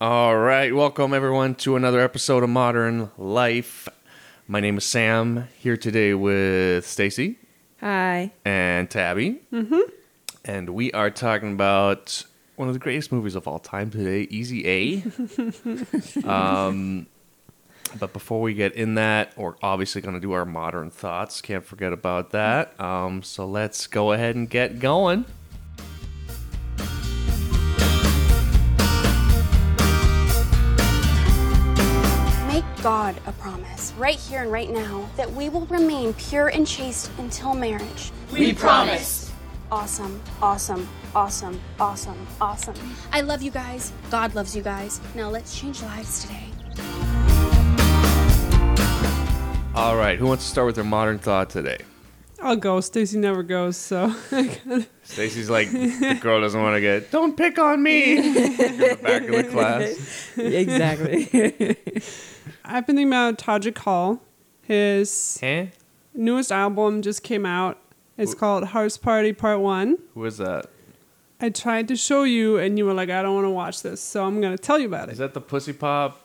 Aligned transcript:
All 0.00 0.36
right, 0.36 0.74
welcome 0.74 1.14
everyone 1.14 1.54
to 1.56 1.76
another 1.76 2.00
episode 2.00 2.42
of 2.42 2.50
Modern 2.50 3.12
Life. 3.16 3.88
My 4.48 4.58
name 4.58 4.76
is 4.76 4.84
Sam. 4.84 5.46
Here 5.56 5.76
today 5.76 6.14
with 6.14 6.84
Stacy 6.84 7.38
Hi. 7.80 8.32
and 8.44 8.90
Tabby, 8.90 9.40
mm-hmm. 9.52 9.80
and 10.44 10.70
we 10.70 10.90
are 10.90 11.10
talking 11.10 11.52
about 11.52 12.24
one 12.56 12.66
of 12.66 12.74
the 12.74 12.80
greatest 12.80 13.12
movies 13.12 13.36
of 13.36 13.46
all 13.46 13.60
time 13.60 13.92
today, 13.92 14.22
Easy 14.30 14.66
A. 14.66 15.04
um, 16.28 17.06
but 18.00 18.12
before 18.12 18.40
we 18.40 18.52
get 18.52 18.72
in 18.72 18.96
that, 18.96 19.38
we're 19.38 19.54
obviously 19.62 20.00
going 20.00 20.14
to 20.16 20.20
do 20.20 20.32
our 20.32 20.44
modern 20.44 20.90
thoughts. 20.90 21.40
Can't 21.40 21.64
forget 21.64 21.92
about 21.92 22.32
that. 22.32 22.78
Um, 22.80 23.22
so 23.22 23.46
let's 23.46 23.86
go 23.86 24.10
ahead 24.10 24.34
and 24.34 24.50
get 24.50 24.80
going. 24.80 25.24
God 32.84 33.16
a 33.24 33.32
promise, 33.32 33.94
right 33.96 34.18
here 34.18 34.42
and 34.42 34.52
right 34.52 34.68
now, 34.68 35.08
that 35.16 35.32
we 35.32 35.48
will 35.48 35.64
remain 35.68 36.12
pure 36.12 36.48
and 36.48 36.66
chaste 36.66 37.10
until 37.16 37.54
marriage. 37.54 38.12
We 38.30 38.52
promise. 38.52 39.32
Awesome, 39.72 40.20
awesome, 40.42 40.86
awesome, 41.14 41.58
awesome, 41.80 42.26
awesome. 42.42 42.74
I 43.10 43.22
love 43.22 43.40
you 43.40 43.50
guys. 43.50 43.90
God 44.10 44.34
loves 44.34 44.54
you 44.54 44.60
guys. 44.60 45.00
Now 45.14 45.30
let's 45.30 45.58
change 45.58 45.80
lives 45.80 46.26
today. 46.26 46.44
All 49.74 49.96
right, 49.96 50.18
who 50.18 50.26
wants 50.26 50.44
to 50.44 50.50
start 50.50 50.66
with 50.66 50.74
their 50.74 50.84
modern 50.84 51.18
thought 51.18 51.48
today? 51.48 51.78
I'll 52.42 52.56
go. 52.56 52.82
Stacy 52.82 53.16
never 53.16 53.42
goes, 53.42 53.78
so 53.78 54.14
Stacy's 55.04 55.48
like, 55.48 55.70
the 55.70 56.18
girl 56.20 56.42
doesn't 56.42 56.60
want 56.60 56.76
to 56.76 56.82
get, 56.82 57.10
don't 57.10 57.34
pick 57.34 57.58
on 57.58 57.82
me. 57.82 58.18
in 58.18 58.34
the 58.34 58.98
back 59.02 59.22
of 59.22 59.34
the 59.36 59.44
class. 59.44 60.36
exactly. 60.36 61.78
I've 62.64 62.86
been 62.86 62.96
thinking 62.96 63.12
about 63.12 63.38
Todrick 63.38 63.78
Hall. 63.78 64.20
His 64.62 65.38
Huh? 65.42 65.66
newest 66.14 66.50
album 66.50 67.02
just 67.02 67.22
came 67.22 67.44
out. 67.44 67.78
It's 68.16 68.34
called 68.34 68.64
House 68.66 68.96
Party 68.96 69.32
Part 69.32 69.60
One. 69.60 69.98
Who 70.14 70.24
is 70.24 70.38
that? 70.38 70.66
I 71.40 71.50
tried 71.50 71.88
to 71.88 71.96
show 71.96 72.22
you, 72.22 72.56
and 72.58 72.78
you 72.78 72.86
were 72.86 72.94
like, 72.94 73.10
"I 73.10 73.20
don't 73.22 73.34
want 73.34 73.44
to 73.44 73.50
watch 73.50 73.82
this," 73.82 74.00
so 74.00 74.24
I'm 74.24 74.40
gonna 74.40 74.56
tell 74.56 74.78
you 74.78 74.86
about 74.86 75.08
it. 75.08 75.12
Is 75.12 75.18
that 75.18 75.34
the 75.34 75.40
Pussy 75.40 75.72
Pop 75.72 76.20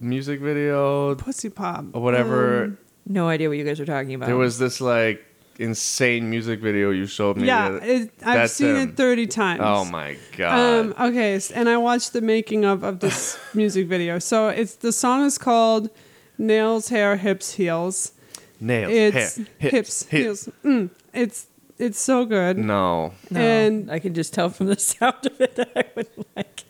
music 0.00 0.40
video 0.40 1.14
Pussy 1.14 1.50
Pop 1.50 1.84
or 1.92 2.02
whatever? 2.02 2.64
Um, 2.64 2.78
no 3.06 3.28
idea 3.28 3.48
what 3.48 3.58
you 3.58 3.64
guys 3.64 3.78
are 3.78 3.84
talking 3.86 4.14
about. 4.14 4.26
there 4.26 4.36
was 4.36 4.58
this 4.58 4.80
like 4.80 5.22
insane 5.58 6.28
music 6.30 6.60
video 6.60 6.90
you 6.90 7.06
showed 7.06 7.36
me. 7.36 7.46
yeah, 7.46 7.76
it, 7.82 8.10
I've 8.24 8.50
seen 8.50 8.76
him. 8.76 8.88
it 8.90 8.96
thirty 8.96 9.26
times. 9.26 9.60
Oh 9.64 9.84
my 9.84 10.16
god. 10.36 10.58
Um, 10.58 10.94
okay, 11.10 11.40
and 11.54 11.68
I 11.68 11.76
watched 11.76 12.12
the 12.12 12.20
making 12.20 12.64
of, 12.64 12.82
of 12.82 13.00
this 13.00 13.38
music 13.54 13.86
video. 13.86 14.18
So 14.18 14.48
it's 14.48 14.76
the 14.76 14.92
song 14.92 15.24
is 15.24 15.38
called 15.38 15.90
"Nails, 16.38 16.88
Hair, 16.88 17.16
Hips, 17.16 17.54
Heels." 17.54 18.12
Nails, 18.60 18.92
It's 18.92 19.36
hair, 19.58 19.70
hips, 19.70 20.06
heels. 20.08 20.48
Mm, 20.64 20.90
it's 21.12 21.46
it's 21.78 21.98
so 21.98 22.24
good. 22.24 22.58
No. 22.58 23.12
no, 23.30 23.40
and- 23.40 23.90
I 23.90 23.98
can 23.98 24.14
just 24.14 24.32
tell 24.32 24.50
from 24.50 24.66
the 24.66 24.78
sound 24.92 25.26
of 25.26 25.40
it 25.40 25.56
that 25.56 25.72
I 25.74 25.84
would 25.96 26.08
like. 26.36 26.60
it. 26.60 26.64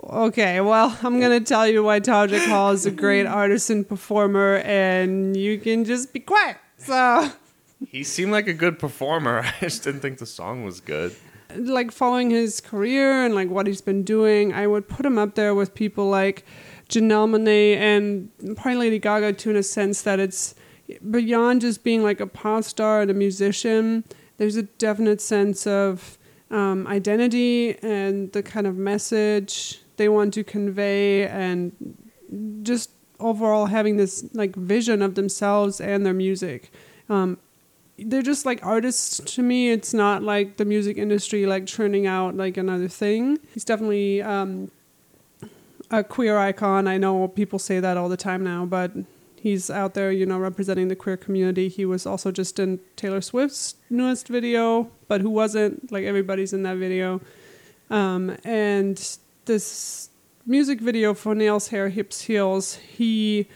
Okay, 0.00 0.60
well, 0.60 0.96
I'm 1.02 1.18
gonna 1.20 1.40
tell 1.40 1.66
you 1.66 1.82
why 1.82 1.98
Todrick 1.98 2.46
Hall 2.46 2.70
is 2.70 2.86
a 2.86 2.92
great 2.92 3.26
artist 3.42 3.68
and 3.68 3.86
performer, 3.86 4.58
and 4.64 5.36
you 5.36 5.58
can 5.58 5.84
just 5.84 6.12
be 6.12 6.20
quiet. 6.20 6.56
So, 6.76 7.32
He 7.86 8.02
seemed 8.04 8.32
like 8.32 8.48
a 8.48 8.54
good 8.54 8.78
performer. 8.78 9.40
I 9.44 9.54
just 9.60 9.84
didn't 9.84 10.00
think 10.00 10.18
the 10.18 10.26
song 10.26 10.64
was 10.64 10.80
good. 10.80 11.14
like 11.56 11.92
following 11.92 12.30
his 12.30 12.60
career 12.60 13.24
and 13.24 13.34
like 13.34 13.48
what 13.48 13.66
he's 13.66 13.80
been 13.80 14.02
doing, 14.02 14.52
I 14.52 14.66
would 14.66 14.88
put 14.88 15.06
him 15.06 15.18
up 15.18 15.34
there 15.34 15.54
with 15.54 15.74
people 15.74 16.08
like 16.08 16.44
Janelle 16.88 17.28
Monae 17.28 17.76
and 17.76 18.30
probably 18.56 18.76
Lady 18.76 18.98
Gaga 18.98 19.34
too, 19.34 19.50
in 19.50 19.56
a 19.56 19.62
sense 19.62 20.02
that 20.02 20.18
it's 20.18 20.54
beyond 21.10 21.60
just 21.60 21.84
being 21.84 22.02
like 22.02 22.20
a 22.20 22.26
pop 22.26 22.64
star 22.64 23.02
and 23.02 23.10
a 23.10 23.14
musician. 23.14 24.04
There's 24.38 24.56
a 24.56 24.62
definite 24.62 25.20
sense 25.20 25.66
of 25.66 26.18
um, 26.50 26.86
identity 26.86 27.76
and 27.82 28.32
the 28.32 28.42
kind 28.42 28.66
of 28.66 28.76
message 28.76 29.82
they 29.96 30.08
want 30.08 30.32
to 30.34 30.44
convey, 30.44 31.26
and 31.26 31.72
just 32.62 32.90
overall 33.20 33.66
having 33.66 33.96
this 33.96 34.24
like 34.32 34.54
vision 34.54 35.02
of 35.02 35.14
themselves 35.14 35.80
and 35.80 36.06
their 36.06 36.14
music. 36.14 36.70
Um, 37.08 37.38
they're 37.98 38.22
just 38.22 38.46
like 38.46 38.64
artists 38.64 39.20
to 39.34 39.42
me. 39.42 39.70
It's 39.70 39.92
not 39.92 40.22
like 40.22 40.56
the 40.56 40.64
music 40.64 40.96
industry 40.98 41.46
like 41.46 41.66
churning 41.66 42.06
out 42.06 42.36
like 42.36 42.56
another 42.56 42.88
thing. 42.88 43.38
He's 43.52 43.64
definitely 43.64 44.22
um, 44.22 44.70
a 45.90 46.04
queer 46.04 46.38
icon. 46.38 46.86
I 46.86 46.98
know 46.98 47.28
people 47.28 47.58
say 47.58 47.80
that 47.80 47.96
all 47.96 48.08
the 48.08 48.16
time 48.16 48.44
now, 48.44 48.64
but 48.64 48.92
he's 49.36 49.70
out 49.70 49.94
there, 49.94 50.12
you 50.12 50.26
know, 50.26 50.38
representing 50.38 50.88
the 50.88 50.96
queer 50.96 51.16
community. 51.16 51.68
He 51.68 51.84
was 51.84 52.06
also 52.06 52.30
just 52.30 52.58
in 52.58 52.80
Taylor 52.96 53.20
Swift's 53.20 53.74
newest 53.90 54.28
video, 54.28 54.90
but 55.08 55.20
who 55.20 55.30
wasn't? 55.30 55.90
Like 55.90 56.04
everybody's 56.04 56.52
in 56.52 56.62
that 56.62 56.76
video. 56.76 57.20
Um, 57.90 58.36
and 58.44 59.18
this 59.46 60.10
music 60.46 60.80
video 60.80 61.14
for 61.14 61.34
Nails, 61.34 61.68
Hair, 61.68 61.88
Hips, 61.88 62.22
Heels, 62.22 62.76
he 62.76 63.48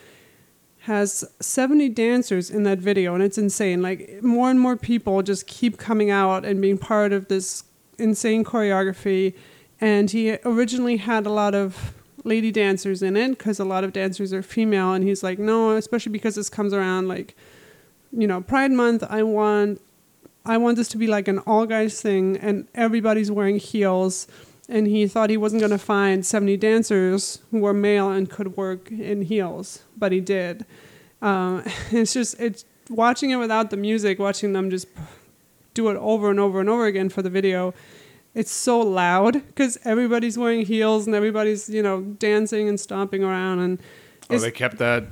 has 0.83 1.25
70 1.41 1.91
dancers 1.91 2.51
in 2.51 2.65
that 2.65 2.79
video 2.79 3.15
and 3.15 3.23
it's 3.23 3.39
insane. 3.39 3.83
Like 3.83 4.23
more 4.23 4.51
and 4.51 4.59
more 4.59 4.77
people 4.77 5.23
just 5.23 5.47
keep 5.47 5.79
coming 5.79 6.11
out 6.11 6.45
and 6.45 6.61
being 6.61 6.79
part 6.79 7.13
of 7.13 7.29
this 7.29 7.65
insane 7.99 8.45
choreography. 8.45 9.35
And 9.81 10.11
he 10.11 10.37
originally 10.45 10.97
had 10.97 11.25
a 11.25 11.31
lot 11.31 11.55
of 11.55 11.95
lady 12.25 12.51
dancers 12.51 13.03
in 13.03 13.17
it 13.17 13.31
because 13.31 13.59
a 13.59 13.65
lot 13.65 13.85
of 13.85 13.93
dancers 13.93 14.33
are 14.33 14.43
female 14.43 14.93
and 14.93 15.05
he's 15.05 15.23
like 15.25 15.41
no 15.41 15.73
especially 15.77 16.13
because 16.13 16.37
this 16.37 16.49
comes 16.49 16.73
around 16.73 17.09
like 17.09 17.37
you 18.13 18.29
know 18.29 18.41
pride 18.41 18.71
month 18.71 19.03
i 19.09 19.25
want 19.25 19.81
i 20.45 20.57
want 20.57 20.77
this 20.77 20.87
to 20.87 20.97
be 20.97 21.09
like 21.09 21.27
an 21.27 21.41
all 21.41 21.67
guys 21.67 22.01
thing 22.01 22.37
and 22.37 22.69
everybody's 22.77 23.29
wearing 23.29 23.59
heels 23.59 24.29
and 24.69 24.87
he 24.87 25.07
thought 25.07 25.29
he 25.31 25.37
wasn't 25.37 25.61
going 25.61 25.71
to 25.71 25.79
find 25.79 26.25
70 26.25 26.57
dancers 26.57 27.41
who 27.51 27.59
were 27.61 27.75
male 27.75 28.11
and 28.11 28.31
could 28.31 28.57
work 28.57 28.91
in 28.91 29.23
heels 29.23 29.83
but 29.97 30.13
he 30.13 30.21
did 30.21 30.65
um, 31.21 31.63
it's 31.91 32.13
just 32.13 32.39
it's 32.41 32.65
watching 32.91 33.31
it 33.31 33.37
without 33.37 33.71
the 33.71 33.77
music 33.77 34.19
watching 34.19 34.53
them 34.53 34.71
just 34.71 34.87
do 35.75 35.89
it 35.89 35.97
over 35.97 36.31
and 36.31 36.39
over 36.39 36.61
and 36.61 36.69
over 36.69 36.87
again 36.87 37.09
for 37.09 37.23
the 37.23 37.31
video 37.31 37.73
it's 38.35 38.51
so 38.51 38.81
loud 38.81 39.35
because 39.35 39.79
everybody's 39.85 40.39
wearing 40.39 40.65
heels 40.65 41.07
and 41.07 41.15
everybody's 41.15 41.69
you 41.69 41.83
know 41.83 42.01
dancing 42.03 42.69
and 42.69 42.79
stomping 42.81 43.23
around 43.25 43.59
and 43.61 43.79
Oh, 44.31 44.39
they 44.39 44.51
kept 44.53 44.79
that. 44.79 45.05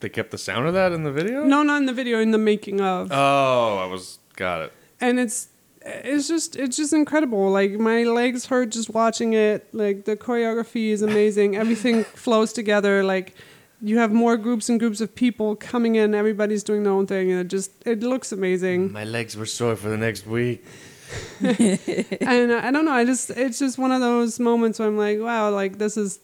They 0.00 0.08
kept 0.10 0.32
the 0.32 0.36
sound 0.38 0.66
of 0.66 0.74
that 0.74 0.92
in 0.92 1.04
the 1.04 1.12
video. 1.12 1.44
no 1.44 1.62
not 1.62 1.78
in 1.78 1.86
the 1.86 1.92
video 1.94 2.18
in 2.20 2.30
the 2.32 2.38
making 2.38 2.80
of 2.80 3.10
Oh, 3.12 3.78
I 3.78 3.86
was 3.86 4.18
got 4.36 4.62
it. 4.62 4.72
and 5.00 5.18
it's 5.20 5.48
it's 5.82 6.28
just 6.28 6.56
it's 6.56 6.76
just 6.76 6.92
incredible. 6.92 7.50
Like 7.50 7.72
my 7.72 8.02
legs 8.04 8.46
hurt 8.46 8.70
just 8.70 8.90
watching 8.90 9.32
it. 9.32 9.72
Like 9.72 10.04
the 10.04 10.16
choreography 10.16 10.90
is 10.90 11.02
amazing. 11.02 11.56
Everything 11.56 12.04
flows 12.24 12.52
together. 12.52 13.02
Like 13.02 13.34
you 13.80 13.98
have 13.98 14.12
more 14.12 14.36
groups 14.36 14.68
and 14.68 14.78
groups 14.78 15.00
of 15.00 15.14
people 15.14 15.56
coming 15.56 15.94
in. 15.94 16.14
Everybody's 16.14 16.62
doing 16.62 16.82
their 16.82 16.92
own 16.92 17.06
thing 17.06 17.30
and 17.30 17.40
it 17.40 17.48
just 17.48 17.72
it 17.86 18.00
looks 18.00 18.32
amazing. 18.32 18.92
My 18.92 19.04
legs 19.04 19.36
were 19.36 19.46
sore 19.46 19.76
for 19.76 19.88
the 19.88 19.96
next 19.96 20.26
week. 20.26 20.64
and 21.40 22.52
I 22.52 22.70
don't 22.70 22.84
know 22.84 22.92
I 22.92 23.04
just 23.04 23.30
it's 23.30 23.58
just 23.58 23.78
one 23.78 23.90
of 23.90 24.00
those 24.00 24.38
moments 24.38 24.78
where 24.78 24.86
I'm 24.86 24.96
like 24.96 25.18
wow 25.18 25.50
like 25.50 25.76
this 25.78 25.96
is 25.96 26.20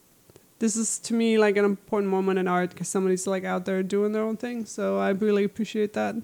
this 0.61 0.77
is 0.77 1.01
to 1.01 1.15
me 1.15 1.39
like 1.39 1.57
an 1.57 1.65
important 1.65 2.09
moment 2.09 2.39
in 2.39 2.47
art 2.47 2.71
because 2.71 2.89
somebody's 2.89 3.27
like 3.27 3.45
out 3.45 3.65
there 3.65 3.83
doing 3.83 4.13
their 4.13 4.23
own 4.23 4.37
thing. 4.37 4.65
So 4.65 4.99
I 4.99 5.11
really 5.11 5.45
appreciate 5.45 5.95
that 5.95 6.15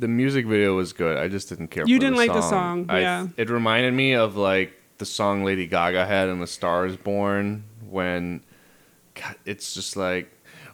The 0.00 0.08
music 0.08 0.46
video 0.46 0.74
was 0.76 0.92
good. 0.92 1.18
I 1.18 1.28
just 1.28 1.48
didn't 1.50 1.68
care. 1.68 1.84
You 1.86 1.98
didn't 1.98 2.14
the 2.14 2.26
like 2.26 2.32
the 2.32 2.40
song. 2.42 2.86
I- 2.88 3.00
yeah. 3.00 3.26
It 3.36 3.50
reminded 3.50 3.92
me 3.94 4.14
of 4.14 4.36
like 4.36 4.72
the 4.98 5.04
song 5.06 5.44
Lady 5.44 5.66
Gaga 5.66 6.06
had 6.06 6.28
in 6.28 6.40
*The 6.40 6.46
Star 6.46 6.86
Is 6.86 6.96
Born* 6.96 7.64
when 7.88 8.42
God, 9.14 9.36
it's 9.44 9.74
just 9.74 9.96
like, 9.96 10.30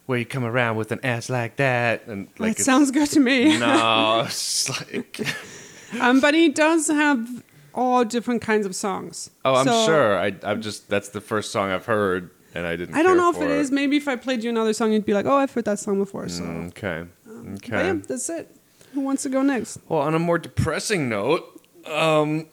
"Where 0.07 0.19
you 0.19 0.25
come 0.27 0.45
around 0.45 0.77
with 0.77 0.93
an 0.93 1.01
ass 1.05 1.29
like 1.29 1.57
that?" 1.57 2.07
And 2.07 2.29
like 2.39 2.57
that 2.57 2.61
it's- 2.63 2.65
sounds 2.65 2.91
good 2.91 3.09
to 3.11 3.21
me 3.21 3.59
No, 3.69 4.23
it's 4.27 4.69
like 4.71 5.21
Um, 6.01 6.21
but 6.21 6.35
he 6.35 6.49
does 6.49 6.89
have 6.89 7.27
all 7.75 8.05
different 8.05 8.43
kinds 8.43 8.65
of 8.67 8.75
songs. 8.75 9.31
oh, 9.45 9.55
I'm 9.55 9.67
So, 9.67 9.87
sure. 9.87 10.19
I 10.19 10.35
I'm 10.45 10.61
just 10.63 10.89
that's 10.89 11.09
the 11.11 11.21
first 11.21 11.51
song 11.53 11.71
I've 11.71 11.87
heard, 11.87 12.31
and 12.55 12.67
I 12.67 12.75
didn't. 12.77 12.95
I 12.97 13.03
don't 13.03 13.17
know 13.17 13.31
if 13.31 13.37
for 13.37 13.45
it 13.45 13.51
is. 13.51 13.71
Maybe 13.71 13.97
if 13.97 14.09
I 14.09 14.17
played 14.17 14.43
you 14.45 14.51
another 14.51 14.73
song, 14.73 14.93
you'd 14.93 15.05
be 15.07 15.15
like, 15.15 15.27
"Oh, 15.27 15.37
I've 15.37 15.53
heard 15.53 15.65
that 15.67 15.79
song 15.79 15.99
before." 15.99 16.29
So, 16.29 16.43
Mm, 16.45 16.69
Okay. 16.69 17.05
but 17.25 17.35
Okay. 17.57 17.87
yeah, 17.87 17.93
that's 18.07 18.29
it. 18.31 18.56
Who 18.97 19.03
wants 19.03 19.25
to 19.25 19.29
go 19.29 19.43
next? 19.43 19.79
Well, 19.91 20.01
on 20.01 20.15
a 20.15 20.19
more 20.19 20.39
depressing 20.39 21.11
note, 21.11 21.61
um, 21.85 22.47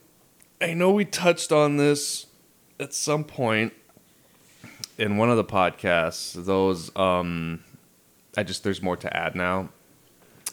I 0.60 0.74
know 0.74 0.90
we 0.90 1.06
touched 1.06 1.52
on 1.52 1.78
this 1.78 2.26
at 2.78 2.92
some 2.92 3.24
point 3.24 3.72
in 4.98 5.16
one 5.16 5.30
of 5.30 5.38
the 5.38 5.44
podcasts. 5.44 6.34
Those, 6.44 6.94
um, 6.96 7.64
I 8.36 8.42
just 8.42 8.62
there's 8.62 8.82
more 8.82 8.96
to 8.98 9.16
add 9.16 9.34
now. 9.34 9.70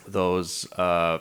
Those, 0.08 0.72
uh, 0.74 1.20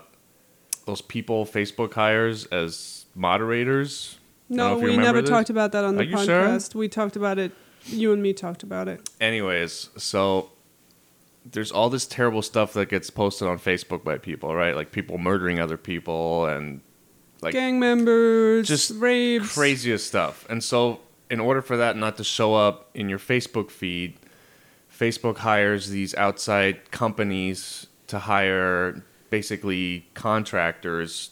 those 0.87 1.03
people 1.03 1.45
Facebook 1.45 1.93
hires 1.95 2.45
as 2.47 3.07
moderators. 3.17 4.19
I 4.53 4.55
don't 4.55 4.57
know 4.57 4.77
No, 4.77 4.85
we 4.87 4.97
never 4.97 5.21
this. 5.21 5.29
talked 5.31 5.51
about 5.51 5.73
that 5.73 5.85
on 5.85 5.97
the 5.97 6.07
you 6.07 6.17
sure? 6.17 6.45
podcast. 6.47 6.77
We 6.77 6.89
talked 6.89 7.17
about 7.17 7.41
it 7.41 7.51
you 7.87 8.13
and 8.13 8.23
me 8.23 8.33
talked 8.33 8.63
about 8.63 8.87
it. 8.89 9.09
Anyways, 9.21 9.91
so 9.97 10.51
there's 11.45 11.73
all 11.73 11.91
this 11.91 12.07
terrible 12.07 12.43
stuff 12.43 12.73
that 12.75 12.89
gets 12.89 13.11
posted 13.11 13.49
on 13.49 13.59
Facebook 13.59 14.05
by 14.05 14.19
people, 14.19 14.55
right? 14.55 14.77
Like 14.77 14.93
people 14.93 15.19
murdering 15.19 15.59
other 15.59 15.77
people 15.77 16.47
and 16.47 16.81
like 17.43 17.55
Gang 17.55 17.81
members, 17.81 18.69
just 18.69 18.93
rapes. 18.97 19.55
craziest 19.55 20.07
stuff. 20.07 20.47
And 20.51 20.63
so, 20.63 21.01
in 21.31 21.41
order 21.41 21.63
for 21.63 21.77
that 21.79 21.97
not 21.97 22.17
to 22.19 22.25
show 22.25 22.55
up 22.55 22.91
in 22.95 23.09
your 23.09 23.19
Facebook 23.19 23.71
feed, 23.71 24.19
Facebook 24.95 25.39
hires 25.39 25.89
these 25.89 26.15
outside 26.17 26.91
companies 26.91 27.87
to 28.09 28.19
hire 28.19 29.03
basically 29.31 30.07
contractors 30.15 31.31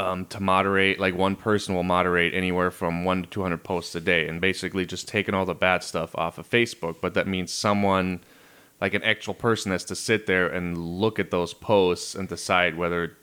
um, 0.00 0.24
to 0.26 0.40
moderate. 0.40 0.98
Like 0.98 1.14
one 1.14 1.36
person 1.36 1.74
will 1.74 1.84
moderate 1.84 2.34
anywhere 2.34 2.70
from 2.70 3.04
one 3.04 3.22
to 3.22 3.28
two 3.28 3.42
hundred 3.42 3.62
posts 3.62 3.94
a 3.94 4.00
day, 4.00 4.26
and 4.26 4.40
basically 4.40 4.86
just 4.86 5.06
taking 5.06 5.34
all 5.34 5.44
the 5.44 5.54
bad 5.54 5.84
stuff 5.84 6.16
off 6.16 6.38
of 6.38 6.48
Facebook. 6.48 6.96
But 7.00 7.14
that 7.14 7.28
means 7.28 7.52
someone, 7.52 8.20
like 8.80 8.94
an 8.94 9.02
actual 9.02 9.34
person, 9.34 9.72
has 9.72 9.84
to 9.86 9.94
sit 9.96 10.26
there 10.26 10.48
and 10.48 10.76
look 10.78 11.18
at 11.18 11.30
those 11.30 11.52
posts 11.54 12.14
and 12.14 12.28
decide 12.28 12.76
whether 12.76 13.16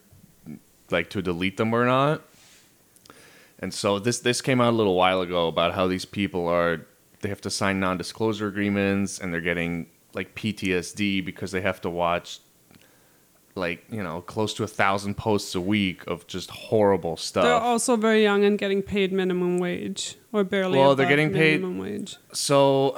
like 0.91 1.09
to 1.09 1.21
delete 1.21 1.57
them 1.57 1.73
or 1.73 1.85
not. 1.85 2.21
And 3.59 3.73
so 3.73 3.99
this 3.99 4.19
this 4.19 4.41
came 4.41 4.61
out 4.61 4.73
a 4.73 4.75
little 4.75 4.95
while 4.95 5.21
ago 5.21 5.47
about 5.47 5.73
how 5.73 5.87
these 5.87 6.05
people 6.05 6.47
are 6.47 6.85
they 7.21 7.29
have 7.29 7.41
to 7.41 7.49
sign 7.49 7.79
non-disclosure 7.79 8.47
agreements 8.47 9.19
and 9.19 9.33
they're 9.33 9.41
getting 9.41 9.87
like 10.13 10.35
PTSD 10.35 11.25
because 11.25 11.51
they 11.51 11.61
have 11.61 11.81
to 11.81 11.89
watch 11.89 12.39
like 13.55 13.83
you 13.89 14.03
know 14.03 14.21
close 14.21 14.53
to 14.53 14.63
a 14.63 14.67
thousand 14.67 15.15
posts 15.17 15.55
a 15.55 15.61
week 15.61 16.03
of 16.07 16.27
just 16.27 16.51
horrible 16.51 17.17
stuff. 17.17 17.43
They're 17.43 17.53
also 17.55 17.95
very 17.95 18.21
young 18.21 18.43
and 18.45 18.57
getting 18.59 18.83
paid 18.83 19.11
minimum 19.11 19.57
wage 19.57 20.15
or 20.31 20.43
barely. 20.43 20.77
Well, 20.77 20.95
they're 20.95 21.09
getting 21.09 21.33
paid- 21.33 21.61
minimum 21.61 21.79
wage. 21.79 22.17
so 22.31 22.95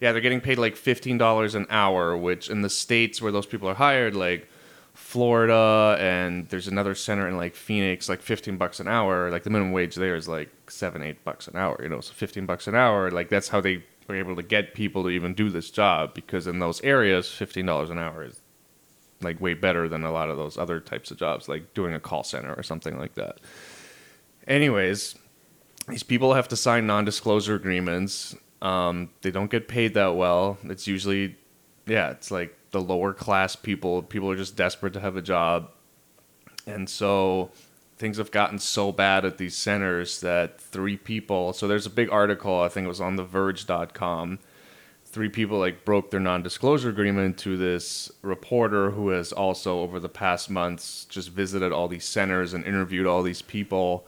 yeah, 0.00 0.12
they're 0.12 0.20
getting 0.20 0.40
paid 0.40 0.58
like 0.58 0.76
fifteen 0.76 1.18
dollars 1.18 1.54
an 1.54 1.66
hour, 1.70 2.16
which 2.16 2.50
in 2.50 2.62
the 2.62 2.70
states 2.70 3.20
where 3.20 3.32
those 3.32 3.46
people 3.46 3.68
are 3.68 3.74
hired, 3.74 4.14
like 4.14 4.48
Florida 4.94 5.96
and 6.00 6.48
there's 6.48 6.68
another 6.68 6.94
center 6.94 7.28
in 7.28 7.36
like 7.36 7.54
Phoenix, 7.54 8.08
like 8.08 8.22
fifteen 8.22 8.56
bucks 8.56 8.80
an 8.80 8.88
hour. 8.88 9.30
Like 9.30 9.42
the 9.42 9.50
minimum 9.50 9.72
wage 9.72 9.94
there 9.94 10.16
is 10.16 10.28
like 10.28 10.50
seven, 10.70 11.02
eight 11.02 11.24
bucks 11.24 11.48
an 11.48 11.56
hour. 11.56 11.78
You 11.82 11.88
know, 11.88 12.00
so 12.00 12.12
fifteen 12.12 12.46
bucks 12.46 12.66
an 12.66 12.74
hour. 12.74 13.10
Like 13.10 13.28
that's 13.28 13.48
how 13.48 13.60
they 13.60 13.84
were 14.08 14.16
able 14.16 14.36
to 14.36 14.42
get 14.42 14.74
people 14.74 15.02
to 15.04 15.10
even 15.10 15.34
do 15.34 15.50
this 15.50 15.70
job 15.70 16.14
because 16.14 16.46
in 16.46 16.58
those 16.58 16.80
areas, 16.82 17.30
fifteen 17.30 17.66
dollars 17.66 17.90
an 17.90 17.98
hour 17.98 18.24
is 18.24 18.40
like 19.20 19.40
way 19.40 19.54
better 19.54 19.88
than 19.88 20.04
a 20.04 20.12
lot 20.12 20.30
of 20.30 20.36
those 20.36 20.56
other 20.56 20.78
types 20.80 21.10
of 21.10 21.16
jobs, 21.16 21.48
like 21.48 21.74
doing 21.74 21.92
a 21.92 22.00
call 22.00 22.22
center 22.22 22.54
or 22.54 22.62
something 22.62 22.98
like 22.98 23.14
that. 23.14 23.38
Anyways, 24.46 25.16
these 25.88 26.02
people 26.02 26.34
have 26.34 26.48
to 26.48 26.56
sign 26.56 26.86
non-disclosure 26.86 27.54
agreements. 27.54 28.36
Um, 28.60 29.10
they 29.22 29.30
don't 29.30 29.50
get 29.50 29.68
paid 29.68 29.94
that 29.94 30.16
well. 30.16 30.58
It's 30.64 30.86
usually, 30.86 31.36
yeah, 31.86 32.10
it's 32.10 32.30
like 32.30 32.56
the 32.70 32.80
lower 32.80 33.12
class 33.12 33.56
people. 33.56 34.02
People 34.02 34.30
are 34.30 34.36
just 34.36 34.56
desperate 34.56 34.92
to 34.94 35.00
have 35.00 35.16
a 35.16 35.22
job, 35.22 35.70
and 36.66 36.88
so 36.88 37.50
things 37.98 38.16
have 38.16 38.30
gotten 38.30 38.58
so 38.58 38.92
bad 38.92 39.24
at 39.24 39.38
these 39.38 39.56
centers 39.56 40.20
that 40.20 40.60
three 40.60 40.96
people. 40.96 41.52
So 41.52 41.66
there's 41.66 41.86
a 41.86 41.90
big 41.90 42.10
article. 42.10 42.60
I 42.60 42.68
think 42.68 42.84
it 42.84 42.88
was 42.88 43.00
on 43.00 43.16
TheVerge.com. 43.16 44.38
Three 45.04 45.28
people 45.28 45.58
like 45.58 45.84
broke 45.84 46.10
their 46.10 46.20
non-disclosure 46.20 46.90
agreement 46.90 47.38
to 47.38 47.56
this 47.56 48.10
reporter 48.22 48.90
who 48.90 49.08
has 49.08 49.32
also 49.32 49.80
over 49.80 49.98
the 49.98 50.08
past 50.08 50.50
months 50.50 51.06
just 51.06 51.30
visited 51.30 51.72
all 51.72 51.88
these 51.88 52.04
centers 52.04 52.54
and 52.54 52.64
interviewed 52.64 53.06
all 53.06 53.22
these 53.22 53.42
people. 53.42 54.06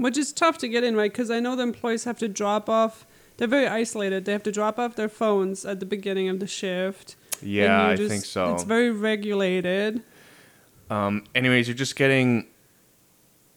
Which 0.00 0.18
is 0.18 0.32
tough 0.32 0.58
to 0.58 0.68
get 0.68 0.84
in, 0.84 0.96
right? 0.96 1.10
Because 1.10 1.30
I 1.30 1.40
know 1.40 1.56
the 1.56 1.62
employees 1.62 2.04
have 2.04 2.18
to 2.18 2.28
drop 2.28 2.68
off. 2.68 3.06
They're 3.40 3.48
very 3.48 3.68
isolated. 3.68 4.26
They 4.26 4.32
have 4.32 4.42
to 4.42 4.52
drop 4.52 4.78
off 4.78 4.96
their 4.96 5.08
phones 5.08 5.64
at 5.64 5.80
the 5.80 5.86
beginning 5.86 6.28
of 6.28 6.40
the 6.40 6.46
shift. 6.46 7.16
Yeah, 7.40 7.86
you 7.86 8.04
I 8.04 8.08
think 8.08 8.22
so. 8.22 8.52
It's 8.52 8.64
very 8.64 8.90
regulated. 8.90 10.02
Um, 10.90 11.24
anyways, 11.34 11.66
you're 11.66 11.74
just 11.74 11.96
getting 11.96 12.48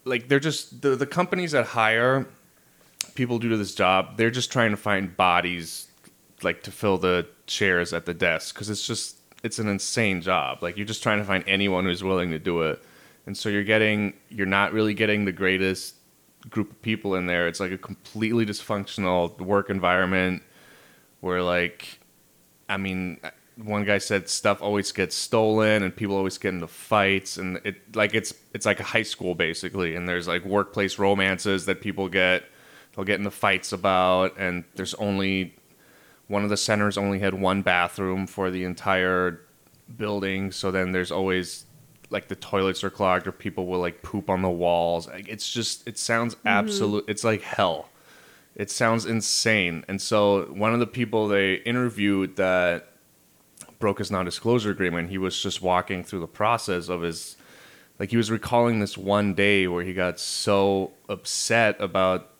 like 0.06 0.30
they're 0.30 0.40
just 0.40 0.84
the 0.84 0.96
the 0.96 1.06
companies 1.06 1.52
that 1.52 1.66
hire 1.66 2.26
people 3.16 3.40
due 3.40 3.50
to 3.50 3.58
this 3.58 3.76
job. 3.76 4.16
They're 4.16 4.32
just 4.32 4.54
trying 4.54 4.72
to 4.72 4.78
find 4.78 5.18
bodies 5.18 5.90
like 6.44 6.64
to 6.64 6.72
fill 6.72 6.98
the 6.98 7.28
chairs 7.46 7.92
at 7.92 8.06
the 8.06 8.14
desk 8.14 8.56
because 8.56 8.70
it's 8.70 8.88
just 8.88 9.18
it's 9.44 9.60
an 9.60 9.68
insane 9.68 10.22
job. 10.22 10.64
Like 10.64 10.78
you're 10.78 10.86
just 10.86 11.04
trying 11.04 11.20
to 11.20 11.26
find 11.26 11.44
anyone 11.46 11.84
who's 11.84 12.06
willing 12.06 12.32
to 12.32 12.40
do 12.40 12.62
it, 12.62 12.82
and 13.26 13.36
so 13.36 13.50
you're 13.50 13.66
getting 13.66 14.14
you're 14.30 14.46
not 14.48 14.72
really 14.72 14.94
getting 14.94 15.26
the 15.26 15.34
greatest 15.34 15.96
group 16.50 16.72
of 16.72 16.82
people 16.82 17.16
in 17.16 17.26
there. 17.26 17.48
It's 17.48 17.60
like 17.60 17.72
a 17.72 17.78
completely 17.78 18.46
dysfunctional 18.46 19.40
work 19.40 19.70
environment 19.70 20.44
where 21.22 21.42
like 21.42 22.00
I 22.70 22.78
mean, 22.78 23.20
one 23.56 23.86
guy 23.86 23.98
said 23.98 24.30
stuff 24.30 24.62
always 24.62 24.92
gets 24.92 25.16
stolen 25.16 25.84
and 25.84 25.96
people 25.96 26.16
always 26.16 26.38
get 26.38 26.54
into 26.54 26.68
fights 26.68 27.38
and 27.38 27.60
it 27.64 27.96
like 27.96 28.14
it's 28.14 28.34
it's 28.54 28.66
like 28.66 28.80
a 28.80 28.84
high 28.84 29.04
school 29.04 29.36
basically 29.36 29.96
and 29.96 30.08
there's 30.08 30.28
like 30.28 30.44
workplace 30.44 30.98
romances 30.98 31.66
that 31.66 31.80
people 31.80 32.10
get 32.10 32.44
they'll 32.96 33.06
get 33.06 33.20
into 33.20 33.30
fights 33.30 33.72
about 33.72 34.36
and 34.38 34.64
there's 34.76 34.96
only 34.96 35.54
one 36.28 36.44
of 36.44 36.50
the 36.50 36.58
centers 36.58 36.98
only 36.98 37.20
had 37.20 37.34
one 37.34 37.62
bathroom 37.62 38.26
for 38.26 38.50
the 38.50 38.64
entire 38.64 39.40
building 39.98 40.52
so 40.52 40.72
then 40.72 40.92
there's 40.92 41.12
always 41.12 41.66
like 42.14 42.30
the 42.30 42.36
toilets 42.36 42.84
are 42.84 42.90
clogged 42.90 43.28
or 43.28 43.34
people 43.34 43.66
will 43.66 43.80
like 43.80 44.02
poop 44.02 44.30
on 44.30 44.42
the 44.42 44.50
walls 44.50 45.08
like, 45.08 45.28
it's 45.28 45.52
just 45.52 45.86
it 45.88 45.98
sounds 45.98 46.36
mm-hmm. 46.36 46.48
absolute 46.48 47.04
it's 47.10 47.26
like 47.26 47.42
hell 47.42 47.90
it 48.56 48.70
sounds 48.70 49.06
insane. 49.06 49.84
And 49.88 50.02
so 50.02 50.46
one 50.46 50.74
of 50.74 50.80
the 50.80 50.88
people 50.88 51.28
they 51.28 51.56
interviewed 51.56 52.36
that 52.36 52.90
broke 53.80 53.98
his 53.98 54.12
non-disclosure 54.12 54.72
agreement, 54.72 55.10
he 55.10 55.18
was 55.18 55.42
just 55.42 55.62
walking 55.62 56.04
through 56.04 56.20
the 56.20 56.28
process 56.28 56.90
of 56.90 57.02
his 57.02 57.38
like 58.00 58.10
he 58.10 58.18
was 58.18 58.32
recalling 58.32 58.80
this 58.80 58.98
one 58.98 59.34
day 59.34 59.68
where 59.68 59.84
he 59.84 59.94
got 59.94 60.20
so 60.20 60.92
upset 61.10 61.80
about 61.80 62.32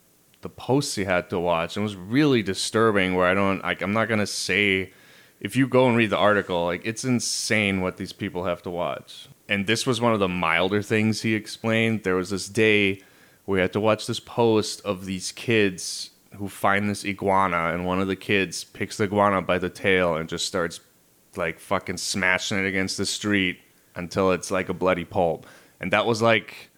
the 0.42 0.50
posts 0.50 0.96
he 0.96 1.06
had 1.06 1.30
to 1.30 1.40
watch. 1.40 1.78
And 1.78 1.84
it 1.84 1.86
was 1.86 1.96
really 1.96 2.44
disturbing 2.44 3.16
where 3.16 3.28
I 3.28 3.34
don't 3.34 3.64
like 3.64 3.82
I'm 3.82 3.94
not 3.94 4.08
going 4.08 4.20
to 4.20 4.28
say 4.28 4.94
if 5.40 5.56
you 5.56 5.68
go 5.68 5.88
and 5.88 5.98
read 5.98 6.12
the 6.12 6.18
article, 6.18 6.66
like 6.66 6.86
it's 6.86 7.04
insane 7.04 7.82
what 7.82 7.98
these 7.98 8.14
people 8.14 8.46
have 8.46 8.62
to 8.64 8.70
watch. 8.70 9.28
And 9.54 9.68
this 9.68 9.86
was 9.86 10.02
one 10.02 10.14
of 10.14 10.20
the 10.20 10.28
milder 10.28 10.82
things 10.82 11.22
he 11.22 11.36
explained. 11.36 12.04
There 12.04 12.16
was 12.16 12.30
this 12.32 12.48
day 12.50 13.02
we 13.46 13.60
had 13.60 13.72
to 13.74 13.80
watch 13.80 14.08
this 14.08 14.20
post 14.20 14.82
of 14.84 15.06
these 15.06 15.32
kids 15.32 16.10
who 16.38 16.48
find 16.50 16.90
this 16.90 17.06
iguana, 17.06 17.72
and 17.74 17.86
one 17.86 18.02
of 18.02 18.08
the 18.08 18.16
kids 18.16 18.64
picks 18.64 18.98
the 18.98 19.04
iguana 19.04 19.42
by 19.42 19.60
the 19.60 19.70
tail 19.70 20.16
and 20.16 20.28
just 20.28 20.46
starts 20.48 20.80
like 21.36 21.60
fucking 21.60 21.98
smashing 21.98 22.58
it 22.58 22.66
against 22.66 22.98
the 22.98 23.06
street 23.06 23.60
until 23.96 24.32
it's 24.32 24.50
like 24.50 24.70
a 24.70 24.74
bloody 24.74 25.06
pulp. 25.06 25.46
And 25.80 25.92
that 25.94 26.06
was 26.06 26.22
like 26.22 26.72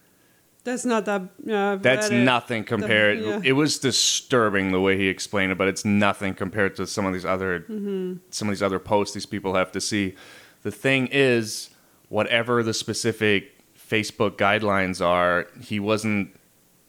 That's 0.66 0.84
not 0.86 1.06
that. 1.06 1.22
I've 1.50 1.82
that's 1.82 2.10
nothing 2.10 2.64
compared. 2.66 3.20
yeah. 3.20 3.40
It 3.44 3.54
was 3.54 3.80
disturbing 3.80 4.72
the 4.72 4.82
way 4.82 4.98
he 4.98 5.08
explained 5.08 5.52
it, 5.54 5.58
but 5.58 5.68
it's 5.70 5.86
nothing 5.86 6.34
compared 6.34 6.76
to 6.78 6.88
some 6.88 7.06
of 7.06 7.14
these 7.14 7.26
other 7.26 7.62
Mm-hmm. 7.70 8.16
some 8.32 8.50
of 8.50 8.54
these 8.54 8.64
other 8.64 8.80
posts 8.80 9.14
these 9.14 9.26
people 9.28 9.54
have 9.56 9.72
to 9.74 9.80
see. 9.80 10.16
The 10.64 10.72
thing 10.72 11.08
is, 11.12 11.70
whatever 12.10 12.64
the 12.64 12.74
specific 12.74 13.52
Facebook 13.78 14.32
guidelines 14.32 15.06
are, 15.06 15.48
he 15.62 15.80
wasn't. 15.80 16.36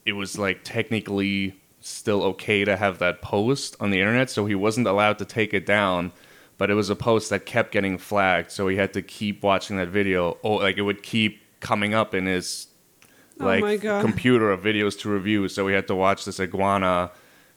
It 0.05 0.13
was 0.13 0.39
like 0.39 0.61
technically 0.63 1.55
still 1.81 2.23
okay 2.23 2.65
to 2.65 2.77
have 2.77 2.99
that 2.99 3.23
post 3.23 3.77
on 3.81 3.91
the 3.91 4.01
internet, 4.01 4.31
so 4.31 4.47
he 4.47 4.55
wasn't 4.55 4.87
allowed 4.87 5.19
to 5.19 5.25
take 5.25 5.53
it 5.55 5.67
down. 5.67 6.13
But 6.59 6.71
it 6.71 6.75
was 6.75 6.89
a 6.89 6.97
post 6.97 7.29
that 7.31 7.45
kept 7.45 7.73
getting 7.73 7.99
flagged, 7.99 8.51
so 8.51 8.67
he 8.69 8.77
had 8.77 8.95
to 8.95 9.03
keep 9.03 9.43
watching 9.43 9.77
that 9.77 9.89
video. 9.89 10.39
Oh, 10.43 10.55
like 10.55 10.79
it 10.79 10.83
would 10.83 11.03
keep 11.03 11.43
coming 11.61 11.93
up 11.93 12.15
in 12.15 12.27
his 12.27 12.69
Oh 13.39 13.45
like 13.45 13.83
God. 13.83 14.01
computer 14.01 14.51
of 14.51 14.63
videos 14.63 14.99
to 15.01 15.11
review. 15.11 15.49
So 15.49 15.65
we 15.65 15.73
had 15.73 15.87
to 15.89 15.95
watch 15.95 16.25
this 16.25 16.41
iguana 16.41 17.11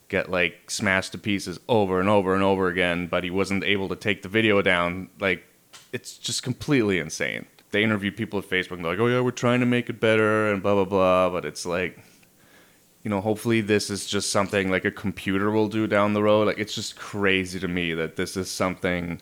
get 0.09 0.29
like 0.29 0.69
smashed 0.69 1.11
to 1.13 1.17
pieces 1.17 1.59
over 1.69 1.99
and 1.99 2.09
over 2.09 2.33
and 2.33 2.43
over 2.43 2.67
again, 2.67 3.07
but 3.07 3.23
he 3.23 3.29
wasn't 3.29 3.63
able 3.63 3.87
to 3.89 3.95
take 3.95 4.21
the 4.21 4.29
video 4.29 4.61
down. 4.61 5.09
Like 5.19 5.43
it's 5.91 6.17
just 6.17 6.43
completely 6.43 6.99
insane. 6.99 7.45
They 7.71 7.83
interview 7.83 8.11
people 8.11 8.39
at 8.39 8.45
Facebook 8.45 8.73
and 8.73 8.85
they're 8.85 8.91
like, 8.93 8.99
"Oh 8.99 9.07
yeah, 9.07 9.21
we're 9.21 9.31
trying 9.31 9.59
to 9.59 9.65
make 9.65 9.89
it 9.89 9.99
better," 9.99 10.51
and 10.51 10.61
blah 10.61 10.75
blah 10.75 10.85
blah. 10.85 11.29
But 11.29 11.45
it's 11.45 11.65
like, 11.65 11.99
you 13.03 13.09
know, 13.09 13.21
hopefully 13.21 13.61
this 13.61 13.89
is 13.89 14.05
just 14.07 14.31
something 14.31 14.71
like 14.71 14.85
a 14.85 14.91
computer 14.91 15.51
will 15.51 15.67
do 15.67 15.87
down 15.87 16.13
the 16.13 16.23
road. 16.23 16.47
Like 16.47 16.57
it's 16.59 16.73
just 16.73 16.95
crazy 16.95 17.59
to 17.59 17.67
me 17.67 17.93
that 17.93 18.15
this 18.15 18.35
is 18.37 18.49
something. 18.49 19.21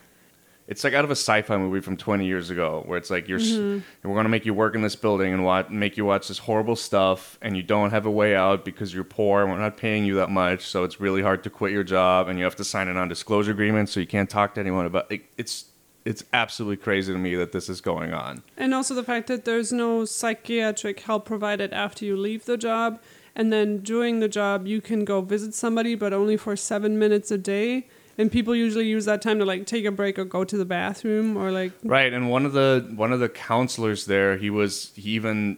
It's 0.67 0.83
like 0.83 0.93
out 0.93 1.05
of 1.05 1.09
a 1.11 1.15
sci-fi 1.15 1.55
movie 1.55 1.79
from 1.79 1.95
20 1.95 2.25
years 2.25 2.49
ago, 2.49 2.83
where 2.85 2.97
it's 2.97 3.09
like 3.09 3.29
you're, 3.29 3.39
s 3.39 3.51
mm-hmm. 3.51 4.09
we're 4.09 4.15
gonna 4.15 4.27
make 4.27 4.45
you 4.45 4.53
work 4.53 4.75
in 4.75 4.81
this 4.81 4.97
building 4.97 5.33
and 5.33 5.45
wat- 5.45 5.71
make 5.71 5.95
you 5.95 6.03
watch 6.03 6.27
this 6.27 6.39
horrible 6.39 6.75
stuff, 6.75 7.39
and 7.41 7.55
you 7.55 7.63
don't 7.63 7.91
have 7.91 8.05
a 8.05 8.11
way 8.11 8.35
out 8.35 8.65
because 8.65 8.93
you're 8.93 9.05
poor 9.05 9.43
and 9.43 9.51
we're 9.51 9.59
not 9.59 9.77
paying 9.77 10.03
you 10.03 10.15
that 10.15 10.29
much, 10.29 10.65
so 10.65 10.83
it's 10.83 10.99
really 10.99 11.21
hard 11.21 11.41
to 11.43 11.49
quit 11.49 11.71
your 11.71 11.85
job, 11.85 12.27
and 12.27 12.37
you 12.37 12.43
have 12.43 12.57
to 12.57 12.65
sign 12.65 12.89
a 12.89 12.93
non-disclosure 12.93 13.51
agreement, 13.51 13.87
so 13.87 14.01
you 14.01 14.07
can't 14.07 14.29
talk 14.29 14.55
to 14.55 14.59
anyone 14.59 14.85
about. 14.85 15.09
It. 15.09 15.21
It's 15.37 15.67
it's 16.07 16.23
absolutely 16.31 16.77
crazy 16.77 17.11
to 17.11 17.19
me 17.19 17.35
that 17.35 17.51
this 17.51 17.67
is 17.67 17.81
going 17.81 18.13
on. 18.13 18.41
And 18.55 18.73
also 18.73 18.95
the 18.95 19.03
fact 19.03 19.27
that 19.27 19.43
there's 19.43 19.73
no 19.73 20.05
psychiatric 20.05 21.01
help 21.01 21.25
provided 21.25 21.73
after 21.73 22.05
you 22.05 22.15
leave 22.15 22.45
the 22.45 22.57
job. 22.57 22.99
and 23.35 23.53
then 23.53 23.79
during 23.83 24.19
the 24.19 24.27
job 24.27 24.65
you 24.65 24.81
can 24.81 25.05
go 25.05 25.21
visit 25.21 25.53
somebody, 25.53 25.93
but 25.93 26.11
only 26.11 26.37
for 26.37 26.55
seven 26.55 26.97
minutes 26.97 27.29
a 27.29 27.37
day. 27.37 27.87
And 28.17 28.31
people 28.31 28.55
usually 28.55 28.87
use 28.87 29.05
that 29.05 29.21
time 29.21 29.37
to 29.37 29.45
like 29.45 29.67
take 29.67 29.85
a 29.85 29.91
break 29.91 30.17
or 30.17 30.25
go 30.25 30.43
to 30.43 30.57
the 30.57 30.65
bathroom 30.65 31.37
or 31.37 31.51
like 31.51 31.71
Right, 31.83 32.11
and 32.11 32.31
one 32.31 32.45
of 32.47 32.53
the 32.53 32.91
one 32.95 33.11
of 33.13 33.19
the 33.19 33.29
counselors 33.29 34.05
there, 34.05 34.37
he 34.37 34.49
was 34.49 34.91
he 34.95 35.11
even 35.11 35.57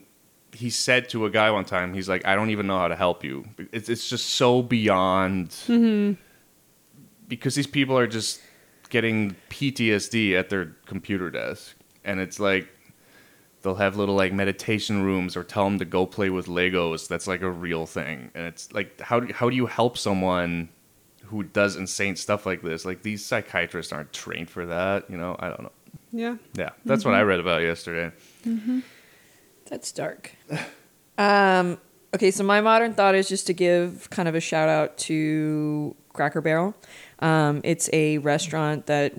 he 0.51 0.69
said 0.69 1.07
to 1.09 1.25
a 1.25 1.29
guy 1.29 1.51
one 1.51 1.63
time, 1.63 1.93
he's 1.93 2.09
like, 2.09 2.25
I 2.25 2.35
don't 2.35 2.49
even 2.49 2.67
know 2.67 2.77
how 2.77 2.89
to 2.89 2.97
help 2.97 3.23
you. 3.23 3.45
It's 3.71 3.87
it's 3.87 4.09
just 4.09 4.25
so 4.29 4.61
beyond 4.61 5.49
mm-hmm. 5.49 6.19
because 7.29 7.55
these 7.55 7.67
people 7.67 7.97
are 7.97 8.07
just 8.07 8.41
getting 8.89 9.35
PTSD 9.49 10.37
at 10.37 10.49
their 10.49 10.75
computer 10.85 11.29
desk, 11.29 11.75
and 12.03 12.19
it's 12.19 12.39
like 12.39 12.67
they'll 13.61 13.75
have 13.75 13.97
little 13.97 14.15
like 14.15 14.33
meditation 14.33 15.03
rooms 15.03 15.35
or 15.35 15.43
tell 15.43 15.65
them 15.65 15.79
to 15.79 15.85
go 15.85 16.05
play 16.05 16.29
with 16.29 16.47
Legos. 16.47 17.07
That's 17.07 17.27
like 17.27 17.41
a 17.41 17.51
real 17.51 17.85
thing, 17.85 18.31
and 18.35 18.45
it's 18.45 18.71
like 18.73 18.99
how 19.01 19.19
do, 19.19 19.33
how 19.33 19.49
do 19.49 19.55
you 19.55 19.65
help 19.65 19.97
someone 19.97 20.69
who 21.29 21.43
does 21.43 21.75
insane 21.75 22.15
stuff 22.15 22.45
like 22.45 22.61
this? 22.61 22.85
Like 22.85 23.03
these 23.03 23.23
psychiatrists 23.23 23.93
aren't 23.93 24.11
trained 24.11 24.49
for 24.49 24.65
that, 24.65 25.09
you 25.09 25.17
know? 25.17 25.35
I 25.39 25.49
don't 25.49 25.63
know. 25.63 25.71
yeah. 26.11 26.35
Yeah, 26.55 26.71
that's 26.85 27.05
what 27.05 27.13
I 27.13 27.21
read 27.21 27.39
about 27.39 27.61
yesterday. 27.61 28.11
That's 29.65 29.91
dark. 29.91 30.31
um, 31.17 31.77
okay, 32.15 32.31
so 32.31 32.43
my 32.43 32.61
modern 32.61 32.93
thought 32.93 33.13
is 33.13 33.29
just 33.29 33.45
to 33.47 33.53
give 33.53 34.09
kind 34.09 34.27
of 34.27 34.33
a 34.33 34.39
shout 34.39 34.69
out 34.69 34.97
to 34.99 35.95
Cracker 36.13 36.41
Barrel. 36.41 36.73
Um, 37.19 37.61
it's 37.63 37.89
a 37.93 38.17
restaurant 38.19 38.85
that 38.87 39.13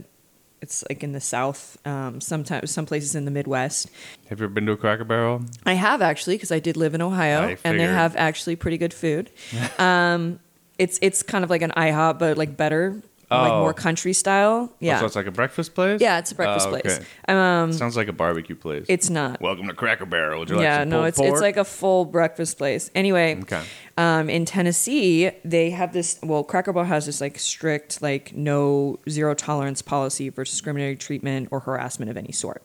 it's 0.62 0.84
like 0.90 1.02
in 1.02 1.12
the 1.12 1.20
South, 1.20 1.78
um, 1.86 2.20
sometimes 2.20 2.70
some 2.70 2.84
places 2.86 3.14
in 3.14 3.24
the 3.24 3.30
Midwest. 3.30 3.88
Have 4.28 4.40
you 4.40 4.44
ever 4.46 4.52
been 4.52 4.66
to 4.66 4.72
a 4.72 4.76
Cracker 4.76 5.04
Barrel? 5.04 5.42
I 5.64 5.72
have 5.74 6.02
actually 6.02 6.36
because 6.36 6.52
I 6.52 6.58
did 6.60 6.76
live 6.76 6.94
in 6.94 7.02
Ohio, 7.02 7.56
and 7.64 7.78
they 7.80 7.84
have 7.84 8.16
actually 8.16 8.56
pretty 8.56 8.78
good 8.78 8.92
food. 8.94 9.30
um, 9.78 10.38
it's 10.78 10.98
it's 11.02 11.22
kind 11.22 11.44
of 11.44 11.50
like 11.50 11.62
an 11.62 11.72
IHOP, 11.76 12.18
but 12.18 12.36
like 12.38 12.56
better, 12.56 13.02
like 13.30 13.52
Oh. 13.52 13.60
more 13.60 13.72
country 13.74 14.12
style. 14.12 14.72
Yeah, 14.80 14.96
Oh, 14.96 15.00
so 15.00 15.06
it's 15.06 15.16
like 15.16 15.26
a 15.26 15.30
breakfast 15.30 15.74
place? 15.74 16.00
yeah, 16.00 16.18
it's 16.18 16.32
a 16.32 16.34
breakfast 16.34 16.68
Oh, 16.68 16.74
okay. 16.74 16.80
place. 16.82 17.00
Um, 17.28 17.72
Sounds 17.72 17.96
like 17.96 18.08
a 18.08 18.12
barbecue 18.12 18.56
place. 18.56 18.84
it's 18.88 19.08
not. 19.08 19.40
Welcome 19.40 19.66
to 19.68 19.74
Cracker 19.74 20.04
Barrel. 20.06 20.40
Would 20.40 20.50
you 20.50 20.56
like 20.56 20.64
yeah, 20.64 20.84
no, 20.84 21.04
it's 21.04 21.18
it's 21.20 21.40
like 21.40 21.56
a 21.56 21.64
full 21.64 22.04
breakfast 22.06 22.58
place. 22.58 22.90
Anyway, 22.94 23.38
Okay. 23.42 23.62
Um, 24.00 24.30
in 24.30 24.44
Tennessee, 24.44 25.30
they 25.44 25.70
have 25.70 25.92
this. 25.92 26.18
Well, 26.22 26.42
Cracker 26.44 26.72
Barrel 26.72 26.86
has 26.88 27.06
this 27.06 27.20
like 27.20 27.38
strict, 27.38 28.00
like 28.00 28.34
no 28.34 28.98
zero 29.08 29.34
tolerance 29.34 29.82
policy 29.82 30.30
for 30.30 30.44
discriminatory 30.44 30.96
treatment 30.96 31.48
or 31.50 31.60
harassment 31.60 32.10
of 32.10 32.16
any 32.16 32.32
sort. 32.32 32.62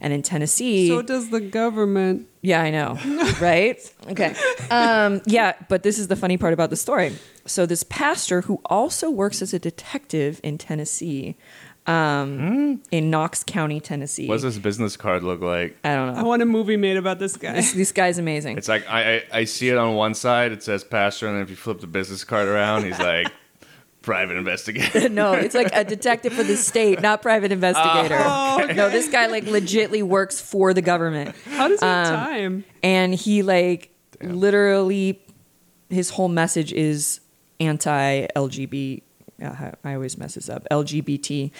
And 0.00 0.12
in 0.12 0.22
Tennessee, 0.22 0.88
So 0.88 1.02
does 1.02 1.30
the 1.30 1.40
government. 1.40 2.26
yeah, 2.42 2.62
I 2.62 2.70
know, 2.70 2.96
right? 3.40 3.78
Okay. 4.10 4.34
Um, 4.70 5.20
yeah, 5.26 5.52
but 5.68 5.82
this 5.82 5.98
is 5.98 6.08
the 6.08 6.16
funny 6.16 6.36
part 6.38 6.52
about 6.52 6.70
the 6.70 6.76
story. 6.76 7.14
So 7.44 7.66
this 7.66 7.82
pastor 7.82 8.42
who 8.42 8.60
also 8.66 9.10
works 9.10 9.42
as 9.42 9.52
a 9.54 9.58
detective 9.58 10.40
in 10.42 10.58
Tennessee, 10.58 11.36
um, 11.88 12.80
in 12.90 13.10
Knox 13.10 13.42
County, 13.44 13.80
Tennessee. 13.80 14.28
What 14.28 14.34
does 14.34 14.42
this 14.42 14.58
business 14.58 14.96
card 14.96 15.22
look 15.22 15.40
like? 15.40 15.76
I 15.84 15.94
don't 15.94 16.14
know. 16.14 16.20
I 16.20 16.22
want 16.22 16.42
a 16.42 16.46
movie 16.46 16.76
made 16.76 16.96
about 16.96 17.18
this 17.18 17.36
guy. 17.36 17.54
This, 17.54 17.72
this 17.72 17.92
guy's 17.92 18.18
amazing. 18.18 18.58
It's 18.58 18.68
like 18.68 18.88
I, 18.88 19.16
I 19.16 19.22
I 19.32 19.44
see 19.44 19.68
it 19.70 19.76
on 19.78 19.94
one 19.94 20.14
side. 20.14 20.52
It 20.52 20.62
says 20.62 20.84
pastor, 20.84 21.26
and 21.26 21.36
then 21.36 21.42
if 21.42 21.50
you 21.50 21.56
flip 21.56 21.80
the 21.80 21.86
business 21.86 22.24
card 22.24 22.46
around, 22.46 22.84
he's 22.84 22.98
like 22.98 23.26
private 24.02 24.36
investigator. 24.36 25.08
no, 25.10 25.32
it's 25.32 25.54
like 25.54 25.70
a 25.72 25.82
detective 25.84 26.32
for 26.34 26.42
the 26.42 26.56
state, 26.56 27.00
not 27.00 27.22
private 27.22 27.52
investigator. 27.52 28.16
Oh, 28.20 28.60
okay. 28.64 28.74
No, 28.74 28.90
this 28.90 29.08
guy 29.08 29.26
like 29.26 29.44
legitly 29.44 30.02
works 30.02 30.40
for 30.40 30.74
the 30.74 30.82
government. 30.82 31.34
How 31.46 31.68
does 31.68 31.80
he 31.80 31.86
have 31.86 32.06
Um, 32.06 32.14
time? 32.14 32.64
and 32.82 33.14
he 33.14 33.42
like 33.42 33.90
literally 34.22 35.20
his 35.90 36.10
whole 36.10 36.28
message 36.28 36.72
is 36.72 37.20
anti-lgbt 37.60 39.02
uh, 39.42 39.72
I 39.84 39.94
always 39.94 40.18
mess 40.18 40.34
this 40.34 40.48
up. 40.48 40.66
LGBT. 40.70 41.50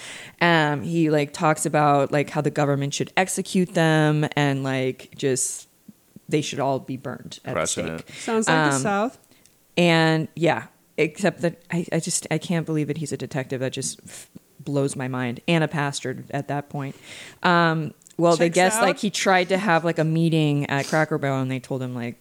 Um, 0.41 0.81
he 0.81 1.09
like 1.09 1.33
talks 1.33 1.65
about 1.65 2.11
like 2.11 2.29
how 2.29 2.41
the 2.41 2.51
government 2.51 2.93
should 2.93 3.11
execute 3.15 3.73
them 3.73 4.27
and 4.35 4.63
like 4.63 5.13
just 5.15 5.67
they 6.27 6.41
should 6.41 6.59
all 6.59 6.79
be 6.79 6.97
burned 6.97 7.39
at 7.45 7.55
the 7.55 7.65
stake. 7.65 8.09
Sounds 8.19 8.47
like 8.47 8.69
the 8.69 8.75
um, 8.75 8.81
South. 8.81 9.17
And 9.77 10.27
yeah, 10.35 10.67
except 10.97 11.41
that 11.41 11.61
I, 11.71 11.85
I 11.91 11.99
just 11.99 12.27
I 12.29 12.37
can't 12.37 12.65
believe 12.65 12.87
that 12.87 12.97
he's 12.97 13.11
a 13.11 13.17
detective. 13.17 13.61
That 13.61 13.71
just 13.73 13.99
f- 14.05 14.29
blows 14.59 14.95
my 14.95 15.07
mind. 15.07 15.39
And 15.47 15.63
a 15.63 15.67
pastor 15.67 16.23
at 16.31 16.49
that 16.49 16.69
point. 16.69 16.95
Um, 17.43 17.93
well, 18.17 18.35
they 18.35 18.49
guess 18.49 18.75
out. 18.75 18.81
like 18.83 18.99
he 18.99 19.09
tried 19.09 19.47
to 19.49 19.57
have 19.57 19.85
like 19.85 19.97
a 19.97 20.03
meeting 20.03 20.65
at 20.69 20.85
Cracker 20.87 21.17
Barrel, 21.17 21.41
and 21.41 21.49
they 21.49 21.59
told 21.61 21.81
him 21.81 21.95
like 21.95 22.17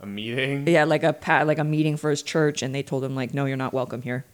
A 0.00 0.06
meeting. 0.06 0.68
yeah, 0.68 0.84
like 0.84 1.02
a 1.02 1.14
pa- 1.14 1.42
like 1.44 1.58
a 1.58 1.64
meeting 1.64 1.96
for 1.96 2.10
his 2.10 2.22
church, 2.22 2.60
and 2.62 2.74
they 2.74 2.82
told 2.82 3.02
him 3.02 3.14
like 3.16 3.32
no, 3.32 3.46
you're 3.46 3.56
not 3.56 3.72
welcome 3.72 4.02
here. 4.02 4.26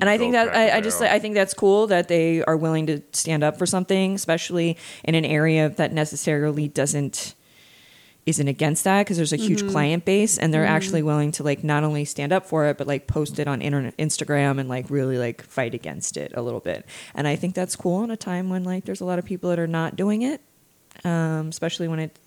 And 0.00 0.08
I 0.08 0.18
think 0.18 0.32
that 0.32 0.54
I, 0.54 0.78
I 0.78 0.80
just 0.80 1.00
I 1.00 1.18
think 1.18 1.34
that's 1.34 1.54
cool 1.54 1.86
that 1.88 2.08
they 2.08 2.42
are 2.44 2.56
willing 2.56 2.86
to 2.86 3.02
stand 3.12 3.42
up 3.42 3.58
for 3.58 3.66
something, 3.66 4.14
especially 4.14 4.76
in 5.04 5.14
an 5.14 5.24
area 5.24 5.68
that 5.70 5.92
necessarily 5.92 6.68
doesn't 6.68 7.34
isn't 8.28 8.48
against 8.48 8.84
that 8.84 9.04
because 9.04 9.16
there's 9.16 9.32
a 9.32 9.36
huge 9.36 9.66
client 9.70 10.04
base 10.04 10.36
and 10.36 10.52
they're 10.52 10.66
actually 10.66 11.02
willing 11.02 11.32
to 11.32 11.42
like 11.42 11.64
not 11.64 11.82
only 11.82 12.04
stand 12.04 12.30
up 12.30 12.44
for 12.44 12.66
it 12.66 12.76
but 12.76 12.86
like 12.86 13.06
post 13.06 13.38
it 13.38 13.48
on 13.48 13.62
internet 13.62 13.96
Instagram 13.96 14.60
and 14.60 14.68
like 14.68 14.90
really 14.90 15.16
like 15.16 15.42
fight 15.42 15.72
against 15.72 16.18
it 16.18 16.32
a 16.34 16.42
little 16.42 16.60
bit. 16.60 16.84
And 17.14 17.26
I 17.26 17.36
think 17.36 17.54
that's 17.54 17.74
cool 17.74 18.04
in 18.04 18.10
a 18.10 18.18
time 18.18 18.50
when 18.50 18.64
like 18.64 18.84
there's 18.84 19.00
a 19.00 19.06
lot 19.06 19.18
of 19.18 19.24
people 19.24 19.48
that 19.48 19.58
are 19.58 19.66
not 19.66 19.96
doing 19.96 20.20
it, 20.20 20.42
um, 21.04 21.48
especially 21.48 21.88
when 21.88 22.00
it 22.00 22.18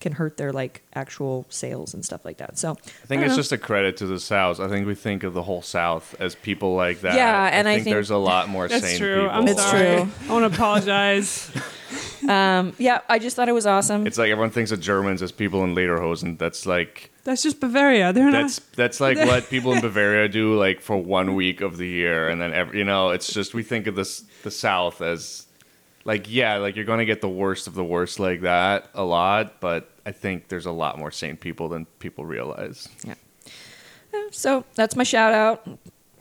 can 0.00 0.12
hurt 0.12 0.36
their 0.36 0.52
like 0.52 0.82
actual 0.94 1.46
sales 1.48 1.94
and 1.94 2.04
stuff 2.04 2.24
like 2.24 2.36
that. 2.38 2.58
So 2.58 2.72
I 2.72 3.06
think 3.06 3.22
it's 3.22 3.36
just 3.36 3.52
a 3.52 3.58
credit 3.58 3.96
to 3.98 4.06
the 4.06 4.18
South. 4.20 4.60
I 4.60 4.68
think 4.68 4.86
we 4.86 4.94
think 4.94 5.22
of 5.22 5.32
the 5.34 5.42
whole 5.42 5.62
South 5.62 6.14
as 6.20 6.34
people 6.34 6.74
like 6.74 7.00
that. 7.00 7.14
Yeah, 7.14 7.48
and 7.52 7.66
I 7.68 7.74
think, 7.74 7.84
think- 7.84 7.94
there's 7.94 8.10
a 8.10 8.16
lot 8.16 8.48
more 8.48 8.68
That's 8.68 8.84
sane 8.84 8.98
true. 8.98 9.22
people. 9.22 9.30
I'm 9.30 9.48
It's 9.48 9.62
sorry. 9.62 9.80
true. 10.02 10.08
I 10.28 10.32
want 10.32 10.50
to 10.52 10.56
apologize. 10.56 11.50
um, 12.28 12.74
yeah, 12.78 13.00
I 13.08 13.18
just 13.18 13.36
thought 13.36 13.48
it 13.48 13.52
was 13.52 13.66
awesome. 13.66 14.06
It's 14.06 14.18
like 14.18 14.30
everyone 14.30 14.50
thinks 14.50 14.72
of 14.72 14.80
Germans 14.80 15.22
as 15.22 15.32
people 15.32 15.64
in 15.64 15.74
lederhosen. 15.74 16.38
That's 16.38 16.66
like 16.66 17.10
That's 17.24 17.42
just 17.42 17.60
Bavaria. 17.60 18.12
They're 18.12 18.30
that's 18.32 18.60
not. 18.60 18.72
that's 18.76 19.00
like 19.00 19.16
what 19.26 19.48
people 19.48 19.72
in 19.72 19.80
Bavaria 19.80 20.28
do 20.28 20.56
like 20.58 20.80
for 20.80 20.96
one 20.96 21.34
week 21.34 21.60
of 21.60 21.76
the 21.76 21.86
year, 21.88 22.28
and 22.28 22.40
then 22.40 22.52
every, 22.52 22.78
you 22.78 22.84
know 22.84 23.10
it's 23.10 23.32
just 23.32 23.54
we 23.54 23.62
think 23.62 23.86
of 23.86 23.94
this 23.94 24.24
the 24.42 24.50
South 24.50 25.00
as 25.00 25.43
like 26.04 26.30
yeah, 26.30 26.56
like 26.56 26.76
you're 26.76 26.84
gonna 26.84 27.04
get 27.04 27.20
the 27.20 27.28
worst 27.28 27.66
of 27.66 27.74
the 27.74 27.84
worst 27.84 28.18
like 28.18 28.42
that 28.42 28.90
a 28.94 29.04
lot, 29.04 29.60
but 29.60 29.90
I 30.06 30.12
think 30.12 30.48
there's 30.48 30.66
a 30.66 30.72
lot 30.72 30.98
more 30.98 31.10
sane 31.10 31.36
people 31.36 31.68
than 31.68 31.86
people 31.98 32.24
realize. 32.26 32.88
Yeah. 33.04 33.14
So 34.30 34.64
that's 34.74 34.96
my 34.96 35.02
shout 35.04 35.32
out. 35.34 35.66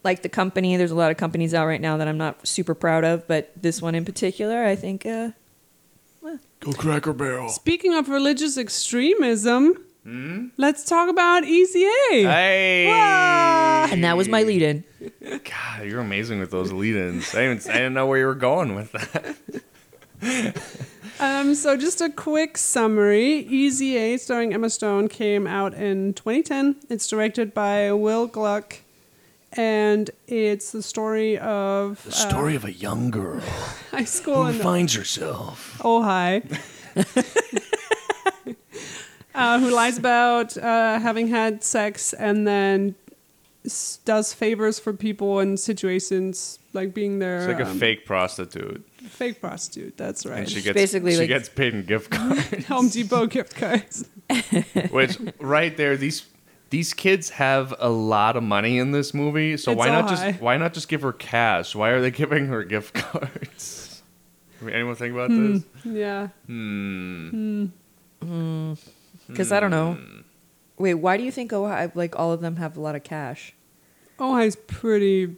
Like 0.04 0.22
the 0.22 0.30
company, 0.30 0.78
there's 0.78 0.92
a 0.92 0.96
lot 0.96 1.12
of 1.12 1.18
companies 1.18 1.54
out 1.54 1.66
right 1.68 1.82
now 1.82 1.98
that 1.98 2.08
I'm 2.08 2.18
not 2.18 2.46
super 2.48 2.76
proud 2.76 3.04
of, 3.04 3.28
but 3.28 3.52
this 3.62 3.82
one 3.82 3.96
in 3.96 4.04
particular, 4.06 4.66
I 4.66 4.76
think. 4.76 5.06
Uh, 5.06 5.32
Go 6.60 6.72
Cracker 6.72 7.12
Barrel. 7.12 7.50
Speaking 7.50 7.94
of 7.94 8.08
religious 8.08 8.58
extremism, 8.58 9.84
let's 10.58 10.86
talk 10.86 11.10
about 11.10 11.44
Easy 11.44 11.84
A. 11.84 12.24
Hey, 12.24 12.88
and 12.88 14.04
that 14.06 14.16
was 14.16 14.30
my 14.30 14.44
lead 14.44 14.62
in. 14.62 14.84
God, 15.22 15.86
you're 15.86 16.00
amazing 16.00 16.40
with 16.40 16.52
those 16.52 16.72
lead-ins. 16.72 17.36
I 17.36 17.52
I 17.52 17.56
didn't 17.56 17.94
know 17.94 18.08
where 18.08 18.20
you 18.20 18.26
were 18.26 18.36
going 18.36 18.76
with 18.76 18.94
that. 18.94 19.36
Um, 21.20 21.54
so 21.54 21.78
just 21.78 22.02
a 22.02 22.10
quick 22.10 22.58
summary. 22.58 23.24
Easy 23.48 23.96
A, 23.98 24.18
starring 24.18 24.52
Emma 24.54 24.70
Stone, 24.70 25.10
came 25.10 25.46
out 25.46 25.74
in 25.76 26.14
2010. 26.16 26.76
It's 26.90 27.08
directed 27.08 27.54
by 27.54 27.92
Will 27.94 28.26
Gluck, 28.26 28.78
and 29.54 30.10
it's 30.28 30.72
the 30.72 30.82
story 30.82 31.38
of 31.38 32.04
The 32.04 32.12
story 32.14 32.56
of 32.56 32.66
a 32.66 32.74
young 32.74 33.12
girl 33.12 33.38
uh, 33.38 33.42
high 33.92 34.04
school 34.06 34.48
in 34.48 34.56
finds 34.56 34.96
herself. 34.96 35.78
Ojai, 35.82 36.42
uh, 39.36 39.60
who 39.60 39.70
lies 39.70 39.98
about 39.98 40.58
uh, 40.58 41.00
having 41.00 41.28
had 41.28 41.64
sex 41.64 42.14
and 42.14 42.48
then 42.48 42.96
s- 43.66 44.00
does 44.04 44.34
favors 44.34 44.80
for 44.80 44.94
people 44.94 45.40
in 45.40 45.58
situations 45.58 46.60
like 46.74 46.94
being 46.94 47.20
there. 47.20 47.38
It's 47.38 47.48
like 47.48 47.66
a 47.66 47.70
um, 47.70 47.80
fake 47.80 48.06
prostitute, 48.06 48.86
fake 49.24 49.42
prostitute. 49.42 49.98
That's 49.98 50.26
right. 50.26 50.40
and 50.40 50.50
she 50.50 50.62
gets 50.62 50.76
basically 50.76 51.14
she 51.14 51.20
like- 51.20 51.28
gets 51.28 51.50
paid 51.50 51.74
in 51.74 51.86
gift 51.86 52.12
cards. 52.12 52.66
Home 52.68 52.90
Depot 52.90 53.28
gift 53.28 53.56
cards. 53.56 54.10
Which 54.92 55.18
right 55.40 55.76
there, 55.76 55.98
these 55.98 56.26
these 56.70 56.94
kids 56.94 57.30
have 57.32 57.74
a 57.78 57.90
lot 57.90 58.36
of 58.36 58.44
money 58.44 58.78
in 58.80 58.92
this 58.92 59.14
movie. 59.14 59.58
So 59.58 59.72
It's 59.72 59.80
why 59.80 59.88
not 59.90 60.04
all 60.04 60.10
just 60.10 60.42
why 60.42 60.58
not 60.58 60.74
just 60.74 60.88
give 60.88 61.02
her 61.02 61.14
cash? 61.14 61.76
Why 61.76 61.90
are 61.90 62.02
they 62.02 62.12
giving 62.12 62.48
her 62.48 62.64
gift 62.64 62.94
cards? 62.96 64.02
I 64.62 64.66
mean, 64.66 64.76
anyone 64.76 64.96
think 64.96 65.14
about 65.14 65.30
hmm. 65.30 65.54
this? 65.54 65.64
Yeah. 65.84 66.28
Hmm. 66.48 67.30
hmm. 67.30 67.66
hmm. 68.22 68.74
Because 69.28 69.52
I 69.52 69.60
don't 69.60 69.72
know. 69.72 69.98
Wait, 70.78 70.96
why 70.96 71.18
do 71.18 71.24
you 71.24 71.32
think 71.32 71.54
Ohio, 71.54 71.92
like 71.96 72.18
all 72.18 72.32
of 72.32 72.42
them 72.42 72.58
have 72.58 72.78
a 72.78 72.82
lot 72.82 72.96
of 72.96 73.04
cash? 73.04 73.54
Ojai's 74.20 74.56
pretty. 74.56 75.36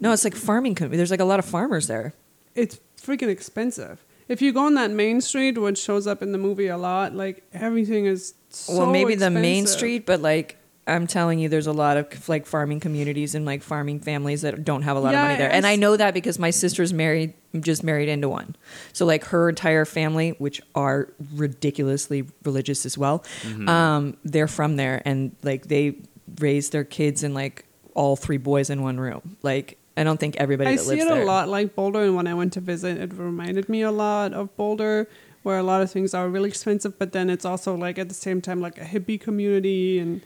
No, 0.00 0.12
it's 0.12 0.24
like 0.24 0.34
farming. 0.34 0.74
com- 0.74 0.90
There's 0.90 1.10
like 1.10 1.20
a 1.20 1.24
lot 1.24 1.38
of 1.38 1.44
farmers 1.44 1.86
there. 1.86 2.14
It's 2.54 2.78
freaking 3.04 3.28
expensive. 3.28 4.04
If 4.28 4.40
you 4.40 4.52
go 4.52 4.64
on 4.66 4.74
that 4.74 4.90
main 4.90 5.20
street, 5.20 5.58
which 5.58 5.78
shows 5.78 6.06
up 6.06 6.22
in 6.22 6.32
the 6.32 6.38
movie 6.38 6.68
a 6.68 6.78
lot, 6.78 7.14
like 7.14 7.44
everything 7.52 8.06
is 8.06 8.34
so 8.48 8.78
well, 8.78 8.86
maybe 8.90 9.14
the 9.16 9.30
main 9.30 9.66
street, 9.66 10.06
but 10.06 10.20
like 10.22 10.56
I'm 10.86 11.06
telling 11.06 11.38
you, 11.38 11.48
there's 11.48 11.66
a 11.66 11.72
lot 11.72 11.96
of 11.96 12.28
like 12.28 12.44
farming 12.46 12.80
communities 12.80 13.34
and 13.34 13.44
like 13.46 13.62
farming 13.62 14.00
families 14.00 14.42
that 14.42 14.64
don't 14.64 14.82
have 14.82 14.96
a 14.96 15.00
lot 15.00 15.12
Yeah, 15.12 15.22
of 15.22 15.28
money 15.28 15.38
there. 15.38 15.50
And 15.52 15.66
I 15.66 15.76
know 15.76 15.96
that 15.96 16.12
because 16.14 16.38
my 16.38 16.50
sister's 16.50 16.92
married, 16.92 17.34
just 17.60 17.82
married 17.84 18.08
into 18.08 18.28
one. 18.28 18.54
So 18.92 19.04
like 19.06 19.24
her 19.24 19.48
entire 19.48 19.84
family, 19.86 20.30
which 20.38 20.60
are 20.74 21.08
ridiculously 21.34 22.24
religious 22.44 22.84
as 22.86 22.96
well, 22.98 23.24
Mm-hmm. 23.42 23.68
um, 23.68 24.16
they're 24.24 24.48
from 24.48 24.76
there, 24.76 25.02
and 25.04 25.36
like 25.42 25.68
they 25.68 25.96
raise 26.40 26.70
their 26.70 26.84
kids 26.84 27.22
in 27.22 27.34
like 27.34 27.64
all 27.94 28.16
three 28.16 28.38
boys 28.38 28.70
in 28.70 28.82
one 28.82 28.98
room. 28.98 29.36
Like 29.42 29.78
I 29.96 30.02
don't 30.04 30.18
think 30.18 30.36
everybody 30.36 30.70
I 30.70 30.76
that 30.76 30.82
see 30.82 30.88
lives 30.90 31.02
it 31.04 31.08
there. 31.08 31.22
a 31.22 31.26
lot 31.26 31.48
like 31.48 31.74
Boulder, 31.74 32.02
and 32.02 32.16
when 32.16 32.26
I 32.26 32.34
went 32.34 32.52
to 32.54 32.60
visit, 32.60 32.98
it 32.98 33.12
reminded 33.14 33.68
me 33.68 33.82
a 33.82 33.92
lot 33.92 34.32
of 34.32 34.54
Boulder, 34.56 35.08
where 35.44 35.58
a 35.58 35.62
lot 35.62 35.82
of 35.82 35.90
things 35.90 36.14
are 36.14 36.28
really 36.28 36.48
expensive, 36.48 36.98
but 36.98 37.12
then 37.12 37.30
it's 37.30 37.44
also 37.44 37.74
like 37.76 37.98
at 37.98 38.08
the 38.08 38.14
same 38.14 38.40
time 38.40 38.60
like 38.60 38.78
a 38.78 38.84
hippie 38.84 39.20
community 39.20 39.98
and 40.00 40.20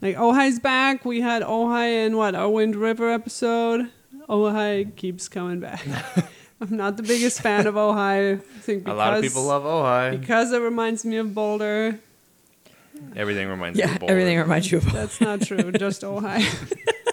like 0.00 0.16
Ojai's 0.16 0.58
back. 0.60 1.04
We 1.04 1.20
had 1.20 1.42
Ojai 1.42 2.06
in 2.06 2.16
what 2.16 2.34
our 2.34 2.48
Wind 2.48 2.74
River 2.76 3.10
episode. 3.10 3.90
Ojai 4.28 4.94
keeps 4.96 5.28
coming 5.28 5.60
back. 5.60 5.84
I'm 6.60 6.76
not 6.76 6.96
the 6.96 7.02
biggest 7.02 7.40
fan 7.40 7.66
of 7.66 7.74
Ojai. 7.74 8.38
I 8.40 8.58
think 8.60 8.86
A 8.86 8.94
lot 8.94 9.14
of 9.14 9.22
people 9.22 9.42
love 9.42 9.64
Ojai. 9.64 10.18
because 10.20 10.52
it 10.52 10.60
reminds 10.60 11.04
me 11.04 11.16
of 11.16 11.34
Boulder. 11.34 11.98
Everything 13.16 13.48
reminds 13.48 13.76
me 13.76 13.82
Yeah, 13.84 13.92
of 13.94 13.98
Boulder. 14.00 14.12
everything 14.12 14.38
reminds 14.38 14.70
you 14.70 14.78
of. 14.78 14.92
That's 14.92 15.20
not 15.20 15.42
true. 15.42 15.72
just 15.72 16.02
Ojai. 16.10 16.40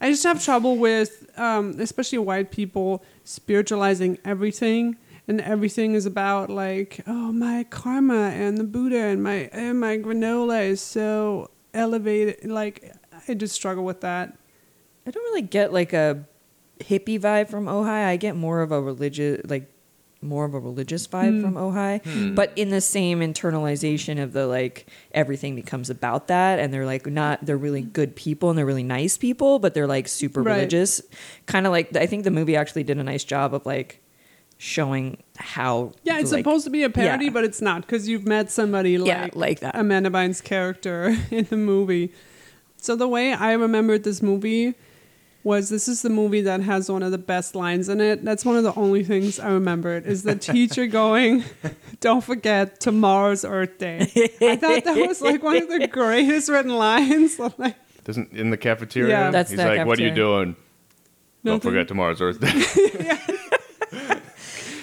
I 0.00 0.10
just 0.10 0.24
have 0.24 0.44
trouble 0.44 0.76
with, 0.76 1.28
um, 1.36 1.78
especially 1.80 2.18
white 2.18 2.50
people, 2.50 3.04
spiritualizing 3.24 4.18
everything, 4.24 4.96
and 5.28 5.40
everything 5.40 5.94
is 5.94 6.06
about 6.06 6.50
like, 6.50 7.00
oh, 7.06 7.32
my 7.32 7.64
karma 7.64 8.30
and 8.30 8.58
the 8.58 8.64
Buddha 8.64 8.98
and 8.98 9.22
my 9.22 9.50
and 9.52 9.80
my 9.80 9.98
granola 9.98 10.64
is 10.68 10.80
so 10.80 11.50
elevated. 11.74 12.48
Like, 12.50 12.92
I 13.28 13.34
just 13.34 13.54
struggle 13.54 13.84
with 13.84 14.02
that. 14.02 14.36
I 15.06 15.10
don't 15.10 15.24
really 15.24 15.42
get 15.42 15.72
like 15.72 15.92
a 15.92 16.24
hippie 16.80 17.20
vibe 17.20 17.48
from 17.48 17.66
Ojai. 17.66 18.06
I 18.06 18.16
get 18.16 18.36
more 18.36 18.60
of 18.60 18.72
a 18.72 18.80
religious, 18.80 19.40
like 19.48 19.70
more 20.22 20.44
of 20.44 20.54
a 20.54 20.58
religious 20.58 21.06
vibe 21.06 21.36
hmm. 21.36 21.42
from 21.42 21.54
Ojai, 21.54 22.02
hmm. 22.04 22.34
but 22.34 22.52
in 22.56 22.70
the 22.70 22.80
same 22.80 23.20
internalization 23.20 24.22
of 24.22 24.32
the 24.32 24.46
like 24.46 24.86
everything 25.12 25.54
becomes 25.54 25.90
about 25.90 26.28
that, 26.28 26.58
and 26.58 26.72
they're 26.72 26.86
like 26.86 27.06
not 27.06 27.44
they're 27.44 27.56
really 27.56 27.82
good 27.82 28.16
people 28.16 28.48
and 28.50 28.58
they're 28.58 28.66
really 28.66 28.82
nice 28.82 29.16
people, 29.16 29.58
but 29.58 29.74
they're 29.74 29.86
like 29.86 30.08
super 30.08 30.42
Right. 30.42 30.54
religious. 30.56 31.02
Kind 31.46 31.66
of 31.66 31.72
like 31.72 31.94
I 31.96 32.06
think 32.06 32.24
the 32.24 32.30
movie 32.30 32.56
actually 32.56 32.84
did 32.84 32.98
a 32.98 33.04
nice 33.04 33.24
job 33.24 33.54
of 33.54 33.66
like 33.66 34.02
showing 34.58 35.22
how 35.36 35.92
Yeah, 36.02 36.18
it's 36.18 36.32
like, 36.32 36.40
supposed 36.40 36.64
to 36.64 36.70
be 36.70 36.82
a 36.82 36.90
parody, 36.90 37.26
yeah. 37.26 37.30
but 37.30 37.44
it's 37.44 37.60
not 37.60 37.82
because 37.82 38.08
you've 38.08 38.26
met 38.26 38.50
somebody 38.50 38.98
like, 38.98 39.08
Yeah, 39.08 39.28
like 39.34 39.60
that. 39.60 39.76
Amanda 39.76 40.10
Bynes' 40.10 40.42
character 40.42 41.16
in 41.30 41.44
the 41.44 41.56
movie. 41.56 42.12
So 42.78 42.96
the 42.96 43.08
way 43.08 43.32
I 43.32 43.52
remembered 43.52 44.04
this 44.04 44.22
movie 44.22 44.74
was 45.46 45.68
this 45.68 45.86
is 45.86 46.02
the 46.02 46.10
movie 46.10 46.40
that 46.40 46.60
has 46.60 46.90
one 46.90 47.04
of 47.04 47.12
the 47.12 47.18
best 47.18 47.54
lines 47.54 47.88
in 47.88 48.00
it. 48.00 48.24
That's 48.24 48.44
one 48.44 48.56
of 48.56 48.64
the 48.64 48.74
only 48.74 49.04
things 49.04 49.38
I 49.38 49.50
remembered 49.50 50.04
is 50.04 50.24
the 50.24 50.34
teacher 50.34 50.86
going, 51.02 51.44
"Don't 52.00 52.22
forget 52.22 52.80
tomorrow's 52.80 53.44
Earth 53.44 53.78
Day." 53.78 54.00
I 54.40 54.56
thought 54.56 54.82
that 54.84 54.96
was 55.06 55.22
like 55.22 55.44
one 55.44 55.62
of 55.62 55.68
the 55.68 55.86
greatest 55.92 56.48
written 56.48 56.74
lines. 56.74 57.38
like, 57.58 57.76
Doesn't 58.02 58.32
in 58.32 58.50
the 58.50 58.56
cafeteria? 58.56 59.08
Yeah. 59.08 59.30
That's 59.30 59.50
He's 59.50 59.58
the 59.58 59.66
like, 59.66 59.86
"What 59.86 60.00
are 60.00 60.02
you 60.02 60.08
cafeteria. 60.08 60.44
doing? 60.44 60.56
Don't 61.44 61.62
forget 61.62 61.86
tomorrow's 61.86 62.20
Earth 62.20 62.40
Day." 62.40 62.48
I, 62.52 63.55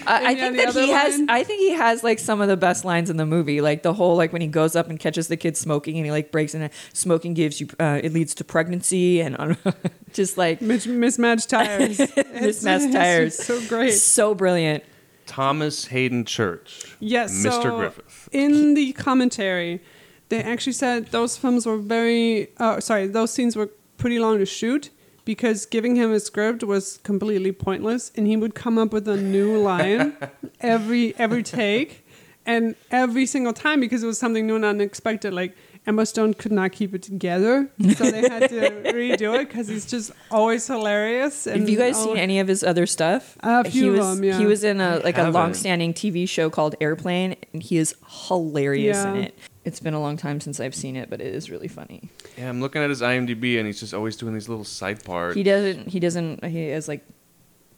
I 0.08 0.36
think 0.36 0.56
that 0.58 0.74
he 0.74 0.82
other 0.84 0.94
has. 0.94 1.18
line- 1.18 1.30
I 1.30 1.44
think 1.44 1.60
he 1.60 1.72
has 1.74 2.04
like 2.04 2.20
some 2.20 2.42
of 2.42 2.48
the 2.48 2.58
best 2.58 2.86
lines 2.86 3.10
in 3.10 3.18
the 3.18 3.26
movie. 3.26 3.62
Like 3.62 3.84
the 3.84 3.94
whole 3.94 4.16
like 4.16 4.32
when 4.34 4.42
he 4.42 4.48
goes 4.48 4.76
up 4.76 4.90
and 4.90 5.00
catches 5.00 5.28
the 5.28 5.38
kid 5.38 5.56
smoking, 5.58 5.98
and 5.98 6.06
he 6.06 6.12
like 6.12 6.32
breaks 6.32 6.54
in. 6.54 6.62
it. 6.64 6.72
Smoking 6.94 7.34
gives 7.34 7.60
you. 7.62 7.68
Uh, 7.80 8.00
it 8.04 8.14
leads 8.14 8.34
to 8.36 8.44
pregnancy, 8.44 9.22
and 9.22 9.58
just 10.14 10.38
like 10.38 10.62
mis- 10.62 10.88
mismatched 10.88 11.50
tires. 11.50 12.00
Mismatched 12.34 12.92
tires. 12.94 13.36
so 13.44 13.62
great. 13.68 13.92
so 13.92 14.34
brilliant. 14.36 14.84
Thomas 15.26 15.86
Haden 15.86 16.26
Church. 16.26 16.96
Yes, 17.00 17.32
Mr. 17.34 17.64
so 17.64 17.78
Griffith. 17.78 18.30
In 18.32 18.74
the 18.74 18.92
commentary, 18.94 19.82
they 20.30 20.44
actually 20.44 20.74
said 20.74 21.08
those 21.08 21.38
films 21.38 21.66
were 21.66 21.78
very. 21.78 22.50
Uh, 22.58 22.80
sorry, 22.80 23.08
those 23.08 23.32
scenes 23.34 23.56
were 23.56 23.70
pretty 23.98 24.20
long 24.20 24.38
to 24.40 24.46
shoot 24.46 24.90
because 25.26 25.66
giving 25.66 25.96
him 25.96 26.12
a 26.12 26.20
script 26.20 26.64
was 26.64 27.00
completely 27.04 27.52
pointless, 27.52 28.12
and 28.16 28.28
he 28.28 28.36
would 28.38 28.56
come 28.56 28.78
up 28.78 28.92
with 28.92 29.08
a 29.08 29.18
new 29.18 29.58
line 29.58 30.16
every 30.62 31.16
every 31.18 31.44
take, 31.44 32.06
and 32.46 32.76
every 32.92 33.26
single 33.26 33.54
time 33.54 33.80
because 33.80 34.04
it 34.04 34.08
was 34.08 34.18
something 34.18 34.46
new 34.48 34.56
and 34.56 34.66
unexpected. 34.66 35.34
Like 35.34 35.56
Emma 35.86 36.06
Stone 36.06 36.36
could 36.36 36.52
not 36.52 36.72
keep 36.72 36.94
it 36.94 37.04
together, 37.04 37.70
so 37.98 38.10
they 38.10 38.22
had 38.22 38.50
to 38.50 38.70
redo 38.94 39.40
it 39.40 39.50
because 39.50 39.68
he's 39.68 39.86
just 39.86 40.12
always 40.32 40.66
hilarious. 40.66 41.46
And 41.46 41.62
Have 41.62 41.70
you 41.70 41.78
guys 41.78 41.98
al- 41.98 42.06
seen 42.06 42.18
any 42.18 42.40
of 42.40 42.48
his 42.48 42.64
other 42.64 42.86
stuff? 42.86 43.38
A 43.42 43.64
few 43.70 43.82
he 43.84 43.88
of 43.90 43.96
was, 43.96 44.16
them, 44.16 44.24
yeah. 44.24 44.38
He 44.38 44.46
was 44.46 44.64
in 44.64 44.80
a 44.80 45.00
like 45.04 45.18
a 45.18 45.30
long-standing 45.30 45.94
TV 45.94 46.28
show 46.28 46.50
called 46.50 46.76
Airplane, 46.80 47.36
and 47.54 47.62
he 47.62 47.78
is 47.78 47.96
hilarious 48.28 49.04
in 49.04 49.16
it. 49.18 49.38
It's 49.66 49.80
been 49.80 49.94
a 49.94 50.02
long 50.02 50.18
time 50.18 50.42
since 50.42 50.60
I've 50.60 50.76
seen 50.76 50.96
it, 50.98 51.10
but 51.10 51.22
it 51.22 51.34
is 51.34 51.50
really 51.50 51.70
funny. 51.70 52.10
Yeah, 52.38 52.50
I'm 52.50 52.60
looking 52.60 52.82
at 52.82 52.90
his 52.90 53.02
IMDb, 53.02 53.58
and 53.58 53.66
he's 53.66 53.80
just 53.80 53.94
always 53.94 54.18
doing 54.18 54.34
these 54.34 54.50
little 54.50 54.66
side 54.66 55.04
parts. 55.06 55.36
He 55.36 55.44
doesn't. 55.44 55.88
He 55.88 56.00
doesn't. 56.00 56.44
He 56.46 56.64
is 56.70 56.88
like. 56.88 57.06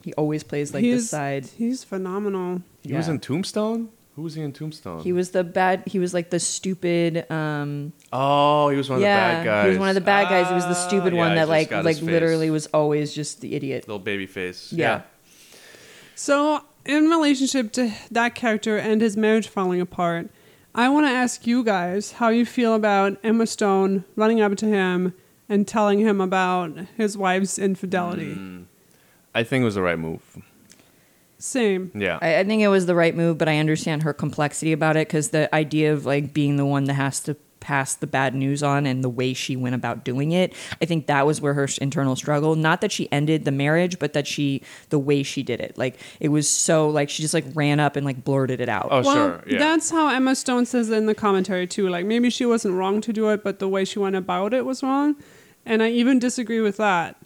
He 0.02 0.12
always 0.14 0.42
plays 0.44 0.72
like 0.74 0.82
the 0.82 0.90
He's- 0.90 1.08
side. 1.10 1.46
He's 1.46 1.82
phenomenal. 1.84 2.62
He 2.82 2.92
was 2.92 3.08
in 3.08 3.18
Tombstone. 3.20 3.90
Who 4.14 4.22
was 4.22 4.34
he 4.34 4.40
in 4.42 4.52
Tombstone? 4.52 5.02
He 5.02 5.12
was 5.12 5.30
the 5.32 5.44
bad. 5.44 5.82
He 5.86 5.98
was 5.98 6.14
like 6.14 6.30
the 6.30 6.40
stupid. 6.40 7.30
um 7.30 7.92
Oh, 8.12 8.68
he 8.70 8.76
was 8.76 8.88
one 8.88 8.96
of 8.98 9.02
Yeah, 9.02 9.14
the 9.16 9.36
bad 9.36 9.44
guys. 9.44 9.64
he 9.64 9.68
was 9.70 9.78
one 9.78 9.88
of 9.90 9.94
the 9.94 10.00
bad 10.00 10.28
guys. 10.28 10.48
He 10.48 10.54
was 10.54 10.64
the 10.64 10.70
Ah, 10.70 10.88
stupid 10.88 11.12
yeah, 11.12 11.18
one 11.18 11.32
I 11.32 11.34
that 11.36 11.48
like 11.48 11.70
like 11.70 12.00
literally 12.00 12.48
was 12.50 12.66
always 12.68 13.12
just 13.14 13.40
the 13.42 13.54
idiot. 13.54 13.86
little 13.86 13.98
baby 13.98 14.26
face. 14.26 14.72
Yeah. 14.72 15.02
So, 16.14 16.62
in 16.84 17.08
relationship 17.10 17.72
to 17.72 17.92
that 18.10 18.34
character 18.34 18.78
and 18.78 19.00
his 19.00 19.16
marriage 19.16 19.48
falling 19.48 19.80
apart, 19.80 20.30
I 20.76 20.90
want 20.90 21.06
to 21.06 21.10
ask 21.10 21.46
you 21.46 21.64
guys 21.64 22.12
how 22.12 22.28
you 22.28 22.44
feel 22.44 22.74
about 22.74 23.16
Emma 23.24 23.46
Stone 23.46 24.04
running 24.14 24.42
up 24.42 24.56
to 24.56 24.66
him 24.66 25.14
and 25.48 25.66
telling 25.66 26.00
him 26.00 26.20
about 26.20 26.76
his 26.98 27.16
wife's 27.16 27.58
infidelity. 27.58 28.34
Mm. 28.34 28.66
I 29.34 29.42
think 29.42 29.62
it 29.62 29.64
was 29.64 29.76
the 29.76 29.82
right 29.82 29.98
move. 29.98 30.20
Same. 31.38 31.90
Yeah. 31.94 32.18
I, 32.20 32.40
I 32.40 32.44
think 32.44 32.60
it 32.60 32.68
was 32.68 32.84
the 32.84 32.94
right 32.94 33.16
move, 33.16 33.38
but 33.38 33.48
I 33.48 33.56
understand 33.58 34.02
her 34.02 34.12
complexity 34.12 34.72
about 34.72 34.98
it 34.98 35.08
because 35.08 35.30
the 35.30 35.52
idea 35.54 35.94
of 35.94 36.04
like 36.04 36.34
being 36.34 36.56
the 36.56 36.66
one 36.66 36.84
that 36.84 36.94
has 36.94 37.20
to 37.20 37.36
pass 37.60 37.94
the 37.94 38.06
bad 38.06 38.34
news 38.34 38.62
on 38.62 38.86
and 38.86 39.02
the 39.02 39.08
way 39.08 39.32
she 39.32 39.56
went 39.56 39.74
about 39.74 40.04
doing 40.04 40.32
it, 40.32 40.52
I 40.80 40.84
think 40.84 41.06
that 41.06 41.26
was 41.26 41.40
where 41.40 41.54
her 41.54 41.68
internal 41.80 42.16
struggle. 42.16 42.54
Not 42.54 42.80
that 42.80 42.92
she 42.92 43.10
ended 43.12 43.44
the 43.44 43.52
marriage, 43.52 43.98
but 43.98 44.12
that 44.12 44.26
she 44.26 44.62
the 44.90 44.98
way 44.98 45.22
she 45.22 45.42
did 45.42 45.60
it, 45.60 45.76
like 45.76 45.98
it 46.20 46.28
was 46.28 46.48
so 46.48 46.88
like 46.88 47.10
she 47.10 47.22
just 47.22 47.34
like 47.34 47.44
ran 47.54 47.80
up 47.80 47.96
and 47.96 48.06
like 48.06 48.24
blurted 48.24 48.60
it 48.60 48.68
out. 48.68 48.88
oh, 48.90 49.02
well, 49.02 49.14
sure. 49.14 49.44
Yeah. 49.46 49.58
that's 49.58 49.90
how 49.90 50.08
Emma 50.08 50.34
Stone 50.34 50.66
says 50.66 50.90
in 50.90 51.06
the 51.06 51.14
commentary 51.14 51.66
too. 51.66 51.88
Like 51.88 52.06
maybe 52.06 52.30
she 52.30 52.46
wasn't 52.46 52.74
wrong 52.74 53.00
to 53.02 53.12
do 53.12 53.28
it, 53.30 53.42
but 53.42 53.58
the 53.58 53.68
way 53.68 53.84
she 53.84 53.98
went 53.98 54.16
about 54.16 54.54
it 54.54 54.64
was 54.64 54.82
wrong. 54.82 55.16
And 55.64 55.82
I 55.82 55.90
even 55.90 56.18
disagree 56.18 56.60
with 56.60 56.76
that 56.76 57.16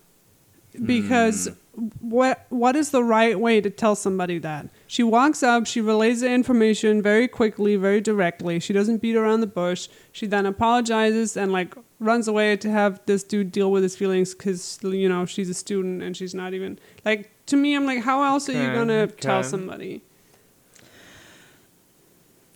because 0.84 1.48
hmm. 1.74 1.86
what 2.00 2.46
what 2.48 2.76
is 2.76 2.90
the 2.90 3.04
right 3.04 3.38
way 3.38 3.60
to 3.60 3.70
tell 3.70 3.94
somebody 3.94 4.38
that? 4.38 4.66
She 4.90 5.04
walks 5.04 5.44
up, 5.44 5.68
she 5.68 5.80
relays 5.80 6.22
the 6.22 6.28
information 6.28 7.00
very 7.00 7.28
quickly, 7.28 7.76
very 7.76 8.00
directly. 8.00 8.58
She 8.58 8.72
doesn't 8.72 8.96
beat 9.00 9.14
around 9.14 9.40
the 9.40 9.46
bush. 9.46 9.88
She 10.10 10.26
then 10.26 10.46
apologizes 10.46 11.36
and 11.36 11.52
like 11.52 11.76
runs 12.00 12.26
away 12.26 12.56
to 12.56 12.68
have 12.68 13.00
this 13.06 13.22
dude 13.22 13.52
deal 13.52 13.70
with 13.70 13.84
his 13.84 13.94
feelings 13.94 14.34
because 14.34 14.80
you 14.82 15.08
know 15.08 15.26
she's 15.26 15.48
a 15.48 15.54
student 15.54 16.02
and 16.02 16.16
she's 16.16 16.34
not 16.34 16.54
even 16.54 16.76
like 17.04 17.30
to 17.46 17.56
me. 17.56 17.76
I'm 17.76 17.86
like, 17.86 18.02
how 18.02 18.24
else 18.24 18.48
are 18.48 18.52
you 18.52 18.74
gonna 18.74 19.06
tell 19.06 19.44
somebody? 19.44 20.02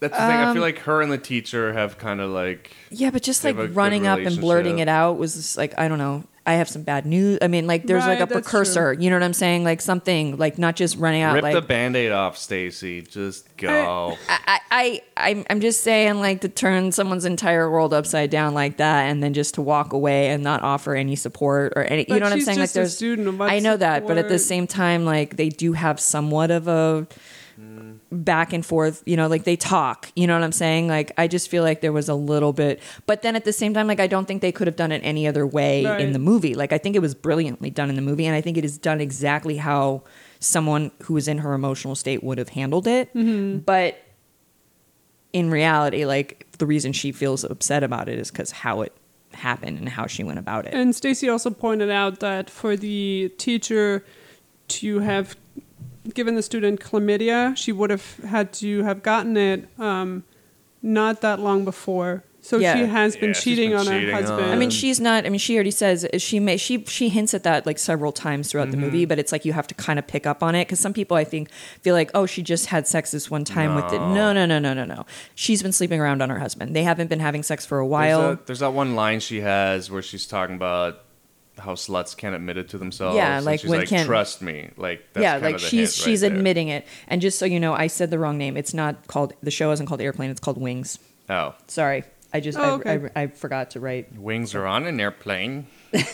That's 0.00 0.14
the 0.14 0.18
thing. 0.18 0.36
I 0.36 0.42
Um, 0.46 0.54
feel 0.54 0.62
like 0.62 0.80
her 0.80 1.02
and 1.02 1.12
the 1.12 1.18
teacher 1.18 1.72
have 1.72 1.98
kind 1.98 2.20
of 2.20 2.30
like. 2.30 2.74
Yeah, 2.90 3.10
but 3.10 3.22
just 3.22 3.44
like 3.44 3.54
have 3.54 3.64
a 3.66 3.68
good 3.68 3.76
running 3.76 4.08
up 4.08 4.18
and 4.18 4.40
blurting 4.40 4.80
it 4.80 4.88
out 4.88 5.18
was 5.18 5.34
just 5.36 5.56
like 5.56 5.72
I 5.78 5.86
don't 5.86 5.98
know. 5.98 6.24
I 6.46 6.54
have 6.54 6.68
some 6.68 6.82
bad 6.82 7.06
news. 7.06 7.38
I 7.40 7.48
mean, 7.48 7.66
like 7.66 7.86
there's 7.86 8.06
like 8.06 8.20
a 8.20 8.26
that's 8.26 8.32
precursor. 8.32 8.92
You 8.92 9.08
know 9.08 9.16
what 9.16 9.22
I'm 9.22 9.32
saying? 9.32 9.64
Like 9.64 9.80
something 9.80 10.36
like 10.36 10.58
not 10.58 10.76
just 10.76 10.96
running 10.98 11.22
out. 11.22 11.34
Rip 11.34 11.42
like 11.42 11.54
the 11.54 11.62
band-aid 11.62 12.12
off, 12.12 12.36
Stacy. 12.36 13.00
Just 13.00 13.56
go. 13.56 14.18
I, 14.28 14.60
I, 14.70 15.02
I'm, 15.16 15.46
I'm 15.48 15.60
just 15.60 15.82
saying, 15.82 16.16
like, 16.18 16.40
to 16.40 16.48
turn 16.48 16.92
someone's 16.92 17.24
entire 17.24 17.70
world 17.70 17.94
upside 17.94 18.28
down 18.28 18.52
like 18.54 18.76
that, 18.78 19.04
and 19.04 19.22
then 19.22 19.32
just 19.32 19.54
to 19.54 19.62
walk 19.62 19.92
away 19.92 20.28
and 20.30 20.42
not 20.42 20.62
offer 20.62 20.94
any 20.94 21.16
support 21.16 21.72
or 21.76 21.84
any, 21.84 22.02
you 22.02 22.06
But 22.08 22.18
know 22.18 22.26
what 22.26 22.32
I'm 22.32 22.38
she's 22.38 22.46
saying? 22.46 22.58
Like, 22.58 22.64
just 22.64 22.76
a 22.76 22.78
there's, 22.80 22.96
student, 22.96 23.38
what 23.38 23.50
I 23.50 23.60
know 23.60 23.76
that, 23.76 24.06
but 24.06 24.18
at 24.18 24.28
the 24.28 24.38
same 24.38 24.66
time, 24.66 25.04
like, 25.04 25.36
they 25.36 25.48
do 25.48 25.72
have 25.74 26.00
somewhat 26.00 26.50
of 26.50 26.66
a 26.66 27.06
back 28.10 28.52
and 28.52 28.64
forth, 28.64 29.02
you 29.06 29.16
know, 29.16 29.28
like 29.28 29.44
they 29.44 29.56
talk, 29.56 30.10
you 30.16 30.26
know 30.26 30.34
what 30.34 30.44
I'm 30.44 30.52
saying? 30.52 30.88
Like, 30.88 31.12
I 31.16 31.28
just 31.28 31.48
feel 31.48 31.62
like 31.62 31.80
there 31.80 31.92
was 31.92 32.08
a 32.08 32.14
little 32.14 32.52
bit, 32.52 32.80
but 33.06 33.22
then 33.22 33.36
at 33.36 33.44
the 33.44 33.52
same 33.52 33.74
time, 33.74 33.86
like, 33.86 34.00
I 34.00 34.06
don't 34.06 34.26
think 34.26 34.42
they 34.42 34.52
could 34.52 34.66
have 34.66 34.76
done 34.76 34.92
it 34.92 35.00
any 35.04 35.26
other 35.26 35.46
way 35.46 35.84
in 36.00 36.12
the 36.12 36.18
movie. 36.18 36.54
Like, 36.54 36.72
I 36.72 36.78
think 36.78 36.96
it 36.96 37.00
was 37.00 37.14
brilliantly 37.14 37.70
done 37.70 37.88
in 37.88 37.96
the 37.96 38.02
movie, 38.02 38.26
and 38.26 38.34
I 38.34 38.40
think 38.40 38.56
it 38.56 38.64
is 38.64 38.78
done 38.78 39.00
exactly 39.00 39.56
how 39.56 40.02
someone 40.40 40.90
who 41.02 41.14
was 41.14 41.28
in 41.28 41.38
her 41.38 41.54
emotional 41.54 41.94
state 41.94 42.22
would 42.22 42.38
have 42.38 42.50
handled 42.50 42.86
it. 42.86 43.12
Mm-hmm. 43.14 43.58
But 43.58 43.98
in 45.32 45.50
reality, 45.50 46.04
like 46.04 46.46
the 46.58 46.66
reason 46.66 46.92
she 46.92 47.12
feels 47.12 47.44
upset 47.44 47.82
about 47.82 48.08
it 48.08 48.18
is 48.18 48.30
because 48.30 48.50
how 48.50 48.82
it 48.82 48.92
happened 49.32 49.78
and 49.78 49.88
how 49.88 50.06
she 50.06 50.22
went 50.22 50.38
about 50.38 50.66
it. 50.66 50.74
And 50.74 50.94
Stacy 50.94 51.28
also 51.28 51.50
pointed 51.50 51.90
out 51.90 52.20
that 52.20 52.48
for 52.48 52.76
the 52.76 53.32
teacher 53.36 54.04
to 54.68 55.00
have 55.00 55.36
given 56.12 56.34
the 56.34 56.42
student 56.42 56.80
chlamydia, 56.80 57.56
she 57.56 57.72
would 57.72 57.90
have 57.90 58.16
had 58.28 58.52
to 58.54 58.82
have 58.82 59.02
gotten 59.02 59.36
it 59.36 59.68
um, 59.78 60.24
not 60.82 61.20
that 61.22 61.40
long 61.40 61.64
before. 61.64 62.24
So 62.42 62.58
Yeah. 62.58 62.74
she 62.76 62.84
has 62.84 63.16
been 63.16 63.30
Yeah, 63.30 63.32
cheating 63.40 63.70
been 63.70 63.78
on 63.78 63.84
cheating 63.86 64.08
her 64.10 64.16
on 64.16 64.22
husband. 64.22 64.50
I 64.52 64.56
mean, 64.56 64.68
she's 64.68 65.00
not. 65.00 65.24
I 65.24 65.30
mean, 65.30 65.38
she 65.38 65.54
already 65.54 65.70
says 65.70 66.06
she 66.18 66.38
may. 66.38 66.58
She 66.58 66.84
she 66.84 67.08
hints 67.08 67.32
at 67.32 67.42
that 67.44 67.64
like 67.64 67.78
several 67.78 68.12
times 68.12 68.50
throughout 68.50 68.70
the 68.70 68.76
Mm-hmm. 68.76 68.84
movie, 68.84 69.04
but 69.06 69.18
it's 69.18 69.32
like 69.32 69.46
you 69.46 69.54
have 69.54 69.66
to 69.68 69.74
kind 69.74 69.98
of 69.98 70.06
pick 70.06 70.26
up 70.26 70.42
on 70.42 70.54
it 70.54 70.66
because 70.66 70.78
some 70.78 70.92
people 70.92 71.16
I 71.16 71.24
think 71.24 71.50
feel 71.80 71.94
like, 71.94 72.10
oh, 72.12 72.26
she 72.26 72.42
just 72.42 72.66
had 72.66 72.86
sex 72.86 73.12
this 73.12 73.30
one 73.30 73.44
time 73.46 73.74
with 73.74 73.90
it. 73.94 73.98
No, 73.98 74.34
no, 74.34 74.44
no, 74.44 74.58
no, 74.58 74.74
no, 74.74 74.84
no. 74.84 75.06
She's 75.34 75.62
been 75.62 75.72
sleeping 75.72 76.00
around 76.02 76.20
on 76.20 76.28
her 76.28 76.38
husband. 76.38 76.76
They 76.76 76.82
haven't 76.82 77.08
been 77.08 77.20
having 77.20 77.42
sex 77.42 77.64
for 77.64 77.78
a 77.80 77.82
There's, 77.82 77.90
while. 77.90 78.30
a- 78.32 78.38
there's 78.44 78.58
that 78.58 78.74
one 78.74 78.94
line 78.94 79.20
she 79.20 79.40
has 79.40 79.90
where 79.90 80.02
she's 80.02 80.26
talking 80.26 80.54
about 80.56 81.00
how 81.58 81.74
sluts 81.74 82.16
can't 82.16 82.34
admit 82.34 82.56
it 82.56 82.68
to 82.70 82.78
themselves. 82.78 83.16
Yeah, 83.16 83.36
and 83.36 83.44
like 83.46 83.60
she's 83.60 83.70
when 83.70 83.80
like, 83.80 83.88
can- 83.88 84.06
trust 84.06 84.42
me. 84.42 84.70
Like 84.76 85.04
that's 85.12 85.22
yeah, 85.22 85.32
kind 85.32 85.42
like 85.44 85.54
of 85.56 85.60
the 85.60 85.66
she's 85.68 85.94
hint 85.96 86.06
right 86.06 86.10
she's 86.10 86.20
there. 86.22 86.32
admitting 86.32 86.68
it. 86.68 86.86
And 87.08 87.20
just 87.20 87.38
so 87.38 87.46
you 87.46 87.60
know, 87.60 87.74
I 87.74 87.86
said 87.86 88.10
the 88.10 88.18
wrong 88.18 88.38
name. 88.38 88.56
It's 88.56 88.74
not 88.74 89.06
called 89.06 89.34
the 89.42 89.50
show 89.50 89.70
isn't 89.72 89.86
called 89.86 90.00
Airplane. 90.00 90.30
It's 90.30 90.40
called 90.40 90.60
Wings. 90.60 90.98
Oh, 91.30 91.54
Sorry, 91.68 92.04
I 92.32 92.40
just 92.40 92.58
Oh, 92.58 92.62
I, 92.62 92.70
okay. 92.96 93.08
I, 93.16 93.22
I 93.22 93.26
forgot 93.28 93.70
to 93.70 93.80
write. 93.80 94.12
wings 94.18 94.54
are 94.54 94.66
on 94.66 94.86
an 94.86 95.00
airplane. 95.00 95.66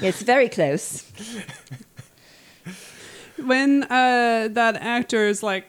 It's 0.00 0.22
very 0.22 0.48
close. 0.48 1.10
when 3.44 3.82
uh, 3.84 4.48
that 4.52 4.76
actor 4.76 5.26
is 5.26 5.42
like 5.42 5.66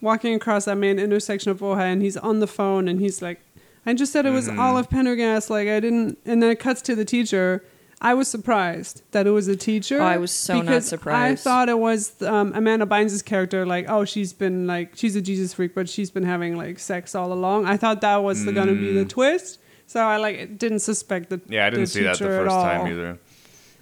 walking 0.00 0.34
across 0.34 0.64
that 0.64 0.76
main 0.76 0.98
intersection 0.98 1.50
of 1.50 1.60
Ojai 1.60 1.92
and 1.92 2.02
he's 2.02 2.16
on 2.16 2.40
the 2.40 2.46
phone 2.46 2.88
and 2.88 3.00
he's 3.00 3.22
like, 3.22 3.40
I 3.84 3.94
just 3.94 4.12
said 4.12 4.26
it 4.26 4.30
was 4.30 4.48
Mm-hmm. 4.48 4.60
Olive 4.60 4.88
Penderghast. 4.88 5.50
Like 5.50 5.68
I 5.68 5.80
didn't, 5.80 6.18
and 6.24 6.42
then 6.42 6.50
it 6.50 6.60
cuts 6.60 6.82
to 6.82 6.94
the 6.94 7.04
teacher. 7.04 7.64
I 8.04 8.14
was 8.14 8.26
surprised 8.26 9.02
that 9.12 9.28
it 9.28 9.30
was 9.30 9.46
a 9.46 9.54
teacher. 9.54 10.00
Oh, 10.00 10.04
I 10.04 10.16
was 10.16 10.32
so 10.32 10.60
not 10.60 10.82
surprised. 10.82 11.46
I 11.46 11.50
thought 11.50 11.68
it 11.68 11.78
was 11.78 12.20
um, 12.20 12.52
Amanda 12.52 12.84
Bynes' 12.84 13.24
character. 13.24 13.64
Like, 13.64 13.88
oh, 13.88 14.04
she's 14.04 14.32
been 14.32 14.66
like 14.66 14.96
she's 14.96 15.14
a 15.14 15.22
Jesus 15.22 15.54
freak, 15.54 15.72
but 15.72 15.88
she's 15.88 16.10
been 16.10 16.24
having 16.24 16.56
like 16.56 16.80
sex 16.80 17.14
all 17.14 17.32
along. 17.32 17.66
I 17.66 17.76
thought 17.76 18.00
that 18.00 18.16
was 18.16 18.44
the, 18.44 18.52
gonna 18.52 18.74
be 18.74 18.92
the 18.92 19.04
twist. 19.04 19.60
So 19.86 20.00
I 20.00 20.16
like 20.16 20.58
didn't 20.58 20.80
suspect 20.80 21.30
the 21.30 21.38
Mm. 21.38 21.50
Yeah, 21.50 21.66
I 21.66 21.70
didn't 21.70 21.84
the 21.84 21.86
see 21.86 22.02
that 22.02 22.18
the 22.18 22.24
first 22.24 22.50
time 22.50 22.88
either. 22.88 23.18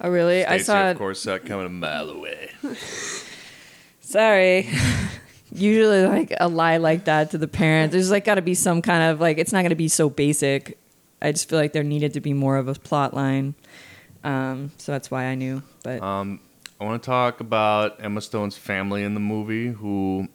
Oh 0.01 0.09
really? 0.09 0.45
I 0.45 0.57
Stacey, 0.57 0.63
saw 0.65 0.81
of 0.83 0.95
it. 0.95 0.97
course, 0.99 1.21
saw 1.21 1.33
it 1.35 1.45
coming 1.45 1.65
a 1.65 1.69
mile 1.69 2.09
away. 2.09 2.51
Sorry. 4.01 4.69
Usually, 5.53 6.05
like 6.05 6.33
a 6.39 6.47
lie 6.47 6.77
like 6.77 7.05
that 7.05 7.31
to 7.31 7.37
the 7.37 7.47
parent, 7.47 7.91
there's 7.91 8.11
like 8.11 8.23
got 8.25 8.35
to 8.35 8.41
be 8.41 8.53
some 8.53 8.81
kind 8.81 9.11
of 9.11 9.19
like 9.19 9.37
it's 9.37 9.51
not 9.51 9.61
going 9.61 9.71
to 9.71 9.75
be 9.75 9.87
so 9.89 10.09
basic. 10.09 10.77
I 11.21 11.31
just 11.31 11.49
feel 11.49 11.59
like 11.59 11.73
there 11.73 11.83
needed 11.83 12.13
to 12.13 12.21
be 12.21 12.33
more 12.33 12.57
of 12.57 12.67
a 12.67 12.73
plot 12.75 13.13
line. 13.13 13.55
Um, 14.23 14.71
so 14.77 14.91
that's 14.91 15.09
why 15.09 15.25
I 15.25 15.35
knew. 15.35 15.63
But 15.83 16.01
Um, 16.01 16.39
I 16.79 16.83
want 16.85 17.01
to 17.01 17.05
talk 17.05 17.39
about 17.39 18.03
Emma 18.03 18.21
Stone's 18.21 18.57
family 18.57 19.03
in 19.03 19.13
the 19.13 19.19
movie, 19.19 19.67
who 19.69 20.27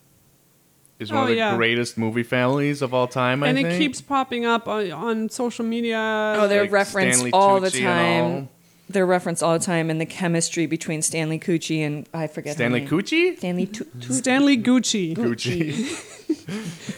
is 0.99 1.11
one 1.13 1.21
Oh, 1.21 1.23
of 1.25 1.29
the 1.29 1.37
yeah. 1.37 1.57
greatest 1.57 1.99
movie 1.99 2.23
families 2.23 2.83
of 2.83 2.95
all 2.95 3.07
time. 3.07 3.43
I 3.43 3.49
and 3.49 3.57
think. 3.59 3.69
it 3.69 3.79
keeps 3.79 4.01
popping 4.01 4.45
up 4.47 4.67
on, 4.69 4.91
on 4.93 5.29
social 5.29 5.65
media. 5.65 5.99
oh, 6.39 6.49
they're 6.49 6.63
like 6.63 6.73
referenced 6.73 7.19
Stanley 7.19 7.31
all 7.33 7.61
the 7.61 7.69
Tucci 7.69 7.83
and 7.85 8.47
time. 8.47 8.49
They're 8.89 9.05
referenced 9.07 9.43
all 9.43 9.59
the 9.59 9.65
time 9.65 9.91
in 9.91 9.99
the 9.99 10.07
chemistry 10.07 10.67
between 10.67 11.03
Stanley 11.03 11.41
Cucci 11.41 11.81
and 11.81 12.09
I 12.15 12.29
forget 12.29 12.53
her 12.53 12.59
Stanley 12.59 12.81
name. 12.81 12.89
Cucci. 12.89 13.37
Stanley 13.39 13.67
Tu- 13.67 13.85
Tu- 14.01 14.13
Stanley 14.13 14.57
Gucci, 14.57 15.17
Gucci. 15.17 16.13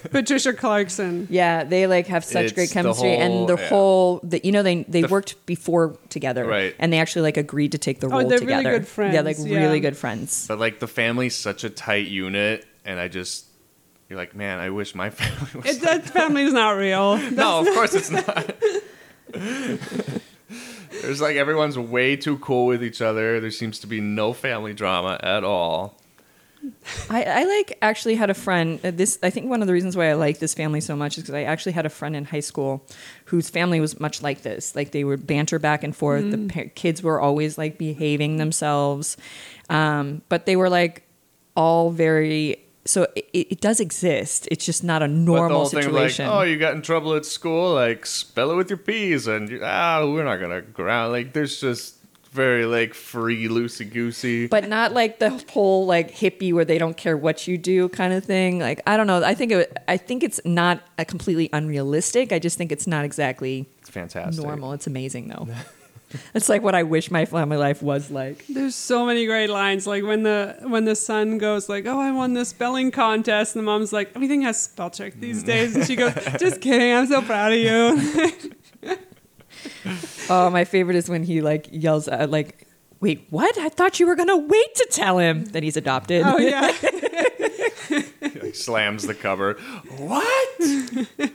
Patricia 0.10 0.52
Clarkson. 0.52 1.26
Yeah, 1.30 1.64
they 1.64 1.86
like 1.86 2.06
have 2.08 2.24
such 2.24 2.44
It's 2.44 2.52
great 2.52 2.68
the 2.68 2.74
chemistry, 2.74 3.08
whole- 3.16 3.20
and 3.20 3.48
the 3.48 3.56
yeah. 3.56 3.68
whole, 3.70 4.20
the, 4.22 4.38
you 4.44 4.52
know, 4.52 4.62
they 4.62 4.82
they 4.82 5.00
The 5.02 5.08
worked 5.08 5.44
before 5.46 5.96
together, 6.10 6.44
Right. 6.44 6.74
And 6.78 6.92
they 6.92 6.98
actually 6.98 7.22
like 7.22 7.38
agreed 7.38 7.72
to 7.72 7.78
take 7.78 8.00
the 8.00 8.08
Oh, 8.08 8.10
role 8.20 8.28
they're 8.28 8.38
really 8.40 8.56
together. 8.64 8.78
good 8.80 8.86
friends, 8.88 9.14
Yeah, 9.14 9.20
like 9.22 9.36
yeah. 9.40 9.58
really 9.58 9.80
good 9.80 9.96
friends. 9.96 10.46
But 10.46 10.58
like 10.58 10.80
the 10.80 10.88
family's 10.88 11.34
such 11.36 11.64
a 11.64 11.70
tight 11.70 12.08
unit, 12.08 12.66
and 12.84 13.00
I 13.00 13.08
just 13.08 13.46
you're 14.10 14.18
like, 14.18 14.34
man, 14.36 14.58
I 14.58 14.68
wish 14.70 14.94
my 14.94 15.08
family 15.18 15.50
was. 15.62 15.76
It, 15.76 15.80
that 15.82 16.04
family's 16.04 16.52
not 16.52 16.72
real. 16.76 17.16
no, 17.30 17.60
of 17.60 17.66
course 17.74 17.94
it's 17.94 18.10
not. 18.10 18.54
There's 21.02 21.20
like 21.20 21.36
everyone's 21.36 21.78
way 21.78 22.16
too 22.16 22.38
cool 22.38 22.66
with 22.66 22.82
each 22.82 23.00
other. 23.02 23.40
There 23.40 23.50
seems 23.50 23.78
to 23.80 23.86
be 23.86 24.00
no 24.00 24.32
family 24.32 24.74
drama 24.74 25.18
at 25.22 25.44
all. 25.44 25.96
I, 27.08 27.22
I 27.22 27.44
like 27.44 27.78
actually 27.82 28.16
had 28.16 28.30
a 28.30 28.34
friend. 28.34 28.80
uh, 28.84 28.90
This 28.90 29.18
I 29.22 29.30
think 29.30 29.48
one 29.48 29.60
of 29.62 29.68
the 29.68 29.72
reasons 29.72 29.96
why 29.96 30.10
I 30.10 30.14
like 30.14 30.38
this 30.40 30.54
family 30.54 30.80
so 30.80 30.96
much 30.96 31.16
is 31.16 31.22
because 31.22 31.34
I 31.34 31.44
actually 31.44 31.72
had 31.72 31.86
a 31.86 31.90
friend 31.90 32.16
in 32.16 32.24
high 32.24 32.40
school 32.40 32.84
whose 33.26 33.48
family 33.48 33.78
was 33.80 34.00
much 34.00 34.22
like 34.22 34.42
this. 34.42 34.74
Like 34.74 34.90
they 34.90 35.04
would 35.04 35.24
banter 35.26 35.58
back 35.60 35.84
and 35.84 35.94
forth. 35.94 36.30
The 36.30 36.48
pa- 36.48 36.70
kids 36.74 37.00
were 37.02 37.20
always 37.20 37.58
like 37.58 37.78
behaving 37.78 38.38
themselves, 38.38 39.16
um, 39.70 40.22
but 40.28 40.46
they 40.46 40.56
were 40.56 40.68
like 40.68 41.04
all 41.56 41.90
very. 41.90 42.64
So 42.88 43.06
it, 43.14 43.26
it 43.34 43.60
does 43.60 43.80
exist. 43.80 44.48
It's 44.50 44.64
just 44.64 44.82
not 44.82 45.02
a 45.02 45.06
But 45.08 45.12
the 45.12 45.18
normal 45.20 45.66
situation. 45.66 46.26
like, 46.26 46.34
oh, 46.34 46.40
you 46.42 46.56
got 46.56 46.74
in 46.74 46.80
trouble 46.80 47.12
at 47.14 47.26
school, 47.26 47.74
like 47.74 48.06
spell 48.06 48.50
it 48.50 48.56
with 48.56 48.70
your 48.70 48.78
P's, 48.78 49.26
and 49.26 49.60
ah, 49.62 50.04
we're 50.06 50.24
not 50.24 50.38
gonna 50.40 50.62
ground. 50.62 51.12
Like, 51.12 51.34
there's 51.34 51.60
just 51.60 51.96
very 52.32 52.64
like 52.66 52.94
free, 52.94 53.46
loosey 53.48 53.90
goosey. 53.90 54.46
but 54.46 54.68
not 54.68 54.92
like 54.92 55.18
the 55.18 55.30
whole 55.50 55.86
like 55.86 56.10
hippie 56.14 56.52
where 56.52 56.64
they 56.64 56.78
don't 56.78 56.96
care 56.96 57.16
what 57.16 57.46
you 57.46 57.58
do 57.58 57.88
kind 57.90 58.12
of 58.12 58.24
thing. 58.24 58.58
Like 58.58 58.80
I 58.86 58.96
don't 58.96 59.06
know. 59.06 59.22
I 59.22 59.34
think 59.34 59.52
it, 59.52 59.76
I 59.86 59.96
think 59.98 60.22
it's 60.22 60.40
not 60.44 60.80
a 60.98 61.04
completely 61.04 61.50
unrealistic. 61.52 62.32
I 62.32 62.38
just 62.38 62.56
think 62.56 62.72
it's 62.72 62.86
not 62.86 63.04
exactly 63.04 63.66
It's 63.80 63.90
fantastic. 63.90 64.42
normal. 64.44 64.72
It's 64.72 64.86
amazing 64.86 65.28
though. 65.28 65.48
it's 66.34 66.48
like 66.48 66.62
what 66.62 66.74
I 66.74 66.82
wish 66.82 67.10
my 67.10 67.24
family 67.24 67.56
life 67.56 67.82
was 67.82 68.10
like. 68.10 68.46
There's 68.48 68.74
so 68.74 69.04
many 69.04 69.26
great 69.26 69.50
lines. 69.50 69.86
Like 69.86 70.04
when 70.04 70.22
the 70.22 70.56
when 70.62 70.84
the 70.84 70.94
son 70.94 71.38
goes 71.38 71.68
like, 71.68 71.86
"Oh, 71.86 72.00
I 72.00 72.12
won 72.12 72.34
the 72.34 72.44
spelling 72.44 72.90
contest," 72.90 73.54
and 73.54 73.62
the 73.62 73.66
mom's 73.66 73.92
like, 73.92 74.12
"Everything 74.14 74.42
has 74.42 74.60
spell 74.60 74.90
check 74.90 75.14
these 75.20 75.42
mm. 75.42 75.46
days," 75.46 75.76
and 75.76 75.86
she 75.86 75.96
goes, 75.96 76.14
"Just 76.38 76.60
kidding. 76.60 76.92
I'm 76.92 77.06
so 77.06 77.22
proud 77.22 77.52
of 77.52 77.58
you." 77.58 78.96
Oh, 80.30 80.50
my 80.50 80.64
favorite 80.64 80.96
is 80.96 81.08
when 81.08 81.22
he 81.24 81.40
like 81.40 81.68
yells 81.70 82.06
at 82.06 82.30
like, 82.30 82.66
"Wait, 83.00 83.26
what? 83.30 83.56
I 83.58 83.68
thought 83.70 83.98
you 83.98 84.06
were 84.06 84.14
gonna 84.14 84.36
wait 84.36 84.74
to 84.76 84.86
tell 84.90 85.18
him 85.18 85.46
that 85.46 85.62
he's 85.62 85.76
adopted." 85.76 86.22
oh 86.24 86.38
yeah. 86.38 86.72
like 88.42 88.54
slams 88.54 89.06
the 89.06 89.14
cover. 89.14 89.54
What? 89.96 91.30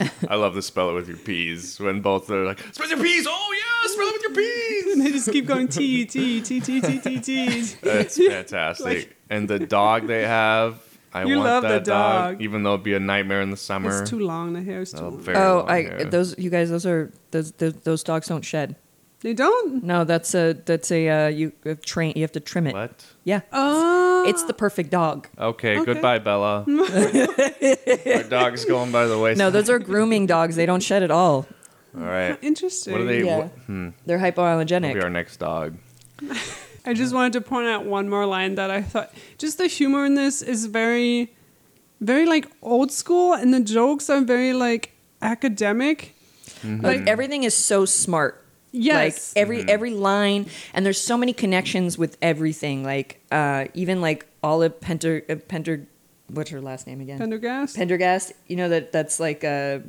I 0.28 0.36
love 0.36 0.54
the 0.54 0.62
spell 0.62 0.90
it 0.90 0.94
with 0.94 1.08
your 1.08 1.16
P's 1.16 1.78
when 1.80 2.00
both 2.00 2.30
are 2.30 2.44
like, 2.44 2.60
spell 2.72 2.88
your 2.88 3.02
P's. 3.02 3.26
Oh 3.28 3.54
yeah, 3.54 3.88
spell 3.90 4.08
it 4.08 4.12
with 4.14 4.22
your 4.22 4.34
P's. 4.34 4.92
and 4.94 5.06
they 5.06 5.10
just 5.12 5.30
keep 5.32 5.46
going 5.46 5.68
T 5.68 6.04
T 6.06 6.40
T 6.40 6.60
T 6.60 6.80
T 6.80 6.98
T 7.00 7.20
T. 7.20 7.60
That's 7.82 8.16
fantastic. 8.26 8.84
Like- 8.86 9.16
and 9.30 9.48
the 9.48 9.58
dog 9.58 10.06
they 10.06 10.22
have, 10.26 10.80
I 11.12 11.24
You 11.24 11.36
want 11.36 11.44
love 11.48 11.62
the 11.62 11.68
that 11.68 11.84
dog, 11.84 12.32
dog. 12.34 12.42
even 12.42 12.62
though 12.62 12.74
it'd 12.74 12.84
be 12.84 12.94
a 12.94 13.00
nightmare 13.00 13.42
in 13.42 13.50
the 13.50 13.56
summer. 13.56 14.00
It's 14.02 14.10
too 14.10 14.20
long. 14.20 14.52
The 14.54 14.62
hair's 14.62 14.92
too 14.92 14.98
Oh, 15.00 15.08
long. 15.08 15.20
very 15.20 15.36
oh, 15.38 15.56
long 15.58 15.70
I 15.70 15.82
hair. 15.82 16.04
those 16.04 16.38
you 16.38 16.50
guys 16.50 16.70
those 16.70 16.86
are 16.86 17.12
those 17.30 17.52
those, 17.52 17.74
those 17.74 18.02
dogs 18.02 18.28
don't 18.28 18.42
shed. 18.44 18.76
They 19.20 19.34
don't. 19.34 19.82
No, 19.82 20.04
that's 20.04 20.32
a 20.34 20.52
that's 20.64 20.92
a 20.92 21.08
uh, 21.08 21.26
you 21.28 21.52
uh, 21.66 21.74
train 21.84 22.12
you 22.14 22.22
have 22.22 22.32
to 22.32 22.40
trim 22.40 22.66
it. 22.68 22.74
What? 22.74 23.04
Yeah, 23.24 23.40
Oh, 23.52 24.24
it's 24.28 24.44
the 24.44 24.54
perfect 24.54 24.90
dog. 24.90 25.26
Okay, 25.38 25.76
Okay. 25.78 25.84
goodbye, 25.92 26.20
Bella. 26.20 26.64
Our 26.68 28.22
dog's 28.24 28.64
going 28.64 28.92
by 28.92 29.06
the 29.06 29.18
way. 29.18 29.34
No, 29.34 29.50
those 29.50 29.68
are 29.68 29.78
grooming 29.80 30.26
dogs. 30.26 30.54
They 30.56 30.66
don't 30.66 30.82
shed 30.82 31.02
at 31.02 31.10
all. 31.10 31.46
All 31.96 32.04
right. 32.04 32.38
interesting. 32.42 32.92
What 32.92 33.02
are 33.02 33.06
they? 33.06 33.24
Yeah. 33.24 33.38
What, 33.38 33.48
hmm. 33.66 33.88
They're 34.06 34.18
hypoallergenic. 34.20 34.94
be 34.94 35.00
our 35.00 35.10
next 35.10 35.38
dog. 35.38 35.76
I 36.86 36.94
just 36.94 37.12
wanted 37.12 37.32
to 37.34 37.40
point 37.40 37.66
out 37.66 37.84
one 37.84 38.08
more 38.08 38.24
line 38.24 38.54
that 38.54 38.70
I 38.70 38.82
thought 38.82 39.12
just 39.36 39.58
the 39.58 39.66
humor 39.66 40.04
in 40.04 40.14
this 40.14 40.42
is 40.42 40.66
very, 40.66 41.34
very 42.00 42.24
like 42.24 42.46
old 42.62 42.92
school, 42.92 43.34
and 43.34 43.52
the 43.52 43.60
jokes 43.60 44.08
are 44.08 44.20
very 44.20 44.52
like 44.52 44.92
academic. 45.20 46.14
Like 46.64 47.06
everything 47.06 47.42
is 47.44 47.54
so 47.54 47.84
smart. 47.84 48.44
Yes. 48.72 49.34
Like 49.34 49.42
every 49.42 49.68
every 49.68 49.90
line, 49.90 50.46
and 50.74 50.84
there's 50.84 51.00
so 51.00 51.16
many 51.16 51.32
connections 51.32 51.96
with 51.96 52.16
everything. 52.20 52.84
Like 52.84 53.20
uh, 53.30 53.66
even 53.74 54.00
like 54.00 54.26
Olive 54.42 54.80
Penter 54.80 55.24
uh, 55.28 55.36
Penter, 55.36 55.86
what's 56.28 56.50
her 56.50 56.60
last 56.60 56.86
name 56.86 57.00
again? 57.00 57.18
Penderghast. 57.18 57.76
Penderghast. 57.76 58.32
You 58.46 58.56
know 58.56 58.68
that 58.68 58.92
that's 58.92 59.18
like 59.18 59.44
a. 59.44 59.82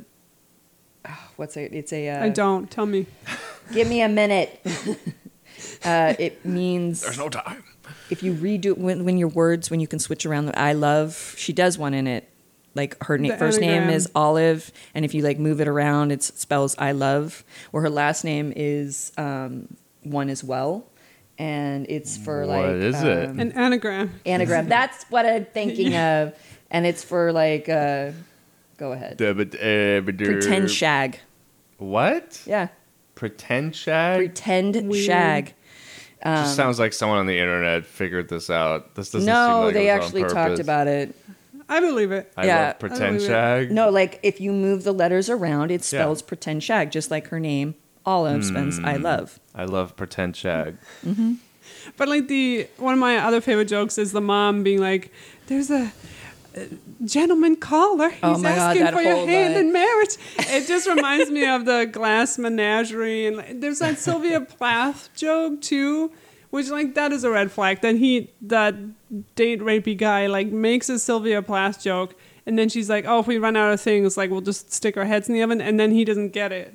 oh, 1.06 1.28
what's 1.36 1.56
it? 1.56 1.72
It's 1.72 1.92
a. 1.92 2.08
Uh, 2.08 2.24
I 2.24 2.28
don't. 2.30 2.70
Tell 2.70 2.86
me. 2.86 3.06
Give 3.72 3.88
me 3.88 4.00
a 4.02 4.08
minute. 4.08 4.60
uh, 5.84 6.14
it 6.18 6.44
means 6.44 7.02
There's 7.02 7.18
no 7.18 7.28
time. 7.28 7.62
if 8.08 8.22
you 8.22 8.34
redo 8.34 8.76
when, 8.76 9.04
when 9.04 9.18
your 9.18 9.28
words 9.28 9.70
when 9.70 9.80
you 9.80 9.86
can 9.86 9.98
switch 9.98 10.24
around 10.26 10.46
the 10.46 10.58
I 10.58 10.72
love 10.72 11.34
she 11.36 11.52
does 11.52 11.78
one 11.78 11.94
in 11.94 12.06
it 12.06 12.28
like 12.74 13.02
her 13.04 13.18
na- 13.18 13.30
The 13.30 13.36
first 13.36 13.60
name 13.60 13.88
is 13.90 14.10
Olive 14.14 14.70
and 14.94 15.04
if 15.04 15.14
you 15.14 15.22
like 15.22 15.38
move 15.38 15.60
it 15.60 15.68
around 15.68 16.12
it 16.12 16.22
spells 16.22 16.76
I 16.78 16.92
love 16.92 17.44
or 17.72 17.82
her 17.82 17.90
last 17.90 18.24
name 18.24 18.52
is 18.56 19.12
um, 19.18 19.68
one 20.02 20.28
as 20.28 20.42
well 20.44 20.86
and 21.38 21.86
it's 21.88 22.16
for 22.16 22.40
What 22.40 22.48
like 22.48 22.66
is 22.76 23.02
it? 23.02 23.28
um, 23.30 23.40
An 23.40 23.52
anagram. 23.52 24.20
anagram. 24.26 24.68
That's 24.76 25.04
what 25.04 25.24
I'm 25.26 25.46
thinking 25.46 25.96
of, 25.96 26.34
and 26.70 26.84
it's 26.84 27.02
for 27.02 27.32
like. 27.32 27.66
Uh, 27.68 28.10
go 28.76 28.92
ahead. 28.92 29.16
Pretend 29.16 30.70
shag. 30.70 31.18
What? 31.78 32.42
Yeah, 32.46 32.68
Pretend 33.14 33.74
shag? 33.74 34.18
pretend 34.18 34.74
Weird. 34.88 35.04
shag. 35.06 35.54
Just 36.22 36.56
sounds 36.56 36.78
like 36.78 36.92
someone 36.92 37.18
on 37.18 37.26
the 37.26 37.38
internet 37.38 37.86
figured 37.86 38.28
this 38.28 38.50
out. 38.50 38.94
This 38.94 39.10
doesn't 39.10 39.26
seem 39.26 39.34
No, 39.34 39.62
like 39.64 39.74
they 39.74 39.88
it 39.88 39.94
was 39.94 40.00
on 40.00 40.04
actually 40.04 40.24
talked 40.24 40.58
about 40.58 40.86
it. 40.88 41.14
I 41.70 41.80
believe 41.80 42.10
it. 42.12 42.30
I 42.36 42.46
Yeah. 42.46 42.66
love 42.66 42.78
pretend 42.80 43.16
believe 43.16 43.30
it. 43.30 43.32
shag. 43.32 43.70
No, 43.70 43.88
like 43.88 44.18
if 44.22 44.40
you 44.40 44.52
move 44.52 44.82
the 44.84 44.92
letters 44.92 45.30
around, 45.30 45.70
it 45.70 45.80
Yeah. 45.80 46.00
spells 46.00 46.20
pretend 46.20 46.62
shag, 46.62 46.90
just 46.90 47.10
like 47.10 47.28
her 47.28 47.40
name. 47.40 47.74
Olive 48.04 48.44
spells 48.44 48.78
I 48.80 48.96
mm. 48.96 49.02
love. 49.02 49.38
I 49.54 49.64
love 49.64 49.94
pretend 49.96 50.34
shag. 50.36 50.76
Mm-hmm. 51.06 51.34
But 51.96 52.08
like 52.08 52.28
the 52.28 52.66
one 52.78 52.92
of 52.94 52.98
my 53.00 53.16
other 53.18 53.40
favorite 53.40 53.68
jokes 53.68 53.96
is 53.98 54.12
the 54.12 54.20
mom 54.20 54.62
being 54.62 54.80
like, 54.80 55.12
"There's 55.46 55.70
a." 55.70 55.92
a 56.56 56.66
Gentleman 57.04 57.54
caller. 57.54 58.10
He's 58.10 58.18
Oh 58.24 58.36
my 58.38 58.48
God, 58.50 58.58
asking 58.58 58.84
that 58.84 58.94
for 58.94 59.00
your 59.00 59.24
hand 59.24 59.54
line. 59.54 59.66
in 59.66 59.72
marriage. 59.72 60.16
It 60.38 60.66
just 60.66 60.88
reminds 60.88 61.30
me 61.30 61.46
of 61.46 61.64
the 61.64 61.86
glass 61.86 62.38
menagerie, 62.38 63.26
and 63.26 63.62
there's 63.62 63.78
that 63.78 63.98
Sylvia 64.00 64.40
Plath 64.40 65.10
joke 65.14 65.60
too, 65.62 66.10
which 66.50 66.68
like 66.68 66.94
that 66.94 67.12
is 67.12 67.24
a 67.24 67.30
red 67.30 67.50
flag. 67.50 67.80
That 67.80 67.96
he 67.96 68.30
that 68.42 68.74
date 69.34 69.60
rapey 69.60 69.96
guy 69.96 70.26
like 70.26 70.48
makes 70.48 70.88
a 70.88 70.98
Sylvia 70.98 71.42
Plath 71.42 71.82
joke, 71.82 72.14
and 72.46 72.58
then 72.58 72.68
she's 72.68 72.88
like, 72.90 73.04
"Oh, 73.06 73.20
if 73.20 73.26
we 73.26 73.38
run 73.38 73.56
out 73.56 73.72
of 73.72 73.80
things, 73.80 74.16
like 74.16 74.30
we'll 74.30 74.40
just 74.40 74.72
stick 74.72 74.96
our 74.96 75.04
heads 75.04 75.28
in 75.28 75.34
the 75.34 75.42
oven," 75.42 75.60
and 75.60 75.78
then 75.80 75.90
he 75.92 76.04
doesn't 76.04 76.30
get 76.30 76.52
it. 76.52 76.74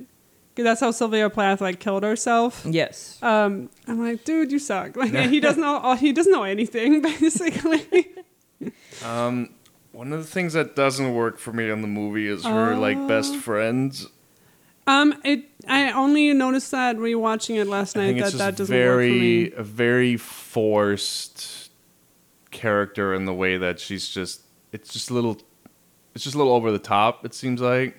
'Cause 0.56 0.64
that's 0.64 0.80
how 0.80 0.92
Sylvia 0.92 1.30
Plath 1.30 1.60
like 1.60 1.80
killed 1.82 2.04
herself. 2.04 2.66
Yes. 2.66 3.20
Um, 3.22 3.70
I'm 3.90 4.00
like, 4.00 4.24
dude, 4.24 4.54
you 4.54 4.60
suck. 4.60 4.96
Like 4.96 5.14
he 5.30 5.42
doesn't 5.42 5.62
know. 5.62 5.82
oh, 5.84 5.96
He 5.96 6.14
doesn't 6.14 6.32
know 6.32 6.44
anything 6.44 7.02
basically. 7.20 8.08
Um, 9.04 9.50
one 9.92 10.14
of 10.14 10.20
the 10.20 10.26
things 10.30 10.54
that 10.54 10.76
doesn't 10.76 11.14
work 11.14 11.40
for 11.40 11.52
me 11.52 11.70
on 11.70 11.82
the 11.82 11.88
movie 11.90 12.28
is 12.28 12.46
her 12.46 12.76
like 12.76 12.96
Oh. 12.98 13.08
best 13.08 13.36
friends. 13.36 14.08
Um, 14.88 15.20
it. 15.24 15.46
I 15.68 15.92
only 15.92 16.32
noticed 16.34 16.72
that 16.72 16.98
rewatching 16.98 17.56
it 17.60 17.66
last 17.68 17.96
night 17.96 18.18
that 18.20 18.34
that 18.34 18.56
doesn't 18.56 18.76
work 18.76 19.02
for 19.02 19.02
me. 19.02 19.52
a 19.52 19.64
very 19.64 20.16
forced 20.18 21.72
character 22.52 23.14
in 23.14 23.26
the 23.26 23.34
way 23.34 23.58
that 23.58 23.80
she's 23.80 24.08
just 24.08 24.42
it's 24.72 24.94
just 24.94 25.10
a 25.10 25.14
little 25.14 25.38
it's 26.14 26.24
just 26.24 26.36
a 26.36 26.38
little 26.38 26.54
over 26.54 26.72
the 26.72 26.80
top. 26.80 27.26
It 27.26 27.34
seems 27.34 27.60
like 27.62 27.98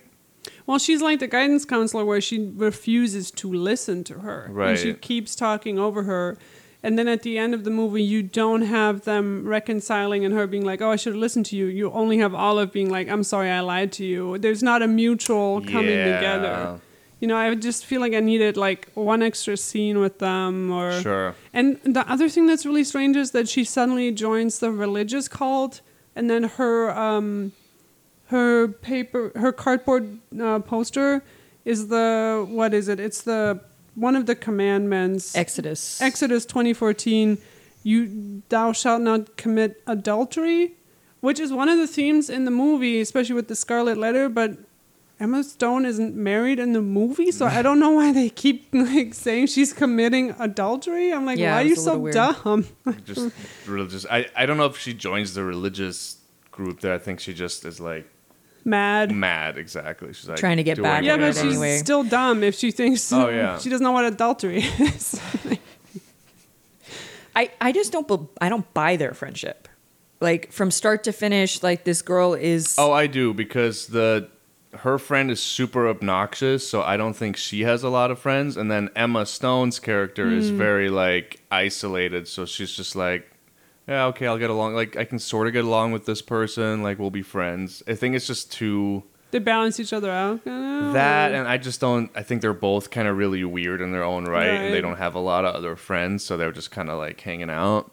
Well, 0.66 0.78
she's 0.78 1.02
like 1.02 1.18
the 1.18 1.26
guidance 1.26 1.64
counselor 1.64 2.04
where 2.04 2.20
she 2.20 2.50
refuses 2.54 3.30
to 3.32 3.52
listen 3.52 4.04
to 4.04 4.20
her. 4.20 4.48
And 4.70 4.78
she 4.78 4.94
keeps 4.94 5.34
talking 5.36 5.78
over 5.78 6.04
her. 6.04 6.38
And 6.86 6.96
then 6.96 7.08
at 7.08 7.22
the 7.22 7.36
end 7.36 7.52
of 7.52 7.64
the 7.64 7.70
movie, 7.80 8.02
you 8.14 8.22
don't 8.22 8.62
have 8.62 9.02
them 9.02 9.44
reconciling 9.56 10.24
and 10.24 10.32
her 10.38 10.46
being 10.46 10.64
like, 10.64 10.80
oh, 10.80 10.92
I 10.92 10.96
should 11.00 11.14
have 11.14 11.20
listened 11.26 11.46
to 11.46 11.56
you. 11.56 11.66
You 11.66 11.90
only 11.90 12.18
have 12.18 12.32
Olive 12.32 12.70
being 12.78 12.90
like, 12.96 13.08
I'm 13.08 13.24
sorry, 13.24 13.50
I 13.50 13.58
lied 13.58 13.90
to 13.98 14.04
you. 14.04 14.38
There's 14.38 14.62
not 14.62 14.82
a 14.82 14.86
mutual 15.02 15.62
coming 15.62 15.98
Yeah. 15.98 16.14
together. 16.14 16.80
You 17.20 17.26
know, 17.28 17.36
I 17.36 17.52
just 17.56 17.84
feel 17.86 18.00
like 18.00 18.14
I 18.20 18.20
needed 18.20 18.56
like 18.56 18.82
one 18.94 19.20
extra 19.30 19.56
scene 19.56 19.98
with 19.98 20.16
them 20.20 20.70
or. 20.70 20.92
sure. 21.00 21.34
And 21.52 21.66
the 21.82 22.04
other 22.14 22.28
thing 22.28 22.46
that's 22.46 22.64
really 22.64 22.84
strange 22.84 23.16
is 23.16 23.32
that 23.32 23.48
she 23.48 23.64
suddenly 23.64 24.12
joins 24.12 24.60
the 24.60 24.70
religious 24.70 25.26
cult, 25.26 25.80
and 26.14 26.30
then 26.30 26.42
her 26.58 26.96
um, 27.06 27.50
her 28.26 28.68
paper, 28.68 29.32
her 29.34 29.50
cardboard 29.64 30.04
uh, 30.40 30.58
poster 30.60 31.24
is 31.64 31.88
the 31.88 32.46
what 32.48 32.72
is 32.74 32.86
it? 32.88 33.00
It's 33.00 33.22
the 33.22 33.60
one 33.96 34.14
of 34.14 34.26
the 34.26 34.36
commandments. 34.36 35.34
Exodus. 35.36 36.00
Exodus 36.00 36.46
twenty 36.46 36.72
fourteen. 36.72 37.38
You 37.82 38.42
thou 38.48 38.72
shalt 38.72 39.02
not 39.02 39.36
commit 39.36 39.82
adultery, 39.86 40.74
which 41.20 41.38
is 41.40 41.52
one 41.52 41.68
of 41.68 41.78
the 41.78 41.86
themes 41.86 42.28
in 42.30 42.44
the 42.44 42.50
movie, 42.50 43.00
especially 43.00 43.34
with 43.34 43.48
the 43.48 43.54
Scarlet 43.56 43.96
Letter. 43.96 44.28
But 44.28 44.58
Emma 45.18 45.42
Stone 45.44 45.86
isn't 45.86 46.14
married 46.14 46.58
in 46.58 46.72
the 46.74 46.82
movie, 46.82 47.30
so 47.32 47.46
I 47.46 47.62
don't 47.62 47.78
know 47.80 47.90
why 47.90 48.12
they 48.12 48.28
keep 48.28 48.68
like 48.72 49.14
saying 49.14 49.46
she's 49.46 49.72
committing 49.72 50.34
adultery. 50.38 51.12
I'm 51.12 51.24
like, 51.24 51.38
Yeah, 51.38 51.52
why 51.54 51.62
are 51.62 51.66
you 51.66 51.76
so 51.76 51.96
weird. 51.96 52.14
dumb? 52.14 52.66
Just 53.04 53.30
religious. 53.66 54.04
I 54.10 54.26
I 54.36 54.46
don't 54.46 54.56
know 54.58 54.66
if 54.66 54.76
she 54.78 54.92
joins 54.92 55.34
the 55.34 55.44
religious 55.44 56.18
group 56.50 56.80
there. 56.80 56.92
I 56.92 56.98
think 56.98 57.20
she 57.20 57.32
just 57.34 57.64
is 57.64 57.80
like 57.80 58.06
Mad. 58.66 59.12
mad. 59.12 59.56
Exactly. 59.56 60.12
She's 60.12 60.28
like 60.28 60.38
Trying 60.38 60.56
to 60.58 60.62
get 60.64 60.74
doing 60.74 60.82
back 60.84 61.04
Yeah, 61.04 61.14
at 61.14 61.20
but 61.20 61.28
it 61.30 61.34
she's 61.36 61.44
anyway. 61.52 61.78
still 61.78 62.02
dumb 62.04 62.42
if 62.42 62.54
she 62.56 62.70
thinks 62.72 63.10
Oh, 63.12 63.28
yeah. 63.28 63.58
she 63.62 63.70
doesn't 63.70 63.84
know 63.84 63.92
what 63.92 64.04
adultery 64.04 64.58
is. 64.62 65.20
I, 67.34 67.50
I 67.60 67.72
just 67.72 67.92
don't 67.92 68.08
bu- 68.08 68.28
I 68.40 68.48
don't 68.48 68.72
buy 68.74 68.96
their 68.96 69.12
friendship. 69.14 69.68
Like 70.20 70.50
from 70.52 70.70
start 70.70 71.04
to 71.04 71.12
finish, 71.12 71.62
like 71.62 71.84
this 71.84 72.00
girl 72.02 72.34
is 72.34 72.74
Oh, 72.78 72.92
I 72.92 73.06
do 73.06 73.34
because 73.34 73.86
the 73.88 74.28
her 74.78 74.98
friend 74.98 75.30
is 75.30 75.42
super 75.42 75.88
obnoxious, 75.88 76.68
so 76.68 76.82
I 76.82 76.96
don't 76.96 77.14
think 77.14 77.36
she 77.36 77.62
has 77.62 77.82
a 77.82 77.88
lot 77.88 78.10
of 78.10 78.18
friends. 78.18 78.56
And 78.56 78.70
then 78.70 78.90
Emma 78.96 79.26
Stone's 79.26 79.78
character 79.78 80.30
is 80.30 80.50
Hmm. 80.50 80.58
very 80.58 80.88
like 80.88 81.40
isolated, 81.50 82.26
so 82.28 82.46
she's 82.46 82.72
just 82.72 82.96
like, 82.96 83.30
yeah, 83.88 84.06
okay, 84.06 84.26
I'll 84.26 84.38
get 84.38 84.50
along. 84.50 84.74
Like 84.74 84.96
I 84.96 85.04
can 85.04 85.18
sort 85.18 85.46
of 85.46 85.52
get 85.52 85.64
along 85.64 85.92
with 85.92 86.06
this 86.06 86.22
person. 86.22 86.82
Like 86.82 86.98
we'll 86.98 87.10
be 87.10 87.22
friends. 87.22 87.82
I 87.86 87.94
think 87.94 88.14
it's 88.16 88.26
just 88.26 88.52
too 88.52 89.02
they 89.32 89.38
balance 89.40 89.80
each 89.80 89.92
other 89.92 90.10
out. 90.10 90.44
kinda, 90.44 90.92
that, 90.92 91.32
or- 91.32 91.34
and 91.34 91.48
I 91.48 91.56
just 91.58 91.80
don't. 91.80 92.10
I 92.14 92.22
think 92.22 92.42
they're 92.42 92.52
both 92.52 92.90
kind 92.90 93.08
of 93.08 93.16
really 93.16 93.42
weird 93.44 93.80
in 93.80 93.92
their 93.92 94.04
own 94.04 94.24
right, 94.24 94.46
and 94.48 94.74
they 94.74 94.80
don't 94.80 94.98
have 94.98 95.14
a 95.14 95.20
lot 95.20 95.44
of 95.44 95.54
other 95.54 95.76
friends, 95.76 96.24
so 96.24 96.36
they're 96.36 96.52
just 96.52 96.70
kind 96.70 96.88
of 96.90 96.98
like 96.98 97.20
hanging 97.20 97.50
out. 97.50 97.90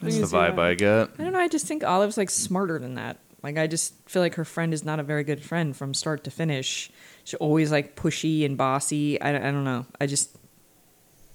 That's 0.00 0.16
the 0.18 0.26
vibe 0.26 0.56
that. 0.56 0.60
I 0.64 0.74
get. 0.74 1.08
I 1.18 1.24
don't 1.24 1.32
know, 1.32 1.40
I 1.40 1.48
just 1.48 1.66
think 1.66 1.82
Olive's 1.84 2.16
like 2.16 2.30
smarter 2.30 2.78
than 2.78 2.94
that. 2.94 3.18
Like 3.42 3.58
I 3.58 3.66
just 3.66 3.94
feel 4.08 4.22
like 4.22 4.34
her 4.36 4.44
friend 4.44 4.72
is 4.72 4.84
not 4.84 5.00
a 5.00 5.02
very 5.02 5.24
good 5.24 5.42
friend 5.42 5.76
from 5.76 5.92
start 5.94 6.22
to 6.24 6.30
finish. 6.30 6.90
She's 7.24 7.34
always 7.38 7.70
like 7.72 7.94
pushy 7.96 8.44
and 8.44 8.56
bossy. 8.56 9.20
I, 9.20 9.30
I 9.30 9.50
don't 9.50 9.64
know. 9.64 9.86
I 10.00 10.06
just 10.06 10.36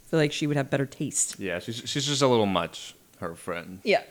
feel 0.09 0.19
like 0.19 0.31
she 0.31 0.47
would 0.47 0.57
have 0.57 0.69
better 0.69 0.85
taste. 0.85 1.39
Yeah, 1.39 1.59
she's 1.59 1.77
she's 1.85 2.05
just 2.05 2.21
a 2.21 2.27
little 2.27 2.45
much. 2.45 2.95
Her 3.19 3.35
friend. 3.35 3.79
Yeah. 3.83 4.01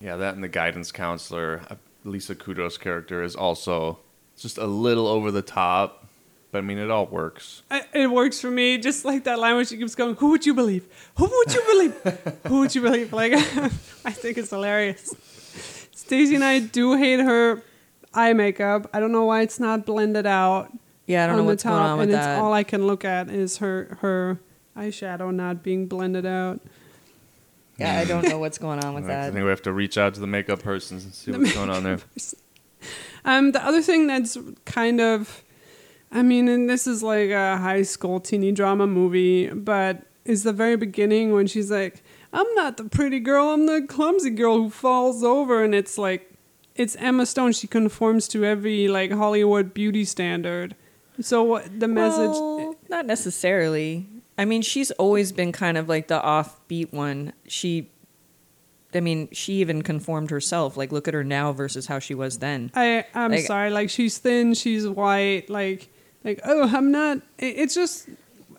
Yeah, 0.00 0.16
that 0.16 0.34
and 0.34 0.44
the 0.44 0.48
guidance 0.48 0.92
counselor, 0.92 1.62
uh, 1.70 1.74
Lisa 2.04 2.34
Kudrow's 2.34 2.78
character 2.78 3.22
is 3.22 3.34
also 3.34 3.98
just 4.36 4.56
a 4.58 4.66
little 4.66 5.08
over 5.08 5.32
the 5.32 5.42
top, 5.42 6.06
but 6.52 6.58
I 6.58 6.60
mean 6.60 6.78
it 6.78 6.88
all 6.90 7.06
works. 7.06 7.62
I, 7.70 7.82
it 7.92 8.06
works 8.08 8.40
for 8.40 8.50
me. 8.50 8.78
Just 8.78 9.04
like 9.04 9.24
that 9.24 9.38
line 9.40 9.56
where 9.56 9.64
she 9.64 9.76
keeps 9.76 9.96
going, 9.96 10.14
"Who 10.16 10.30
would 10.30 10.46
you 10.46 10.54
believe? 10.54 10.86
Who 11.16 11.24
would 11.24 11.52
you 11.52 11.62
believe? 11.66 11.94
Who 12.46 12.60
would 12.60 12.74
you 12.74 12.82
believe?" 12.82 13.12
Like, 13.12 13.32
I 14.04 14.12
think 14.12 14.38
it's 14.38 14.50
hilarious. 14.50 15.12
Stacey 15.92 16.36
and 16.36 16.44
I 16.44 16.60
do 16.60 16.94
hate 16.96 17.18
her 17.20 17.62
eye 18.14 18.32
makeup. 18.34 18.88
I 18.94 19.00
don't 19.00 19.10
know 19.12 19.24
why 19.24 19.42
it's 19.42 19.58
not 19.58 19.84
blended 19.84 20.26
out 20.26 20.70
Yeah, 21.06 21.24
I 21.24 21.26
don't 21.26 21.36
know 21.36 21.40
on 21.40 21.46
the 21.46 21.52
what's 21.52 21.62
top, 21.64 21.72
going 21.72 21.82
on 21.90 21.98
with 21.98 22.04
and 22.10 22.14
that. 22.14 22.34
it's 22.36 22.40
all 22.40 22.52
I 22.52 22.62
can 22.62 22.86
look 22.86 23.04
at 23.04 23.28
is 23.28 23.58
her 23.58 23.98
her 24.00 24.38
eyeshadow 24.76 25.34
not 25.34 25.64
being 25.64 25.86
blended 25.88 26.24
out. 26.24 26.60
Yeah, 27.78 27.98
I 27.98 28.04
don't 28.04 28.28
know 28.28 28.38
what's 28.38 28.58
going 28.58 28.82
on 28.84 28.94
with 28.94 29.06
that. 29.08 29.18
I 29.20 29.24
that. 29.26 29.32
think 29.32 29.44
we 29.44 29.50
have 29.50 29.62
to 29.62 29.72
reach 29.72 29.96
out 29.96 30.14
to 30.14 30.20
the 30.20 30.26
makeup 30.26 30.62
person 30.62 30.98
and 30.98 31.14
see 31.14 31.30
what's 31.32 31.54
going 31.54 31.70
on 31.70 31.84
there. 31.84 31.98
Um, 33.24 33.52
the 33.52 33.64
other 33.64 33.82
thing 33.82 34.06
that's 34.06 34.38
kind 34.64 35.00
of, 35.00 35.42
I 36.12 36.22
mean, 36.22 36.48
and 36.48 36.68
this 36.68 36.86
is 36.86 37.02
like 37.02 37.30
a 37.30 37.56
high 37.58 37.82
school 37.82 38.20
teeny 38.20 38.52
drama 38.52 38.86
movie, 38.86 39.48
but 39.48 40.02
is 40.24 40.44
the 40.44 40.52
very 40.52 40.76
beginning 40.76 41.32
when 41.32 41.46
she's 41.46 41.70
like, 41.70 42.02
"I'm 42.32 42.46
not 42.54 42.76
the 42.76 42.84
pretty 42.84 43.18
girl, 43.20 43.48
I'm 43.48 43.66
the 43.66 43.82
clumsy 43.82 44.30
girl 44.30 44.58
who 44.58 44.70
falls 44.70 45.24
over," 45.24 45.62
and 45.64 45.74
it's 45.74 45.98
like, 45.98 46.32
it's 46.76 46.96
Emma 46.96 47.26
Stone. 47.26 47.52
She 47.52 47.66
conforms 47.66 48.28
to 48.28 48.44
every 48.44 48.88
like 48.88 49.10
Hollywood 49.10 49.74
beauty 49.74 50.04
standard. 50.04 50.76
So 51.20 51.42
what 51.42 51.80
the 51.80 51.88
message? 51.88 52.30
Well, 52.30 52.76
not 52.88 53.04
necessarily. 53.06 54.06
I 54.38 54.44
mean, 54.44 54.62
she's 54.62 54.90
always 54.92 55.32
been 55.32 55.50
kind 55.52 55.76
of 55.76 55.88
like 55.88 56.06
the 56.08 56.20
offbeat 56.20 56.92
one. 56.92 57.32
She, 57.48 57.90
I 58.94 59.00
mean, 59.00 59.28
she 59.32 59.54
even 59.54 59.82
conformed 59.82 60.30
herself. 60.30 60.76
Like, 60.76 60.92
look 60.92 61.08
at 61.08 61.14
her 61.14 61.24
now 61.24 61.52
versus 61.52 61.86
how 61.86 61.98
she 61.98 62.14
was 62.14 62.38
then. 62.38 62.70
I 62.74 63.04
I'm 63.14 63.32
Like- 63.32 63.46
sorry, 63.46 63.70
like 63.70 63.90
she's 63.90 64.16
thin, 64.18 64.54
she's 64.54 64.86
white, 64.88 65.50
like 65.50 65.88
like 66.24 66.40
oh 66.44 66.68
I'm 66.74 66.90
not. 66.92 67.18
it- 67.38 67.56
It's 67.58 67.74
just 67.74 68.08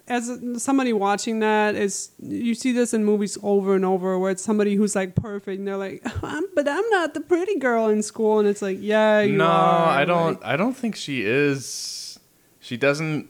as 0.07 0.39
somebody 0.57 0.91
watching 0.91 1.37
that 1.39 1.75
is 1.75 2.09
you 2.19 2.55
see 2.55 2.71
this 2.71 2.95
in 2.95 3.05
movies 3.05 3.37
over 3.43 3.75
and 3.75 3.85
over 3.85 4.17
where 4.17 4.31
it's 4.31 4.41
somebody 4.41 4.73
who's 4.73 4.95
like 4.95 5.13
perfect 5.13 5.59
and 5.59 5.67
they're 5.67 5.77
like 5.77 6.01
I'm, 6.23 6.43
but 6.55 6.67
I'm 6.67 6.89
not 6.89 7.13
the 7.13 7.21
pretty 7.21 7.59
girl 7.59 7.89
in 7.89 8.01
school 8.01 8.39
and 8.39 8.47
it's 8.47 8.61
like 8.63 8.79
yeah 8.81 9.21
you 9.21 9.37
no, 9.37 9.45
are. 9.45 9.87
I 9.87 10.05
don't. 10.05 10.41
Like, 10.41 10.45
I 10.53 10.57
don't 10.57 10.75
think 10.75 10.95
she 10.95 11.21
is. 11.23 12.19
She 12.59 12.75
doesn't. 12.75 13.29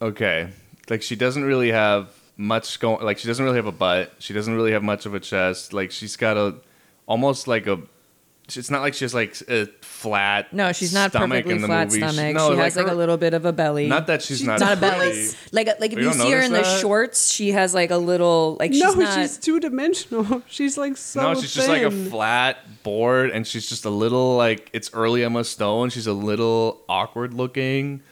Okay, 0.00 0.48
like 0.90 1.02
she 1.02 1.16
doesn't 1.16 1.44
really 1.44 1.70
have 1.70 2.10
much 2.36 2.80
going. 2.80 3.04
Like 3.04 3.18
she 3.18 3.28
doesn't 3.28 3.44
really 3.44 3.56
have 3.56 3.66
a 3.66 3.72
butt. 3.72 4.12
She 4.18 4.32
doesn't 4.34 4.54
really 4.54 4.72
have 4.72 4.82
much 4.82 5.06
of 5.06 5.14
a 5.14 5.20
chest. 5.20 5.72
Like 5.72 5.90
she's 5.90 6.16
got 6.16 6.36
a, 6.36 6.56
almost 7.06 7.46
like 7.46 7.66
a. 7.66 7.80
it's 8.48 8.70
not 8.70 8.80
like 8.82 8.94
she's 8.94 9.14
like 9.14 9.36
a 9.48 9.66
flat. 9.82 10.52
No, 10.52 10.72
she's 10.72 10.92
not 10.92 11.10
stomach 11.10 11.30
perfectly 11.30 11.54
in 11.54 11.60
the 11.62 11.68
flat 11.68 11.88
movie. 11.88 12.00
She- 12.00 12.08
stomach. 12.08 12.34
no, 12.34 12.50
she 12.52 12.56
has 12.58 12.76
like 12.76 12.86
her- 12.86 12.92
a 12.92 12.94
little 12.96 13.16
bit 13.16 13.34
of 13.34 13.44
a 13.44 13.52
belly. 13.52 13.86
Not 13.86 14.06
that 14.08 14.22
she's, 14.22 14.42
not 14.42 14.58
not 14.60 14.78
a 14.78 14.80
belly. 14.80 15.28
Like 15.52 15.68
like 15.80 15.92
if 15.92 15.98
You 15.98 16.06
you, 16.06 16.12
see 16.14 16.30
her 16.32 16.40
in 16.40 16.52
the 16.52 16.64
shorts, 16.80 17.30
she 17.30 17.52
has 17.52 17.74
like 17.74 17.90
a 17.90 17.96
little 17.98 18.56
like 18.58 18.72
she's 18.72 18.82
no, 18.82 18.94
not. 18.94 19.14
she's 19.14 19.38
two 19.38 19.60
dimensional. 19.60 20.42
She's 20.48 20.76
like 20.76 20.96
so. 20.96 21.22
no, 21.22 21.40
she's 21.40 21.54
just 21.54 21.68
like 21.68 21.82
a 21.82 21.90
flat 21.90 22.82
board, 22.82 23.30
and 23.30 23.46
she's 23.46 23.68
just 23.68 23.84
a 23.84 23.90
little 23.90 24.36
like 24.36 24.68
it's 24.72 24.90
early 24.92 25.22
Emma 25.24 25.44
Stone. 25.44 25.90
She's 25.90 26.06
a 26.08 26.12
little 26.12 26.80
awkward 26.88 27.34
looking. 27.34 28.02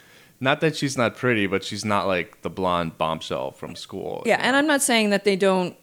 Not 0.40 0.60
that 0.62 0.74
she's 0.76 0.96
not 0.96 1.16
pretty, 1.16 1.46
but 1.46 1.62
she's 1.62 1.84
not 1.84 2.06
like 2.06 2.40
the 2.42 2.50
blonde 2.50 2.96
bombshell 2.98 3.50
from 3.52 3.76
school. 3.76 4.22
Yeah, 4.24 4.38
and 4.40 4.56
I'm 4.56 4.66
not 4.66 4.80
saying 4.82 5.10
that 5.10 5.24
they 5.24 5.36
don't 5.36 5.76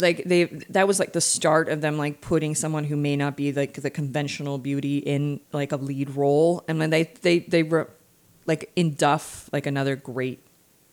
like 0.00 0.24
they 0.24 0.44
that 0.70 0.86
was 0.88 0.98
like 0.98 1.12
the 1.12 1.20
start 1.20 1.68
of 1.68 1.80
them 1.80 1.96
like 1.96 2.20
putting 2.20 2.54
someone 2.54 2.84
who 2.84 2.96
may 2.96 3.16
not 3.16 3.36
be 3.36 3.52
like 3.52 3.74
the 3.74 3.90
conventional 3.90 4.58
beauty 4.58 4.98
in 4.98 5.40
like 5.52 5.70
a 5.72 5.76
lead 5.76 6.10
role 6.16 6.64
and 6.66 6.82
then 6.82 6.90
they 6.90 7.04
they 7.22 7.38
they 7.38 7.62
were 7.62 7.88
like 8.44 8.72
in 8.74 8.94
Duff 8.94 9.48
like 9.52 9.66
another 9.66 9.94
great 9.94 10.40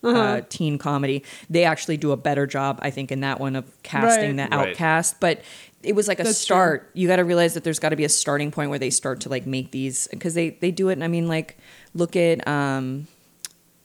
Uh-huh. 0.03 0.17
uh, 0.19 0.41
teen 0.49 0.77
comedy 0.77 1.23
they 1.49 1.63
actually 1.63 1.97
do 1.97 2.11
a 2.11 2.17
better 2.17 2.45
job 2.45 2.77
I 2.83 2.91
think 2.91 3.11
in 3.11 3.21
that 3.21 3.39
one 3.39 3.55
of 3.55 3.65
casting 3.81 4.37
Right. 4.37 4.49
the 4.51 4.55
Right. 4.55 4.69
outcast 4.69 5.19
but 5.19 5.41
it 5.81 5.95
was 5.95 6.07
like 6.07 6.19
a 6.19 6.23
That's 6.23 6.37
true. 6.45 6.55
start 6.55 6.91
you 6.93 7.07
got 7.07 7.15
to 7.15 7.23
realize 7.25 7.55
that 7.55 7.63
there's 7.63 7.79
got 7.79 7.89
to 7.89 7.95
be 7.95 8.03
a 8.05 8.09
starting 8.09 8.51
point 8.51 8.69
where 8.69 8.77
they 8.79 8.91
start 8.91 9.19
to 9.21 9.29
like 9.29 9.47
make 9.47 9.71
these 9.71 10.07
because 10.11 10.35
they 10.35 10.51
they 10.61 10.69
do 10.69 10.89
it 10.89 10.93
and 10.93 11.03
I 11.03 11.07
mean 11.07 11.27
like 11.27 11.57
look 11.93 12.15
at 12.15 12.47
um 12.47 13.07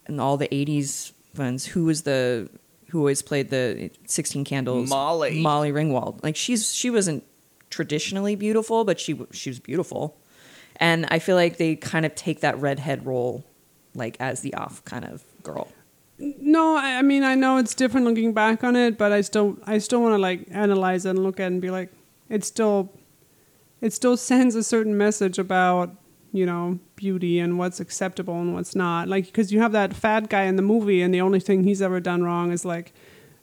and 0.06 0.20
all 0.20 0.36
the 0.36 0.48
80s 0.48 1.12
ones 1.36 1.66
who 1.66 1.84
was 1.84 2.02
the 2.02 2.48
who 2.90 3.00
always 3.00 3.20
played 3.20 3.50
the 3.50 3.90
16 4.06 4.44
candles? 4.44 4.88
Molly. 4.88 5.40
molly 5.40 5.72
ringwald. 5.72 6.22
Like 6.22 6.36
she's 6.36 6.72
she 6.74 6.90
wasn't 6.90 7.24
traditionally 7.70 8.36
beautiful 8.36 8.84
but 8.84 9.00
she 9.00 9.18
she 9.32 9.50
was 9.50 9.58
beautiful. 9.58 10.16
And 10.78 11.06
i 11.10 11.18
feel 11.18 11.36
like 11.36 11.56
they 11.56 11.76
kind 11.76 12.06
of 12.06 12.14
take 12.14 12.40
that 12.40 12.58
redhead 12.60 13.06
role 13.06 13.44
like 13.94 14.16
as 14.20 14.40
the 14.40 14.54
off 14.54 14.84
kind 14.84 15.04
of 15.04 15.24
girl. 15.42 15.68
No, 16.18 16.76
I 16.76 16.98
I 16.98 17.02
mean 17.02 17.24
I 17.24 17.34
know 17.34 17.58
it's 17.58 17.74
different 17.74 18.06
looking 18.06 18.32
back 18.32 18.64
on 18.64 18.76
it, 18.76 18.96
but 18.96 19.12
I 19.12 19.20
still 19.20 19.58
I 19.66 19.78
still 19.78 20.00
want 20.02 20.14
to 20.14 20.18
like 20.18 20.46
analyze 20.50 21.04
it 21.06 21.10
and 21.10 21.22
look 21.22 21.40
at 21.40 21.44
it 21.44 21.46
and 21.46 21.62
be 21.62 21.70
like, 21.70 21.92
it 22.28 22.44
still, 22.44 22.92
it 23.80 23.92
still 23.92 24.16
sends 24.30 24.54
a 24.54 24.62
certain 24.62 24.96
message 24.96 25.38
about 25.38 25.94
you 26.36 26.46
know 26.46 26.78
beauty 26.96 27.38
and 27.38 27.58
what's 27.58 27.80
acceptable 27.80 28.38
and 28.40 28.54
what's 28.54 28.74
not. 28.74 29.08
Like 29.08 29.26
because 29.26 29.52
you 29.52 29.60
have 29.60 29.72
that 29.72 29.94
fat 29.94 30.28
guy 30.28 30.44
in 30.44 30.56
the 30.56 30.62
movie, 30.62 31.02
and 31.02 31.12
the 31.12 31.20
only 31.20 31.40
thing 31.40 31.64
he's 31.64 31.82
ever 31.82 32.00
done 32.00 32.22
wrong 32.22 32.52
is 32.52 32.64
like 32.64 32.92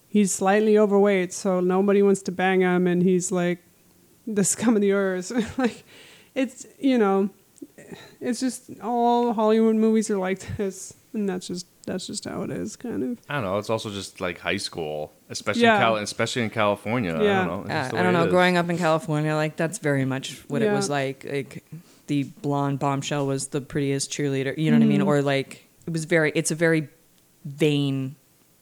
he's 0.08 0.34
slightly 0.34 0.78
overweight, 0.78 1.34
so 1.34 1.60
nobody 1.60 2.02
wants 2.02 2.22
to 2.24 2.32
bang 2.32 2.62
him, 2.62 2.88
and 2.88 3.04
he's 3.04 3.32
like 3.32 3.60
the 4.28 4.44
scum 4.54 4.76
of 4.76 4.82
the 4.82 4.92
earth. 4.94 5.58
like 5.58 5.84
it's 6.36 6.66
you 6.80 6.98
know, 6.98 7.30
it's 8.22 8.40
just 8.40 8.70
all 8.82 9.34
Hollywood 9.34 9.76
movies 9.76 10.10
are 10.10 10.18
like 10.18 10.40
this, 10.58 10.94
and 11.14 11.28
that's 11.28 11.48
just 11.48 11.68
that's 11.86 12.08
just 12.08 12.24
how 12.24 12.44
it 12.44 12.50
is, 12.50 12.76
kind 12.78 13.04
of. 13.04 13.20
I 13.28 13.34
don't 13.36 13.44
know. 13.44 13.58
It's 13.58 13.70
also 13.70 13.90
just 13.90 14.22
like 14.22 14.40
high 14.40 14.56
school, 14.58 15.12
especially 15.30 15.64
Yeah. 15.64 15.76
in 15.76 15.82
Cal- 15.82 15.96
especially 15.98 16.44
in 16.44 16.50
California. 16.50 17.12
Yeah. 17.22 17.42
I 17.42 17.46
don't 17.46 17.68
know. 17.68 17.74
Uh, 17.74 17.90
i 17.94 18.04
don't 18.04 18.14
know 18.14 18.28
growing 18.30 18.56
up 18.56 18.70
in 18.70 18.78
california 18.78 19.36
like 19.36 19.58
that's 19.58 19.80
very 19.80 20.06
much 20.06 20.44
what 20.48 20.62
it 20.62 20.72
was 20.72 20.90
like 20.90 21.26
like 21.30 21.64
the 22.08 22.24
blonde 22.42 22.80
bombshell 22.80 23.26
was 23.26 23.48
the 23.48 23.62
prettiest 23.62 24.12
cheerleader 24.12 24.58
you 24.58 24.70
know 24.72 24.78
what 24.78 24.84
i 24.84 24.88
mean 24.88 25.00
Mm-hmm. 25.00 25.08
or 25.10 25.22
like 25.22 25.68
it 25.88 25.92
was 25.94 26.06
very 26.06 26.32
it's 26.36 26.52
a 26.52 26.56
very 26.56 26.88
vain 27.46 28.16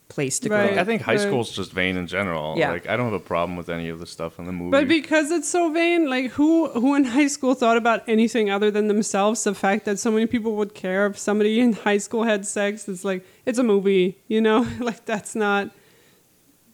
place 0.10 0.40
to 0.40 0.50
Right. 0.50 0.74
grow 0.74 0.82
I 0.82 0.84
think 0.84 1.02
high 1.04 1.14
Right. 1.14 1.22
school's 1.22 1.52
just 1.56 1.72
vain 1.72 1.96
in 1.96 2.06
general. 2.06 2.56
Yeah. 2.58 2.72
Like 2.72 2.86
I 2.90 2.98
don't 2.98 3.06
have 3.06 3.14
a 3.14 3.20
problem 3.20 3.56
with 3.56 3.70
any 3.70 3.88
of 3.88 4.00
the 4.00 4.06
stuff 4.06 4.40
in 4.40 4.46
the 4.46 4.52
movie. 4.52 4.72
But 4.72 4.90
because 4.90 5.32
it's 5.32 5.48
so 5.48 5.72
vain, 5.72 6.10
like 6.10 6.32
who 6.32 6.68
who 6.72 6.96
in 6.96 7.06
high 7.06 7.28
school 7.28 7.54
thought 7.54 7.78
about 7.78 8.04
anything 8.10 8.50
other 8.50 8.70
than 8.72 8.88
themselves? 8.90 9.42
The 9.46 9.56
fact 9.56 9.86
that 9.86 10.00
so 10.00 10.12
many 10.12 10.26
people 10.26 10.56
would 10.58 10.74
care 10.74 11.06
if 11.08 11.18
somebody 11.18 11.62
in 11.62 11.72
high 11.74 11.98
school 12.00 12.24
had 12.24 12.46
sex, 12.46 12.90
it's 12.90 13.06
like 13.06 13.24
it's 13.46 13.58
a 13.58 13.64
movie, 13.64 14.18
you 14.28 14.42
know? 14.42 14.68
like 14.80 15.06
that's 15.06 15.34
not 15.34 15.70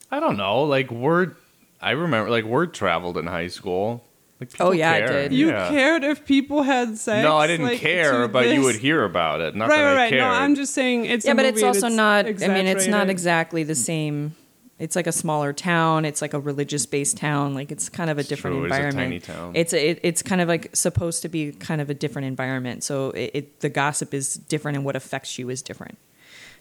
I 0.09 0.19
don't 0.19 0.37
know. 0.37 0.63
Like 0.63 0.89
word, 0.89 1.35
I 1.79 1.91
remember 1.91 2.31
like 2.31 2.45
word 2.45 2.73
traveled 2.73 3.17
in 3.19 3.27
high 3.27 3.47
school. 3.49 4.03
Like, 4.39 4.49
oh, 4.49 4.51
people 4.53 4.67
Oh, 4.67 4.71
yeah, 4.71 4.93
it 4.95 4.99
cared. 5.07 5.29
did. 5.31 5.37
you 5.37 5.47
Yeah. 5.49 5.69
cared 5.69 6.03
if 6.03 6.25
people 6.25 6.63
had 6.63 6.97
sex. 6.97 7.23
No, 7.23 7.37
I 7.37 7.47
didn't 7.47 7.65
like, 7.65 7.79
care, 7.79 8.21
to 8.21 8.27
but 8.27 8.49
you 8.49 8.61
would 8.61 8.75
hear 8.75 9.03
about 9.03 9.41
it. 9.41 9.55
Not 9.55 9.69
right, 9.69 9.77
that 9.77 9.83
right, 9.83 9.91
I 9.91 9.95
right. 9.95 10.09
cared. 10.09 10.21
No, 10.21 10.27
I'm 10.29 10.55
just 10.55 10.73
saying 10.73 11.05
it's 11.05 11.25
yeah, 11.25 11.31
a 11.31 11.35
but 11.35 11.45
it's 11.45 11.55
movie 11.61 11.67
and 11.67 11.75
also 11.83 11.87
not. 11.89 12.25
I 12.27 12.47
mean, 12.47 12.67
it's 12.67 12.87
not 12.87 13.09
exactly 13.09 13.63
the 13.63 13.75
same. 13.75 14.35
It's 14.79 14.95
like 14.95 15.07
a 15.07 15.11
smaller 15.11 15.53
town. 15.53 16.05
It's 16.05 16.21
like 16.21 16.35
a 16.35 16.39
religious-based 16.39 17.17
town. 17.17 17.55
Like 17.55 17.71
it's 17.71 17.89
kind 17.89 18.11
of 18.11 18.17
a 18.17 18.19
It's 18.19 18.29
different 18.29 18.57
true, 18.57 18.65
it 18.65 18.67
is 18.67 18.71
a 18.73 18.75
environment. 18.75 19.23
tiny 19.25 19.39
town. 19.39 19.51
It's 19.55 19.73
a, 19.73 19.89
it, 19.89 19.99
it's 20.03 20.21
kind 20.21 20.39
of 20.39 20.47
like 20.47 20.75
supposed 20.75 21.23
to 21.23 21.29
be 21.29 21.51
kind 21.53 21.81
of 21.81 21.89
a 21.89 21.95
different 21.95 22.27
environment. 22.27 22.83
So 22.83 23.09
it, 23.09 23.31
it 23.33 23.59
the 23.61 23.69
gossip 23.69 24.13
is 24.13 24.35
different 24.35 24.75
and 24.75 24.85
what 24.85 24.95
affects 24.95 25.39
you 25.39 25.49
is 25.49 25.63
different. 25.63 25.97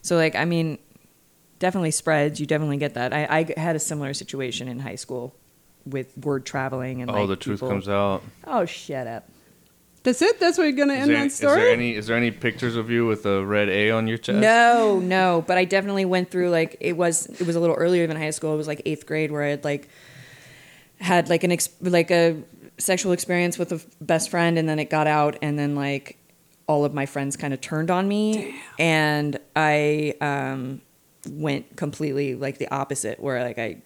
So 0.01 0.15
like 0.15 0.35
I 0.35 0.45
mean, 0.45 0.79
definitely 1.59 1.91
spreads. 1.91 2.39
You 2.39 2.47
definitely 2.47 2.77
get 2.77 2.95
that. 2.95 3.13
I, 3.13 3.27
I 3.55 3.59
had 3.59 3.75
a 3.75 3.79
similar 3.79 4.15
situation 4.15 4.67
in 4.67 4.79
high 4.79 4.95
school 4.95 5.35
with 5.89 6.17
word 6.17 6.45
traveling 6.45 7.01
and 7.01 7.09
oh, 7.11 7.13
like 7.13 7.27
the 7.27 7.35
truth 7.35 7.59
people- 7.59 7.69
comes 7.69 7.87
out. 7.89 8.23
Oh, 8.45 8.65
shut 8.65 9.07
up. 9.07 9.27
That's 10.03 10.21
it. 10.21 10.39
That's 10.39 10.57
where 10.57 10.67
you're 10.67 10.77
gonna 10.77 10.93
Is 10.93 10.99
end 11.01 11.09
there, 11.09 11.17
that 11.19 11.25
is 11.25 11.35
story. 11.35 11.55
there 11.59 11.69
any 11.73 11.95
is 11.95 12.07
there 12.07 12.15
any 12.15 12.31
pictures 12.31 12.77
of 12.77 12.89
you 12.89 13.05
with 13.05 13.25
a 13.25 13.45
red 13.45 13.67
A 13.67 13.91
on 13.91 14.07
your 14.07 14.17
chest? 14.17 14.37
No, 14.37 14.99
no, 14.99 15.43
but 15.45 15.57
I 15.57 15.65
definitely 15.65 16.05
went 16.05 16.31
through 16.31 16.49
like 16.49 16.77
it 16.79 16.93
was 16.93 17.25
it 17.25 17.45
was 17.45 17.57
a 17.57 17.59
little 17.59 17.75
earlier 17.75 18.07
than 18.07 18.15
high 18.15 18.29
school. 18.29 18.53
It 18.53 18.57
was 18.57 18.67
like 18.67 18.81
eighth 18.85 19.05
grade 19.05 19.31
where 19.31 19.43
I 19.43 19.49
had 19.49 19.65
like 19.65 19.89
had 20.99 21.29
like 21.29 21.43
an 21.43 21.51
ex- 21.51 21.69
like 21.81 22.09
a 22.09 22.41
sexual 22.77 23.11
experience 23.11 23.57
with 23.57 23.71
a 23.73 23.75
f- 23.75 23.85
best 23.99 24.29
friend, 24.29 24.57
and 24.57 24.69
then 24.69 24.79
it 24.79 24.89
got 24.89 25.07
out, 25.07 25.35
and 25.41 25.59
then 25.59 25.75
like 25.75 26.17
all 26.67 26.85
of 26.85 26.93
my 26.93 27.05
friends 27.05 27.35
kind 27.35 27.53
of 27.53 27.59
turned 27.59 27.91
on 27.91 28.07
me, 28.07 28.55
and 28.79 29.37
I 29.57 30.13
um, 30.21 30.81
went 31.29 31.75
completely 31.75 32.35
like 32.35 32.59
the 32.59 32.69
opposite, 32.69 33.19
where 33.19 33.43
like 33.43 33.59
I 33.59 33.81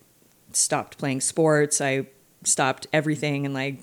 stopped 0.55 0.97
playing 0.97 1.21
sports, 1.21 1.81
I 1.81 2.07
stopped 2.43 2.87
everything, 2.93 3.45
and 3.45 3.53
like 3.53 3.79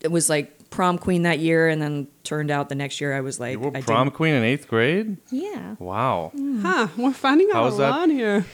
it 0.00 0.10
was 0.10 0.28
like 0.28 0.70
prom 0.70 0.98
queen 0.98 1.22
that 1.22 1.38
year, 1.38 1.68
and 1.68 1.80
then 1.80 2.08
turned 2.24 2.50
out 2.50 2.68
the 2.68 2.74
next 2.74 3.00
year 3.00 3.14
I 3.16 3.20
was 3.20 3.40
like 3.40 3.52
You 3.54 3.60
were 3.60 3.76
I 3.76 3.80
prom 3.80 4.06
didn't- 4.08 4.16
queen 4.16 4.34
in 4.34 4.44
eighth 4.44 4.68
grade. 4.68 5.16
yeah. 5.30 5.76
Wow. 5.78 6.32
Mm. 6.36 6.62
Huh? 6.62 6.88
We're 6.96 7.12
finding 7.12 7.48
How 7.50 7.60
out 7.60 7.64
a 7.64 7.68
is 7.68 7.76
that? 7.78 7.90
lot 7.90 8.08
here. 8.10 8.44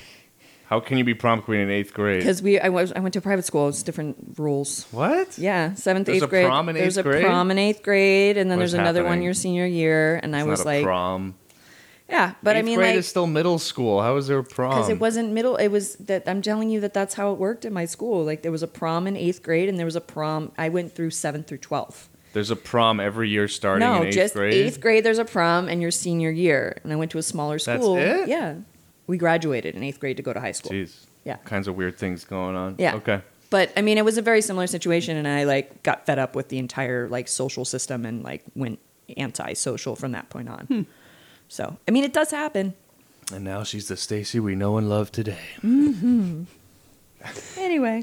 How 0.66 0.80
can 0.80 0.96
you 0.96 1.04
be 1.04 1.12
prom 1.12 1.42
queen 1.42 1.60
in 1.60 1.70
eighth 1.70 1.92
grade? 1.92 2.20
Because 2.20 2.40
we, 2.42 2.58
I 2.58 2.70
was, 2.70 2.90
I 2.92 3.00
went 3.00 3.12
to 3.14 3.20
private 3.20 3.44
school. 3.44 3.68
It's 3.68 3.82
different 3.82 4.34
rules. 4.38 4.86
what? 4.92 5.36
Yeah, 5.38 5.74
seventh, 5.74 6.06
There's 6.06 6.16
eighth 6.16 6.24
a 6.24 6.26
grade. 6.28 6.46
prom 6.46 6.68
in 6.70 6.74
there's 6.74 6.96
eighth 6.96 7.04
a 7.06 7.08
grade? 7.10 7.24
prom 7.24 7.50
in 7.50 7.58
eighth 7.58 7.82
grade, 7.82 8.38
and 8.38 8.50
then 8.50 8.56
What 8.56 8.60
there's 8.62 8.70
is 8.74 8.78
another 8.80 9.02
one 9.02 9.08
happening? 9.10 9.24
your 9.24 9.34
senior 9.34 9.66
year. 9.66 10.18
And 10.22 10.34
I 10.34 10.40
It's 10.40 10.48
was 10.48 10.60
not 10.60 10.66
a 10.66 10.74
like, 10.76 10.84
prom. 10.84 11.34
Yeah, 12.08 12.34
but 12.42 12.56
eighth 12.56 12.62
I 12.62 12.66
mean, 12.66 12.78
grade 12.78 12.90
like, 12.90 12.98
is 12.98 13.08
still 13.08 13.26
middle 13.26 13.58
school. 13.58 14.02
How 14.02 14.16
is 14.16 14.26
there 14.26 14.38
a 14.38 14.44
prom? 14.44 14.70
because 14.70 14.88
it 14.88 15.00
wasn't 15.00 15.32
middle. 15.32 15.56
It 15.56 15.68
was 15.68 15.96
that 15.96 16.24
I'm 16.28 16.42
telling 16.42 16.68
you 16.70 16.80
that 16.80 16.92
that's 16.94 17.14
how 17.14 17.32
it 17.32 17.38
worked 17.38 17.64
in 17.64 17.72
my 17.72 17.86
school. 17.86 18.24
Like 18.24 18.42
there 18.42 18.52
was 18.52 18.62
a 18.62 18.68
prom 18.68 19.06
in 19.06 19.16
eighth 19.16 19.42
grade, 19.42 19.68
and 19.68 19.78
there 19.78 19.86
was 19.86 19.96
a 19.96 20.00
prom. 20.00 20.52
I 20.58 20.68
went 20.68 20.94
through 20.94 21.10
seventh 21.10 21.46
through 21.46 21.58
twelfth. 21.58 22.08
There's 22.34 22.50
a 22.50 22.56
prom 22.56 22.98
every 23.00 23.28
year 23.30 23.46
starting 23.48 23.86
No, 23.88 24.02
in 24.02 24.08
eighth 24.08 24.14
just 24.14 24.34
grade. 24.34 24.52
eighth 24.52 24.80
grade. 24.80 25.04
There's 25.04 25.18
a 25.18 25.24
prom, 25.24 25.68
and 25.68 25.80
your 25.80 25.90
senior 25.90 26.30
year. 26.30 26.78
And 26.84 26.92
I 26.92 26.96
went 26.96 27.10
to 27.12 27.18
a 27.18 27.22
smaller 27.22 27.58
That's 27.58 27.80
school. 27.82 27.96
it? 27.96 28.28
Yeah, 28.28 28.56
we 29.06 29.16
graduated 29.16 29.74
in 29.74 29.82
eighth 29.82 30.00
grade 30.00 30.16
to 30.18 30.22
go 30.22 30.32
to 30.32 30.40
high 30.40 30.52
school. 30.52 30.72
Jeez. 30.72 31.06
Yeah. 31.24 31.36
Kinds 31.44 31.68
of 31.68 31.76
weird 31.76 31.96
things 31.96 32.24
going 32.24 32.54
on. 32.54 32.74
Yeah. 32.78 32.96
Okay. 32.96 33.22
But 33.48 33.72
I 33.76 33.82
mean, 33.82 33.98
it 33.98 34.04
was 34.04 34.18
a 34.18 34.22
very 34.22 34.42
similar 34.42 34.66
situation, 34.66 35.16
and 35.16 35.26
I 35.28 35.44
like 35.44 35.82
got 35.84 36.04
fed 36.06 36.18
up 36.18 36.34
with 36.36 36.48
the 36.48 36.58
entire 36.58 37.08
like 37.08 37.28
social 37.28 37.64
system 37.64 38.04
and 38.04 38.22
like 38.22 38.42
went 38.54 38.78
anti-social 39.16 39.96
from 39.96 40.12
that 40.12 40.28
point 40.28 40.48
on. 40.48 40.66
Hmm. 40.66 40.82
So 41.54 41.76
I 41.86 41.92
mean, 41.92 42.02
it 42.02 42.12
does 42.12 42.32
happen. 42.32 42.74
And 43.32 43.44
now 43.44 43.62
she's 43.62 43.86
the 43.86 43.96
Stacy 43.96 44.40
we 44.40 44.56
know 44.56 44.76
and 44.76 44.88
love 44.90 45.12
today. 45.12 45.38
Hmm. 45.60 46.42
Anyway, 47.56 48.02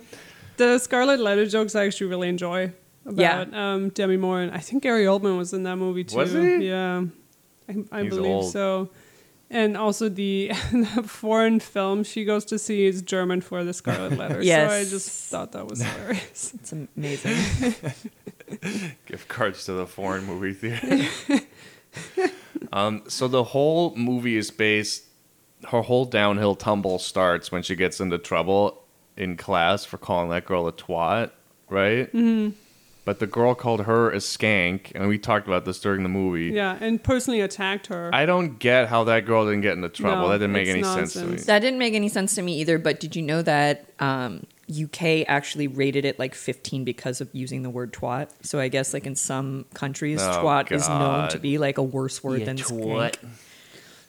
The 0.56 0.80
Scarlet 0.80 1.20
Letter 1.20 1.46
jokes 1.46 1.76
I 1.76 1.86
actually 1.86 2.08
really 2.08 2.30
enjoy 2.30 2.72
about 3.06 3.54
um, 3.54 3.90
Demi 3.90 4.16
Moore, 4.16 4.40
and 4.40 4.52
I 4.54 4.60
think 4.60 4.84
Gary 4.84 5.04
Oldman 5.04 5.38
was 5.38 5.52
in 5.52 5.64
that 5.64 5.76
movie 5.76 6.06
too. 6.06 6.16
Was 6.16 6.32
he? 6.32 6.68
Yeah, 6.70 7.04
I, 7.68 7.84
I 7.92 8.04
He's 8.04 8.16
believe 8.16 8.32
old. 8.32 8.52
so. 8.54 8.90
And 9.50 9.76
also 9.76 10.08
the, 10.08 10.54
the 10.72 11.04
foreign 11.06 11.60
film 11.60 12.06
she 12.06 12.24
goes 12.24 12.46
to 12.46 12.58
see 12.58 12.86
is 12.86 13.02
German 13.02 13.42
for 13.42 13.66
the 13.66 13.74
Scarlet 13.74 14.18
Letter. 14.18 14.42
Yes. 14.42 14.72
So 14.72 14.76
I 14.78 14.84
just 14.86 15.30
thought 15.30 15.52
that 15.52 15.68
was 15.68 15.82
hilarious. 15.82 16.54
it's 16.54 16.72
amazing. 16.72 17.76
Gift 19.06 19.28
cards 19.28 19.66
to 19.66 19.74
the 19.74 19.86
foreign 19.86 20.26
movie 20.26 20.54
theater. 20.54 21.06
um, 22.74 23.04
so 23.08 23.28
the 23.28 23.44
whole 23.44 23.96
movie 23.96 24.38
is 24.38 24.52
based. 24.52 25.06
Her 25.70 25.82
whole 25.82 26.06
downhill 26.06 26.56
tumble 26.56 26.98
starts 26.98 27.52
when 27.52 27.62
she 27.62 27.76
gets 27.76 28.00
into 28.00 28.18
trouble 28.18 28.84
in 29.16 29.38
class 29.38 29.86
for 29.86 29.98
calling 29.98 30.30
that 30.30 30.46
girl 30.46 30.68
a 30.68 30.74
twat, 30.74 31.32
right? 31.70 32.12
Mm-hmm. 32.12 32.56
But 33.04 33.20
the 33.20 33.28
girl 33.28 33.56
called 33.56 33.82
her 33.82 34.12
a 34.12 34.18
skank, 34.18 34.92
and 34.94 35.08
we 35.08 35.18
talked 35.18 35.48
about 35.48 35.66
this 35.66 35.80
during 35.80 36.04
the 36.04 36.10
movie. 36.10 36.54
Yeah, 36.54 36.78
and 36.80 37.04
personally 37.04 37.42
attacked 37.42 37.88
her. 37.88 38.12
I 38.14 38.28
don't 38.28 38.60
get 38.60 38.90
how 38.90 39.06
that 39.06 39.26
girl 39.26 39.46
didn't 39.46 39.62
get 39.62 39.74
into 39.74 39.90
trouble. 39.90 40.24
No, 40.24 40.30
that 40.30 40.38
didn't 40.38 40.54
make 40.54 40.68
it's 40.68 40.76
any 40.76 40.84
sense 40.84 41.14
to 41.14 41.26
me. 41.26 41.38
that 41.38 41.60
didn't 41.60 41.80
make 41.80 41.96
any 41.96 42.10
sense 42.10 42.36
to 42.36 42.44
me 42.44 42.60
either. 42.60 42.78
But 42.78 43.00
did 43.00 43.16
you 43.16 43.24
know 43.24 43.42
that 43.42 43.86
um, 44.00 44.46
UK 44.72 45.26
actually 45.28 45.68
rated 45.68 46.06
it 46.06 46.18
like 46.20 46.34
15 46.36 46.84
because 46.84 47.22
of 47.22 47.30
using 47.34 47.64
the 47.64 47.70
word 47.70 47.92
twat. 47.94 48.30
So 48.42 48.60
I 48.60 48.68
guess 48.68 48.94
like 48.94 49.06
in 49.06 49.16
some 49.16 49.66
countries, 49.74 50.22
Oh, 50.22 50.42
twat 50.44 50.72
is 50.72 50.88
known 50.88 51.30
to 51.30 51.40
be 51.40 51.58
like 51.58 51.78
a 51.78 51.84
worse 51.84 52.24
word 52.24 52.46
than 52.46 52.58
skank. 52.58 53.16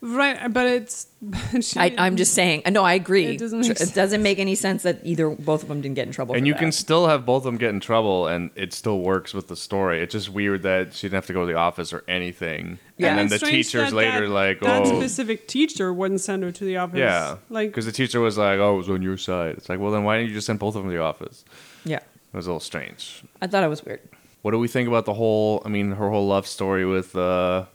Right, 0.05 0.53
but 0.53 0.67
it's. 0.67 1.07
she- 1.61 1.79
I, 1.79 1.95
I'm 1.97 2.17
just 2.17 2.35
saying. 2.35 2.63
No, 2.69 2.83
I 2.83 2.95
agree. 2.95 3.27
It 3.27 3.39
doesn't 3.39 3.61
make 3.61 3.77
Tr- 3.77 3.85
it 3.85 3.95
doesn't 3.95 4.21
make 4.21 4.41
any 4.41 4.57
sense 4.57 4.83
that 4.83 4.99
either 5.05 5.31
both 5.31 5.63
of 5.63 5.69
them 5.69 5.81
didn't 5.81 5.95
get 5.95 6.09
in 6.09 6.13
trouble. 6.13 6.35
And 6.35 6.43
for 6.43 6.47
you 6.49 6.55
that. 6.55 6.59
can 6.59 6.73
still 6.73 7.07
have 7.07 7.25
both 7.25 7.43
of 7.43 7.45
them 7.45 7.57
get 7.57 7.71
in 7.71 7.79
trouble, 7.79 8.27
and 8.27 8.51
it 8.57 8.73
still 8.73 8.99
works 8.99 9.33
with 9.33 9.47
the 9.47 9.55
story. 9.55 10.03
It's 10.03 10.11
just 10.11 10.29
weird 10.29 10.65
that 10.65 10.93
she 10.93 11.07
didn't 11.07 11.15
have 11.19 11.27
to 11.27 11.33
go 11.33 11.47
to 11.47 11.53
the 11.53 11.57
office 11.57 11.93
or 11.93 12.03
anything. 12.09 12.81
Yeah. 12.99 13.11
and 13.11 13.19
then 13.19 13.27
It's 13.27 13.41
the 13.45 13.49
teachers 13.49 13.91
that 13.91 13.97
later 13.97 14.27
that, 14.27 14.35
like, 14.35 14.61
that 14.61 14.83
oh, 14.83 14.99
specific 14.99 15.47
teacher 15.47 15.93
wouldn't 15.93 16.21
send 16.21 16.43
her 16.43 16.51
to 16.51 16.65
the 16.65 16.79
office. 16.79 16.99
yeah, 16.99 17.37
like 17.49 17.71
because 17.71 17.87
the 17.87 17.93
teacher 17.93 18.21
was 18.21 18.37
like, 18.37 18.59
oh, 18.59 18.75
it 18.75 18.79
was 18.79 18.91
on 18.91 19.03
your 19.03 19.17
side. 19.17 19.55
It's 19.57 19.69
like, 19.69 19.79
well, 19.79 19.93
then 19.93 20.03
why 20.03 20.17
didn't 20.19 20.31
you 20.31 20.35
just 20.35 20.49
send 20.49 20.59
both 20.59 20.75
of 20.75 20.83
them 20.83 20.91
to 20.91 20.97
the 20.97 21.03
office? 21.03 21.45
Yeah, 21.85 21.99
It 21.99 22.37
was 22.37 22.47
a 22.47 22.51
little 22.51 22.59
strange. 22.61 23.23
I 23.41 23.47
thought 23.47 23.63
it 23.63 23.69
was 23.69 23.85
weird. 23.85 24.01
What 24.43 24.51
do 24.51 24.59
we 24.59 24.67
think 24.67 24.89
about 24.89 25.05
the 25.05 25.15
whole? 25.15 25.63
I 25.65 25.69
mean, 25.69 25.93
her 25.93 26.11
whole 26.11 26.27
love 26.27 26.49
story 26.49 26.85
with 26.85 27.15
uh, 27.15 27.67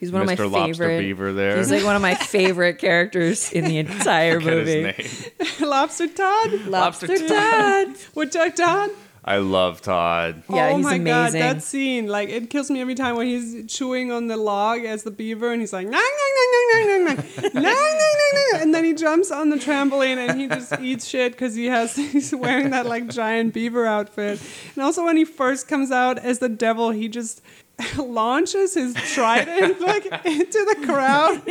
He's 0.00 0.10
one 0.10 0.26
Mr. 0.26 0.46
of 0.46 0.52
my 0.52 0.58
Lobster 0.60 0.84
favorite. 0.88 0.98
Beaver. 1.00 1.32
There, 1.34 1.58
He's 1.58 1.70
like 1.70 1.84
one 1.84 1.94
of 1.94 2.02
my 2.02 2.14
favorite 2.14 2.78
characters 2.78 3.52
in 3.52 3.66
the 3.66 3.76
entire 3.78 4.40
Forget 4.40 4.56
movie. 4.56 4.92
his 4.92 5.30
name. 5.60 5.68
Lobster 5.68 6.08
Todd. 6.08 6.52
Lobster, 6.66 7.06
Lobster 7.06 7.28
Todd. 7.28 7.88
Woodchuck 8.14 8.56
Todd. 8.56 8.90
I 9.22 9.36
love 9.36 9.82
Todd. 9.82 10.42
Yeah, 10.48 10.70
oh 10.72 10.76
he's 10.78 10.84
my 10.84 10.96
god, 10.96 11.28
amazing. 11.34 11.40
that 11.40 11.62
scene! 11.62 12.06
Like 12.06 12.30
it 12.30 12.48
kills 12.48 12.70
me 12.70 12.80
every 12.80 12.94
time 12.94 13.16
when 13.16 13.26
he's 13.26 13.70
chewing 13.70 14.10
on 14.10 14.28
the 14.28 14.36
log 14.38 14.82
as 14.86 15.02
the 15.02 15.10
beaver, 15.10 15.52
and 15.52 15.60
he's 15.60 15.74
like, 15.74 15.86
nang, 15.86 15.92
nang, 15.92 16.34
nang, 16.36 16.68
nang, 16.72 17.04
nang, 17.04 17.16
nang, 17.16 17.16
nang, 17.52 17.52
nang, 17.52 17.62
nang, 17.62 17.62
nang, 17.62 18.44
nang, 18.52 18.62
and 18.62 18.74
then 18.74 18.82
he 18.82 18.94
jumps 18.94 19.30
on 19.30 19.50
the 19.50 19.56
trampoline 19.56 20.16
and 20.16 20.40
he 20.40 20.46
just 20.48 20.72
eats 20.80 21.06
shit 21.06 21.32
because 21.32 21.54
he 21.54 21.66
has 21.66 21.94
he's 21.96 22.34
wearing 22.34 22.70
that 22.70 22.86
like 22.86 23.08
giant 23.08 23.52
beaver 23.52 23.86
outfit. 23.86 24.40
And 24.74 24.82
also 24.82 25.04
when 25.04 25.18
he 25.18 25.26
first 25.26 25.68
comes 25.68 25.90
out 25.92 26.18
as 26.18 26.38
the 26.38 26.48
devil, 26.48 26.90
he 26.90 27.06
just 27.06 27.42
launches 27.98 28.74
his 28.74 28.94
trident 28.94 29.80
like 29.80 30.04
into 30.04 30.64
the 30.64 30.76
crowd, 30.86 31.42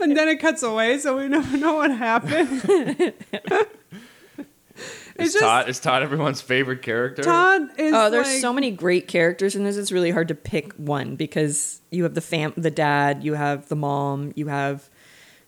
and 0.00 0.16
then 0.16 0.28
it 0.28 0.40
cuts 0.40 0.62
away, 0.62 0.98
so 0.98 1.16
we 1.18 1.28
never 1.28 1.56
know 1.56 1.74
what 1.74 1.90
happened. 1.90 2.62
Is 5.18 5.28
It's 5.28 5.32
just 5.32 5.44
Todd 5.44 5.68
is 5.70 5.80
Todd 5.80 6.02
everyone's 6.02 6.42
favorite 6.42 6.82
character? 6.82 7.22
Todd 7.22 7.70
is. 7.78 7.94
Oh, 7.94 8.10
there's 8.10 8.26
like- 8.26 8.40
so 8.40 8.52
many 8.52 8.70
great 8.70 9.08
characters 9.08 9.56
in 9.56 9.64
this. 9.64 9.78
It's 9.78 9.90
really 9.90 10.10
hard 10.10 10.28
to 10.28 10.34
pick 10.34 10.74
one 10.74 11.16
because 11.16 11.80
you 11.90 12.02
have 12.02 12.12
the 12.12 12.20
fam, 12.20 12.52
the 12.58 12.70
dad, 12.70 13.24
you 13.24 13.32
have 13.32 13.68
the 13.68 13.76
mom, 13.76 14.32
you 14.36 14.48
have 14.48 14.90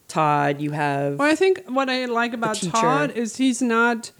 Todd, 0.09 0.63
you 0.63 0.71
have 0.71 1.19
Well, 1.19 1.31
I 1.31 1.35
think 1.35 1.65
what 1.69 1.91
I 1.91 2.07
like 2.07 2.33
about. 2.33 2.57
Todd 2.57 3.11
is 3.11 3.37
he's 3.37 3.61
not 3.61 4.11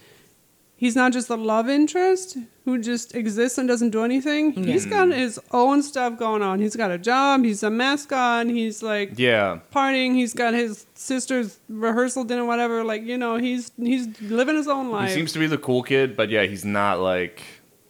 he's 0.79 0.95
not 0.95 1.11
just 1.11 1.29
a 1.29 1.35
love 1.35 1.67
interest 1.69 2.37
who 2.65 2.79
just 2.81 3.13
exists 3.13 3.57
and 3.57 3.67
doesn't 3.67 3.89
do 3.89 4.03
anything. 4.03 4.53
Mm-hmm. 4.53 4.63
He's 4.63 4.85
got 4.85 5.09
his 5.09 5.39
own 5.51 5.83
stuff 5.83 6.17
going 6.17 6.41
on. 6.41 6.59
He's 6.59 6.75
got 6.75 6.89
a 6.89 6.97
job. 6.97 7.43
He's 7.43 7.63
a 7.63 7.69
mascot. 7.69 8.47
He's 8.47 8.81
like 8.81 9.17
Yeah, 9.17 9.59
partying. 9.73 10.13
He's 10.15 10.33
got 10.33 10.53
his 10.53 10.85
sister's 10.93 11.59
rehearsal 11.67 12.23
dinner, 12.23 12.45
whatever. 12.45 12.83
Like 12.83 13.03
you 13.03 13.17
know, 13.17 13.35
he's 13.37 13.71
he's 13.77 14.07
living 14.21 14.55
his 14.55 14.67
own 14.67 14.89
life. 14.89 15.09
he 15.09 15.15
seems 15.15 15.33
to 15.33 15.39
be 15.39 15.47
the 15.47 15.57
cool 15.57 15.83
kid, 15.83 16.15
but 16.15 16.29
yeah, 16.29 16.43
he's 16.43 16.63
not 16.65 16.99
like 16.99 17.43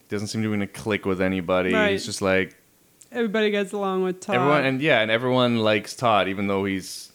doesn't 0.08 0.26
seem 0.28 0.42
to 0.42 0.48
be 0.48 0.54
in 0.54 0.62
a 0.62 0.66
click 0.66 1.06
with 1.06 1.20
anybody. 1.20 1.72
Right. 1.72 1.92
He's 1.92 2.04
just 2.04 2.20
like 2.20 2.56
Everybody 3.12 3.50
gets 3.50 3.72
along 3.72 4.04
with 4.04 4.20
Todd. 4.20 4.36
everyone, 4.36 4.64
and 4.64 4.80
yeah, 4.80 5.00
and 5.00 5.10
everyone 5.10 5.58
likes 5.58 5.94
Todd, 5.96 6.28
even 6.28 6.46
though 6.46 6.64
he's 6.64 7.09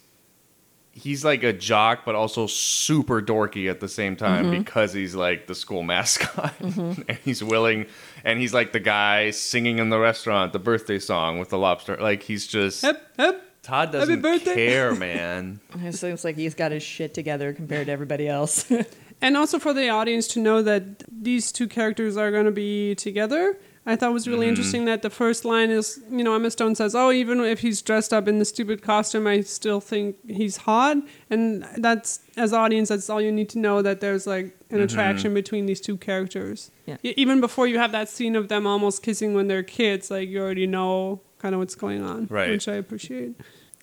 he's 0.96 1.24
like 1.24 1.42
a 1.44 1.52
jock, 1.52 2.04
but 2.04 2.14
also 2.14 2.46
super 2.46 3.20
dorky 3.22 3.70
at 3.70 3.80
the 3.80 3.88
same 3.88 4.16
time 4.16 4.46
Mm-hmm. 4.46 4.58
because 4.58 4.92
he's 4.92 5.14
like 5.14 5.46
the 5.46 5.54
school 5.54 5.82
mascot, 5.82 6.54
and 6.60 7.18
he's 7.24 7.44
willing, 7.44 7.86
and 8.24 8.40
he's 8.40 8.52
like 8.54 8.72
the 8.72 8.80
guy 8.80 9.30
singing 9.30 9.78
in 9.78 9.90
the 9.90 9.98
restaurant 9.98 10.52
the 10.52 10.58
birthday 10.58 10.98
song 10.98 11.38
with 11.38 11.50
the 11.50 11.58
lobster. 11.58 11.96
Like 11.98 12.22
he's 12.22 12.46
just 12.46 12.82
hip 12.82 13.00
hip. 13.16 13.42
Todd 13.62 13.90
doesn't 13.92 14.20
birthday. 14.22 14.54
care, 14.54 14.94
man. 15.06 15.60
It 15.82 15.92
seems 15.94 16.24
like 16.24 16.36
he's 16.36 16.54
got 16.54 16.72
his 16.72 16.82
shit 16.82 17.14
together 17.14 17.52
compared 17.52 17.86
to 17.86 17.92
everybody 17.92 18.26
else. 18.28 18.70
And 19.22 19.34
also 19.34 19.58
for 19.58 19.72
the 19.72 19.88
audience 19.88 20.28
to 20.28 20.40
know 20.40 20.60
that 20.60 21.02
these 21.10 21.50
two 21.50 21.68
characters 21.68 22.18
are 22.18 22.30
going 22.30 22.44
to 22.44 22.50
be 22.50 22.94
together. 22.96 23.56
I 23.88 23.94
thought 23.94 24.10
it 24.10 24.14
was 24.14 24.26
really 24.26 24.46
mm-hmm. 24.46 24.50
interesting 24.50 24.84
that 24.86 25.02
the 25.02 25.10
first 25.10 25.44
line 25.44 25.70
is, 25.70 26.00
you 26.10 26.24
know, 26.24 26.34
Emma 26.34 26.50
Stone 26.50 26.74
says, 26.74 26.94
"Oh, 26.94 27.12
even 27.12 27.40
if 27.40 27.60
he's 27.60 27.80
dressed 27.80 28.12
up 28.12 28.26
in 28.26 28.40
the 28.40 28.44
stupid 28.44 28.82
costume, 28.82 29.28
I 29.28 29.42
still 29.42 29.80
think 29.80 30.16
he's 30.28 30.56
hot." 30.56 30.96
And 31.30 31.64
that's 31.76 32.20
as 32.36 32.52
audience, 32.52 32.88
that's 32.88 33.08
all 33.08 33.20
you 33.20 33.30
need 33.30 33.48
to 33.50 33.60
know 33.60 33.82
that 33.82 34.00
there's 34.00 34.26
like 34.26 34.46
an 34.70 34.78
mm-hmm. 34.78 34.82
attraction 34.82 35.34
between 35.34 35.66
these 35.66 35.80
two 35.80 35.96
characters. 35.96 36.72
Yeah. 36.84 36.96
Even 37.02 37.40
before 37.40 37.68
you 37.68 37.78
have 37.78 37.92
that 37.92 38.08
scene 38.08 38.34
of 38.34 38.48
them 38.48 38.66
almost 38.66 39.04
kissing 39.04 39.34
when 39.34 39.46
they're 39.46 39.62
kids, 39.62 40.10
like 40.10 40.28
you 40.28 40.40
already 40.40 40.66
know 40.66 41.20
kind 41.38 41.54
of 41.54 41.60
what's 41.60 41.76
going 41.76 42.02
on, 42.02 42.26
Right. 42.28 42.50
Which 42.50 42.66
I 42.66 42.74
appreciate. 42.74 43.36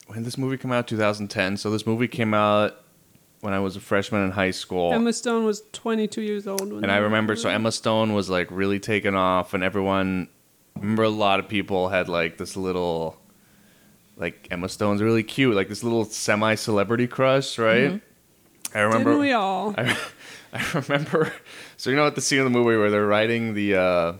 when 0.07 0.23
this 0.23 0.37
movie 0.37 0.57
came 0.57 0.73
out? 0.73 0.87
2010. 0.87 1.55
So 1.57 1.69
this 1.69 1.87
movie 1.87 2.09
came 2.09 2.33
out 2.33 2.82
when 3.43 3.53
I 3.53 3.59
was 3.59 3.75
a 3.75 3.81
freshman 3.81 4.23
in 4.23 4.31
high 4.31 4.51
school. 4.51 4.93
Emma 4.93 5.11
Stone 5.11 5.43
was 5.43 5.63
22 5.73 6.21
years 6.21 6.47
old 6.47 6.71
when 6.71 6.81
and 6.83 6.89
I 6.89 6.97
remember, 6.97 7.35
so 7.35 7.49
Emma 7.49 7.73
Stone 7.73 8.13
was 8.13 8.29
like 8.29 8.47
really 8.49 8.79
taken 8.79 9.15
off, 9.15 9.53
and 9.53 9.61
everyone. 9.61 10.29
I 10.77 10.79
remember 10.79 11.03
a 11.03 11.09
lot 11.09 11.41
of 11.41 11.49
people 11.49 11.89
had 11.89 12.07
like 12.07 12.37
this 12.37 12.55
little, 12.55 13.17
like 14.15 14.47
Emma 14.49 14.69
Stone's 14.69 15.01
really 15.01 15.23
cute, 15.23 15.55
like 15.55 15.67
this 15.67 15.83
little 15.83 16.05
semi-celebrity 16.05 17.07
crush, 17.07 17.59
right? 17.59 18.01
I 18.73 18.79
remember. 18.79 19.09
Didn't 19.09 19.19
we 19.19 19.33
all? 19.33 19.75
I, 19.77 19.97
I 20.53 20.65
remember. 20.73 21.33
So 21.75 21.89
you 21.89 21.97
know 21.97 22.07
at 22.07 22.15
the 22.15 22.21
scene 22.21 22.39
of 22.39 22.45
the 22.45 22.49
movie 22.49 22.77
where 22.77 22.89
they're 22.89 23.05
riding 23.05 23.55
the 23.55 23.75
uh, 23.75 24.13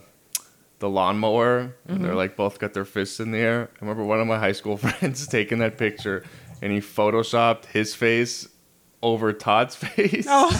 the 0.80 0.90
lawnmower, 0.90 1.74
and 1.88 2.04
they're 2.04 2.14
like 2.14 2.36
both 2.36 2.58
got 2.58 2.74
their 2.74 2.84
fists 2.84 3.20
in 3.20 3.30
the 3.30 3.38
air. 3.38 3.70
I 3.74 3.78
remember 3.80 4.04
one 4.04 4.20
of 4.20 4.26
my 4.26 4.38
high 4.38 4.52
school 4.52 4.76
friends 4.76 5.26
taking 5.26 5.60
that 5.60 5.78
picture, 5.78 6.24
and 6.60 6.70
he 6.70 6.80
photoshopped 6.80 7.64
his 7.64 7.94
face 7.94 8.48
over 9.04 9.32
Todd's 9.32 9.74
face. 9.84 10.26
Oh. 10.28 10.50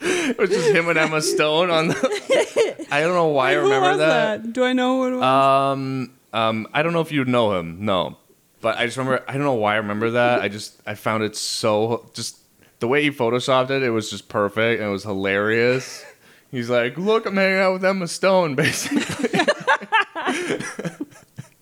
it 0.00 0.38
was 0.38 0.50
just 0.50 0.70
him 0.74 0.88
and 0.88 0.98
Emma 0.98 1.20
Stone 1.22 1.70
on 1.70 1.88
the. 1.88 2.86
I 2.90 3.00
don't 3.00 3.14
know 3.14 3.28
why 3.28 3.50
I 3.50 3.54
Who 3.54 3.60
remember 3.62 3.88
was 3.90 3.98
that. 3.98 4.52
Do 4.52 4.64
I 4.64 4.72
know 4.72 4.96
who 5.02 5.08
it 5.14 5.16
was? 5.18 5.22
Um, 5.22 6.12
um, 6.32 6.66
I 6.72 6.82
don't 6.82 6.92
know 6.92 7.00
if 7.00 7.12
you 7.12 7.24
know 7.24 7.54
him. 7.58 7.84
No, 7.84 8.16
but 8.60 8.76
I 8.78 8.86
just 8.86 8.96
remember. 8.96 9.22
I 9.28 9.34
don't 9.34 9.42
know 9.44 9.54
why 9.54 9.74
I 9.74 9.76
remember 9.76 10.10
that. 10.12 10.40
I 10.40 10.48
just 10.48 10.80
I 10.86 10.94
found 10.94 11.22
it 11.22 11.36
so 11.36 12.10
just 12.14 12.38
the 12.80 12.88
way 12.88 13.02
he 13.02 13.10
photoshopped 13.10 13.70
it. 13.70 13.82
It 13.82 13.90
was 13.90 14.10
just 14.10 14.28
perfect 14.28 14.80
and 14.80 14.88
it 14.88 14.92
was 14.92 15.04
hilarious. 15.04 16.04
He's 16.50 16.70
like, 16.70 16.96
"Look, 16.96 17.26
I'm 17.26 17.36
hanging 17.36 17.58
out 17.58 17.74
with 17.74 17.84
Emma 17.84 18.08
Stone," 18.08 18.54
basically. 18.56 19.40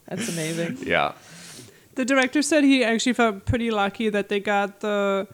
That's 0.06 0.28
amazing. 0.28 0.78
yeah. 0.82 1.12
The 1.94 2.04
director 2.04 2.42
said 2.42 2.64
he 2.64 2.82
actually 2.84 3.12
felt 3.12 3.44
pretty 3.46 3.70
lucky 3.70 4.08
that 4.08 4.28
they 4.28 4.40
got 4.40 4.80
the 4.80 5.26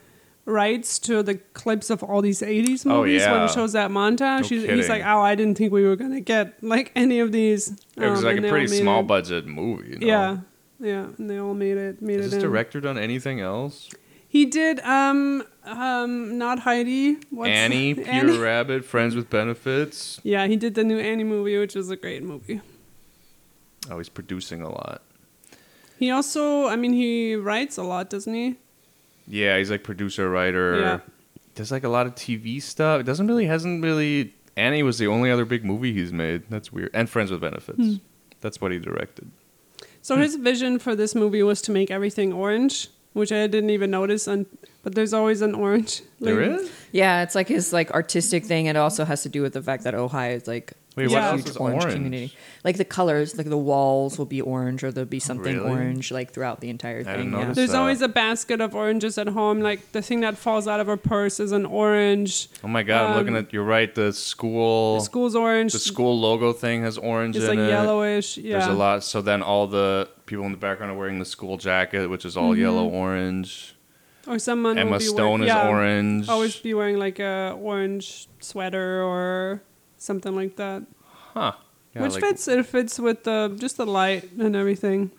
rights 0.45 0.99
to 0.99 1.21
the 1.23 1.35
clips 1.53 1.89
of 1.89 2.03
all 2.03 2.21
these 2.21 2.41
80s 2.41 2.85
movies 2.85 2.85
Oh, 2.85 3.01
when 3.01 3.11
yeah. 3.11 3.45
it 3.45 3.51
shows 3.51 3.73
that 3.73 3.91
montage. 3.91 4.41
No 4.43 4.47
he's, 4.47 4.63
he's 4.69 4.89
like, 4.89 5.03
oh, 5.05 5.19
I 5.21 5.35
didn't 5.35 5.57
think 5.57 5.71
we 5.71 5.83
were 5.83 5.95
going 5.95 6.11
to 6.13 6.19
get 6.21 6.61
like 6.63 6.91
any 6.95 7.19
of 7.19 7.31
these. 7.31 7.71
It 7.95 8.09
was 8.09 8.19
Um, 8.19 8.25
like 8.25 8.37
a 8.43 8.49
pretty 8.49 8.67
small 8.67 9.01
it. 9.01 9.07
budget 9.07 9.45
movie. 9.45 9.91
You 9.91 9.97
know? 9.99 10.07
Yeah. 10.07 10.37
Yeah, 10.79 11.09
and 11.17 11.29
they 11.29 11.37
all 11.39 11.53
made 11.53 11.77
it. 11.77 12.01
Made 12.01 12.17
Has 12.17 12.27
it 12.27 12.29
this 12.31 12.43
in. 12.43 12.49
director 12.49 12.81
done 12.81 12.97
anything 12.97 13.39
else? 13.39 13.87
He 14.27 14.45
did 14.47 14.79
um 14.79 15.43
um 15.63 16.39
not 16.39 16.57
Heidi. 16.59 17.17
What's 17.29 17.49
Annie, 17.51 17.93
Peter 17.95 18.09
Annie? 18.09 18.37
Rabbit, 18.39 18.83
Friends 18.83 19.15
with 19.15 19.29
Benefits. 19.29 20.19
Yeah, 20.23 20.47
he 20.47 20.55
did 20.55 20.73
the 20.73 20.83
new 20.83 20.97
Annie 20.97 21.23
movie, 21.23 21.55
which 21.59 21.75
is 21.75 21.91
a 21.91 21.95
great 21.95 22.23
movie. 22.23 22.61
Oh, 23.91 23.97
he's 23.99 24.09
producing 24.09 24.61
a 24.63 24.69
lot. 24.69 25.03
He 26.01 26.09
also, 26.09 26.65
I 26.65 26.77
mean, 26.77 26.93
he 26.93 27.35
writes 27.35 27.77
a 27.77 27.83
lot, 27.83 28.09
doesn't 28.09 28.33
he? 28.33 28.55
Yeah, 29.27 29.59
he's 29.59 29.69
like 29.69 29.83
producer, 29.83 30.31
writer. 30.31 30.79
Yeah. 30.79 30.99
Does 31.53 31.71
like 31.71 31.83
a 31.83 31.89
lot 31.89 32.07
of 32.07 32.15
TV 32.15 32.59
stuff. 32.59 33.01
It 33.01 33.03
doesn't 33.03 33.27
really 33.27 33.45
hasn't 33.45 33.83
really. 33.83 34.33
Annie 34.57 34.81
was 34.81 34.97
the 34.97 35.05
only 35.05 35.29
other 35.29 35.45
big 35.45 35.63
movie 35.63 35.93
he's 35.93 36.11
made. 36.11 36.49
That's 36.49 36.73
weird. 36.73 36.89
And 36.95 37.07
Friends 37.07 37.29
with 37.29 37.41
Benefits. 37.41 37.77
Hmm. 37.77 37.93
That's 38.39 38.59
what 38.59 38.71
he 38.71 38.79
directed. 38.79 39.29
So 40.01 40.17
his 40.17 40.37
vision 40.37 40.79
for 40.79 40.95
this 40.95 41.13
movie 41.13 41.43
was 41.43 41.61
to 41.61 41.71
make 41.71 41.91
everything 41.91 42.33
orange, 42.33 42.87
which 43.13 43.31
I 43.31 43.45
didn't 43.45 43.69
even 43.69 43.91
notice. 43.91 44.25
And 44.25 44.47
but 44.81 44.95
there's 44.95 45.13
always 45.13 45.43
an 45.43 45.53
orange. 45.53 46.01
There 46.19 46.35
label. 46.35 46.61
is. 46.61 46.71
Yeah, 46.91 47.21
it's 47.21 47.35
like 47.35 47.47
his 47.47 47.71
like 47.71 47.91
artistic 47.91 48.43
thing. 48.43 48.65
It 48.65 48.75
also 48.75 49.05
has 49.05 49.21
to 49.21 49.29
do 49.29 49.43
with 49.43 49.53
the 49.53 49.61
fact 49.61 49.83
that 49.83 49.93
Ohio 49.93 50.33
is 50.37 50.47
like 50.47 50.73
Wait, 50.97 51.05
a 51.05 51.07
what 51.09 51.15
Yeah. 51.15 51.27
else 51.29 51.39
huge 51.41 51.49
is 51.51 51.57
orange, 51.57 51.83
orange? 51.83 51.93
community. 51.95 52.33
Like 52.65 52.75
the 52.77 52.83
colors, 52.83 53.37
like 53.37 53.47
the 53.47 53.57
walls 53.57 54.17
will 54.17 54.25
be 54.25 54.41
orange, 54.41 54.83
or 54.83 54.91
there'll 54.91 55.07
be 55.09 55.21
something 55.21 55.55
Really? 55.57 55.69
orange 55.69 56.11
like 56.11 56.33
throughout 56.33 56.59
the 56.59 56.69
entire 56.69 56.99
I 56.99 57.03
thing. 57.03 57.15
didn't 57.17 57.31
yeah. 57.31 57.39
notice 57.39 57.55
There's 57.55 57.71
that. 57.71 57.77
always 57.77 58.01
a 58.01 58.09
basket 58.09 58.59
of 58.59 58.75
oranges 58.75 59.17
at 59.17 59.27
home. 59.29 59.61
Like 59.61 59.93
the 59.93 60.01
thing 60.01 60.19
that 60.19 60.37
falls 60.37 60.67
out 60.67 60.79
of 60.81 60.87
her 60.87 60.97
purse 60.97 61.39
is 61.39 61.53
an 61.53 61.65
orange. 61.65 62.49
Oh 62.63 62.67
my 62.67 62.83
god! 62.83 63.11
I'm 63.11 63.15
looking 63.17 63.35
Um, 63.37 63.45
at. 63.45 63.53
You're 63.53 63.63
right. 63.63 63.93
The 63.95 64.11
school. 64.11 64.95
The 64.95 65.05
school's 65.05 65.35
orange. 65.35 65.71
the 65.71 65.79
school 65.79 66.19
logo 66.19 66.51
thing 66.51 66.83
has 66.83 66.97
orange 66.97 67.37
It's 67.37 67.45
in 67.45 67.51
like 67.51 67.59
it. 67.59 67.69
yellowish. 67.69 68.37
Yeah. 68.37 68.57
There's 68.59 68.69
a 68.69 68.73
lot. 68.73 69.03
So 69.05 69.21
then 69.21 69.41
all 69.41 69.67
the 69.67 70.09
people 70.25 70.45
in 70.45 70.51
the 70.51 70.57
background 70.57 70.91
are 70.91 70.97
wearing 70.97 71.19
the 71.19 71.25
school 71.25 71.55
jacket, 71.57 72.09
which 72.09 72.25
is 72.25 72.35
Mm-hmm. 72.35 72.43
all 72.45 72.57
yellow 72.57 72.85
orange. 72.87 73.75
Or 74.27 74.37
someone 74.39 74.75
will 74.75 74.81
Emma 74.87 74.99
be 74.99 75.05
Stone 75.05 75.41
wearing, 75.41 75.43
is 75.43 75.47
yeah, 75.47 75.67
orange. 75.69 76.29
Always 76.29 76.55
be 76.57 76.73
wearing 76.73 76.97
like 76.99 77.17
a 77.19 77.57
orange 77.59 78.27
sweater 78.39 79.01
or 79.01 79.63
something 80.01 80.35
like 80.35 80.55
that. 80.57 80.83
huh? 81.33 81.53
Yeah, 81.95 82.01
Which 82.03 82.13
like- 82.13 82.23
fits 82.23 82.47
it 82.47 82.65
fits 82.65 82.99
with 82.99 83.23
the 83.23 83.55
just 83.59 83.77
the 83.77 83.85
light 83.85 84.31
and 84.39 84.55
everything. 84.55 85.11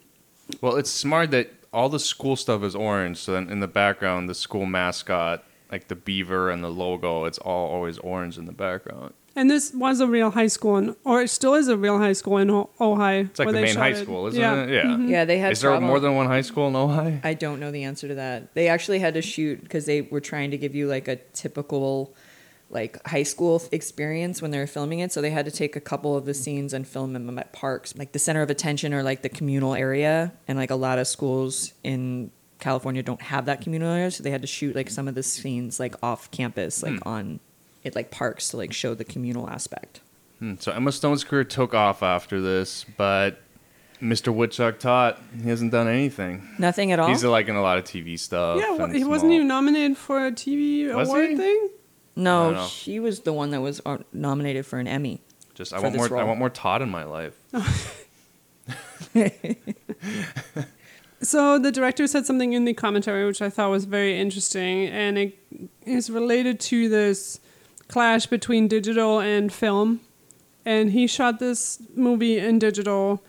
Well, 0.60 0.76
it's 0.76 0.90
smart 0.90 1.30
that 1.30 1.50
all 1.72 1.88
the 1.88 1.98
school 2.00 2.36
stuff 2.36 2.62
is 2.62 2.74
orange. 2.74 3.18
So 3.18 3.32
then 3.32 3.48
in 3.50 3.60
the 3.60 3.68
background, 3.68 4.28
the 4.28 4.34
school 4.34 4.66
mascot, 4.66 5.44
like 5.70 5.88
the 5.88 5.94
beaver 5.96 6.50
and 6.50 6.62
the 6.64 6.68
logo, 6.70 7.24
it's 7.24 7.38
all 7.38 7.68
always 7.70 7.98
orange 7.98 8.36
in 8.38 8.46
the 8.46 8.52
background. 8.52 9.14
And 9.34 9.50
this 9.50 9.72
was 9.72 10.00
a 10.00 10.06
real 10.06 10.30
high 10.30 10.48
school, 10.48 10.76
in, 10.76 10.94
or 11.04 11.22
it 11.22 11.30
still 11.30 11.54
is 11.54 11.66
a 11.68 11.76
real 11.76 11.98
high 11.98 12.12
school 12.12 12.36
in 12.36 12.50
O- 12.50 12.68
Ojai. 12.78 13.30
It's 13.30 13.38
like 13.38 13.46
where 13.46 13.52
the 13.54 13.60
they 13.60 13.64
main 13.64 13.72
shot 13.74 13.80
high 13.80 13.88
it. 13.88 14.02
school, 14.02 14.26
isn't 14.26 14.38
yeah. 14.38 14.62
it? 14.64 14.68
Yeah. 14.70 14.82
Mm-hmm. 14.84 15.08
Yeah, 15.08 15.24
they 15.24 15.38
had 15.38 15.52
Is 15.52 15.62
there 15.62 15.70
travel- 15.70 15.88
more 15.88 16.00
than 16.00 16.14
one 16.16 16.26
high 16.26 16.42
school 16.42 16.68
in 16.68 16.74
Ojai? 16.74 17.24
I 17.24 17.32
don't 17.32 17.58
know 17.58 17.70
the 17.70 17.84
answer 17.84 18.08
to 18.08 18.14
that. 18.16 18.52
They 18.52 18.68
actually 18.68 18.98
had 18.98 19.14
to 19.14 19.22
shoot 19.22 19.62
because 19.62 19.86
they 19.86 20.02
were 20.02 20.20
trying 20.20 20.50
to 20.50 20.58
give 20.58 20.74
you 20.74 20.86
like 20.86 21.08
a 21.08 21.16
typical 21.32 22.14
like 22.72 23.06
high 23.06 23.22
school 23.22 23.62
experience 23.70 24.40
when 24.42 24.50
they 24.50 24.58
were 24.58 24.66
filming 24.66 24.98
it. 25.00 25.12
So 25.12 25.20
they 25.20 25.30
had 25.30 25.44
to 25.44 25.50
take 25.50 25.76
a 25.76 25.80
couple 25.80 26.16
of 26.16 26.24
the 26.24 26.34
scenes 26.34 26.72
and 26.72 26.86
film 26.86 27.12
them 27.12 27.38
at 27.38 27.52
parks, 27.52 27.94
like 27.96 28.12
the 28.12 28.18
center 28.18 28.42
of 28.42 28.50
attention 28.50 28.92
or 28.94 29.02
like 29.02 29.22
the 29.22 29.28
communal 29.28 29.74
area. 29.74 30.32
And 30.48 30.58
like 30.58 30.70
a 30.70 30.74
lot 30.76 30.98
of 30.98 31.06
schools 31.06 31.72
in 31.84 32.30
California 32.58 33.02
don't 33.02 33.20
have 33.22 33.46
that 33.46 33.60
communal 33.60 33.92
area, 33.92 34.10
so 34.10 34.22
they 34.22 34.30
had 34.30 34.40
to 34.42 34.46
shoot 34.46 34.74
like 34.76 34.88
some 34.88 35.08
of 35.08 35.14
the 35.14 35.22
scenes 35.22 35.78
like 35.80 35.94
off 36.02 36.30
campus, 36.30 36.82
like 36.82 37.04
on 37.04 37.40
it 37.82 37.94
like 37.96 38.10
parks 38.12 38.50
to 38.50 38.56
like 38.56 38.72
show 38.72 38.94
the 38.94 39.04
communal 39.04 39.50
aspect. 39.50 40.00
Hmm, 40.38 40.54
So 40.60 40.70
Emma 40.72 40.92
Stone's 40.92 41.24
career 41.24 41.42
took 41.44 41.74
off 41.74 42.02
after 42.02 42.40
this, 42.40 42.84
but 42.96 43.40
Mr. 44.00 44.32
Woodchuck 44.32 44.78
Todd, 44.78 45.16
he 45.42 45.48
hasn't 45.48 45.72
done 45.72 45.88
anything. 45.88 46.48
Nothing 46.58 46.92
at 46.92 46.98
all. 47.00 47.08
He's 47.08 47.24
like 47.24 47.48
in 47.48 47.56
a 47.56 47.62
lot 47.62 47.78
of 47.78 47.84
TV 47.84 48.18
stuff. 48.18 48.58
Yeah, 48.60 48.70
well, 48.72 48.84
and 48.84 48.94
he 48.96 49.04
wasn't 49.04 49.32
even 49.32 49.48
nominated 49.48 49.96
for 49.96 50.24
a 50.26 50.30
TV 50.32 50.92
Was 50.94 51.08
award 51.08 51.30
he? 51.30 51.36
thing. 51.36 51.68
I 52.16 52.20
don't 52.20 52.54
no, 52.54 52.66
she 52.66 53.00
was 53.00 53.20
the 53.20 53.32
one 53.32 53.50
that 53.50 53.60
was 53.60 53.80
uh, 53.86 53.98
nominated 54.12 54.66
for 54.66 54.78
an 54.78 54.86
Emmy. 54.86 55.22
Just 55.54 55.72
I 55.72 55.80
want 55.80 55.94
this 55.94 56.10
more. 56.10 56.18
I 56.18 56.24
want 56.24 56.38
more 56.38 56.50
Todd 56.50 56.82
in 56.82 56.90
my 56.90 57.04
life. 57.04 57.34
So 61.22 61.56
the 61.56 61.70
director 61.70 62.08
said 62.08 62.26
something 62.26 62.52
in 62.52 62.64
the 62.64 62.74
commentary 62.74 63.24
which 63.24 63.40
I 63.40 63.48
thought 63.48 63.70
was 63.70 63.84
very 63.84 64.18
interesting, 64.18 64.88
and 64.88 65.16
it 65.16 65.38
is 65.86 66.10
related 66.10 66.58
to 66.60 66.88
this 66.88 67.38
clash 67.86 68.26
between 68.26 68.66
digital 68.66 69.20
and 69.20 69.52
film. 69.52 70.00
And 70.64 70.90
he 70.90 71.06
shot 71.06 71.38
this 71.38 71.80
movie 71.94 72.38
in 72.38 72.58
digital, 72.58 73.22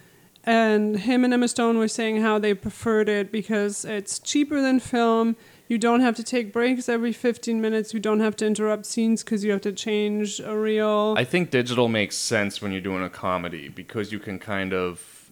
and 0.43 1.01
him 1.01 1.23
and 1.23 1.35
Emma 1.35 1.47
Stone 1.47 1.77
were 1.77 1.87
saying 1.87 2.21
how 2.21 2.39
they 2.39 2.55
preferred 2.55 3.09
it 3.09 3.31
because 3.31 3.85
it's 3.85 4.17
cheaper 4.17 4.59
than 4.59 4.79
film. 4.79 5.35
You 5.67 5.77
don't 5.77 6.01
have 6.01 6.15
to 6.17 6.23
take 6.23 6.51
breaks 6.53 6.87
every 6.89 7.13
15 7.13 7.59
minutes. 7.61 7.93
You 7.93 7.99
don't 7.99 8.19
have 8.19 8.35
to 8.37 8.45
interrupt 8.45 8.85
scenes 8.85 9.23
because 9.23 9.43
you 9.43 9.51
have 9.51 9.61
to 9.61 9.71
change 9.71 10.39
a 10.39 10.55
reel. 10.57 11.15
I 11.17 11.23
think 11.23 11.49
digital 11.51 11.87
makes 11.87 12.15
sense 12.17 12.61
when 12.61 12.71
you're 12.71 12.81
doing 12.81 13.03
a 13.03 13.09
comedy 13.09 13.69
because 13.69 14.11
you 14.11 14.19
can 14.19 14.39
kind 14.39 14.73
of, 14.73 15.31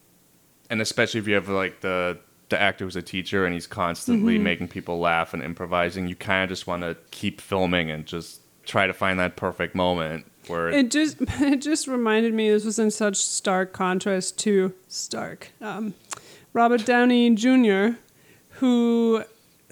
and 0.70 0.82
especially 0.82 1.20
if 1.20 1.28
you 1.28 1.36
have 1.36 1.50
like 1.50 1.82
the 1.82 2.18
the 2.50 2.60
actor 2.62 2.84
who's 2.84 2.98
a 2.98 3.02
teacher 3.02 3.46
and 3.46 3.54
he's 3.54 3.66
constantly 3.68 4.36
Mm-hmm. 4.36 4.44
making 4.44 4.68
people 4.68 5.00
laugh 5.00 5.34
and 5.34 5.42
improvising, 5.42 6.08
you 6.10 6.16
kind 6.16 6.44
of 6.44 6.50
just 6.50 6.68
want 6.68 6.82
to 6.84 6.98
keep 7.12 7.40
filming 7.40 7.90
and 7.90 8.06
just 8.06 8.42
try 8.66 8.88
to 8.88 8.94
find 8.94 9.18
that 9.20 9.38
perfect 9.38 9.74
moment 9.74 10.26
where 10.48 10.68
it, 10.70 10.76
It 10.76 10.92
just 10.92 11.16
it 11.22 11.62
just 11.62 11.88
reminded 11.88 12.34
me 12.34 12.50
this 12.50 12.66
was 12.66 12.78
in 12.80 12.92
such 12.92 13.16
stark 13.18 13.72
contrast 13.74 14.38
to 14.40 14.74
Stark. 14.90 15.52
Um, 15.62 15.94
Robert 16.52 16.86
Downey 16.86 17.34
Jr., 17.36 17.98
who 18.60 19.24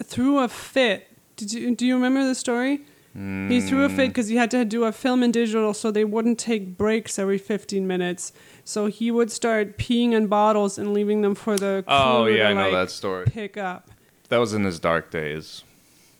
threw 0.02 0.38
a 0.38 0.48
fit. 0.48 1.08
Did 1.36 1.52
you 1.52 1.74
do 1.74 1.86
you 1.86 1.94
remember 1.94 2.24
the 2.24 2.34
story? 2.34 2.82
He 3.12 3.60
threw 3.60 3.84
a 3.84 3.88
fit 3.88 4.04
hmm. 4.04 4.08
because 4.10 4.28
he 4.28 4.36
had 4.36 4.52
to 4.52 4.64
do 4.64 4.84
a 4.84 4.92
film 4.92 5.24
in 5.24 5.32
digital, 5.32 5.74
so 5.74 5.90
they 5.90 6.04
wouldn't 6.04 6.38
take 6.38 6.78
breaks 6.78 7.18
every 7.18 7.38
15 7.38 7.84
minutes. 7.84 8.32
So 8.64 8.86
he 8.86 9.10
would 9.10 9.32
start 9.32 9.78
peeing 9.78 10.12
in 10.12 10.28
bottles 10.28 10.78
and 10.78 10.94
leaving 10.94 11.22
them 11.22 11.34
for 11.34 11.58
the 11.58 11.84
oh, 11.88 11.92
crew 11.92 12.12
oh 12.12 12.26
yeah, 12.26 12.44
to 12.44 12.48
I 12.50 12.52
know 12.52 12.62
like, 12.62 12.72
that 12.72 12.90
story. 12.92 13.26
pick 13.26 13.56
up. 13.56 13.90
That 14.28 14.38
was 14.38 14.54
in 14.54 14.62
his 14.62 14.78
dark 14.78 15.10
days. 15.10 15.64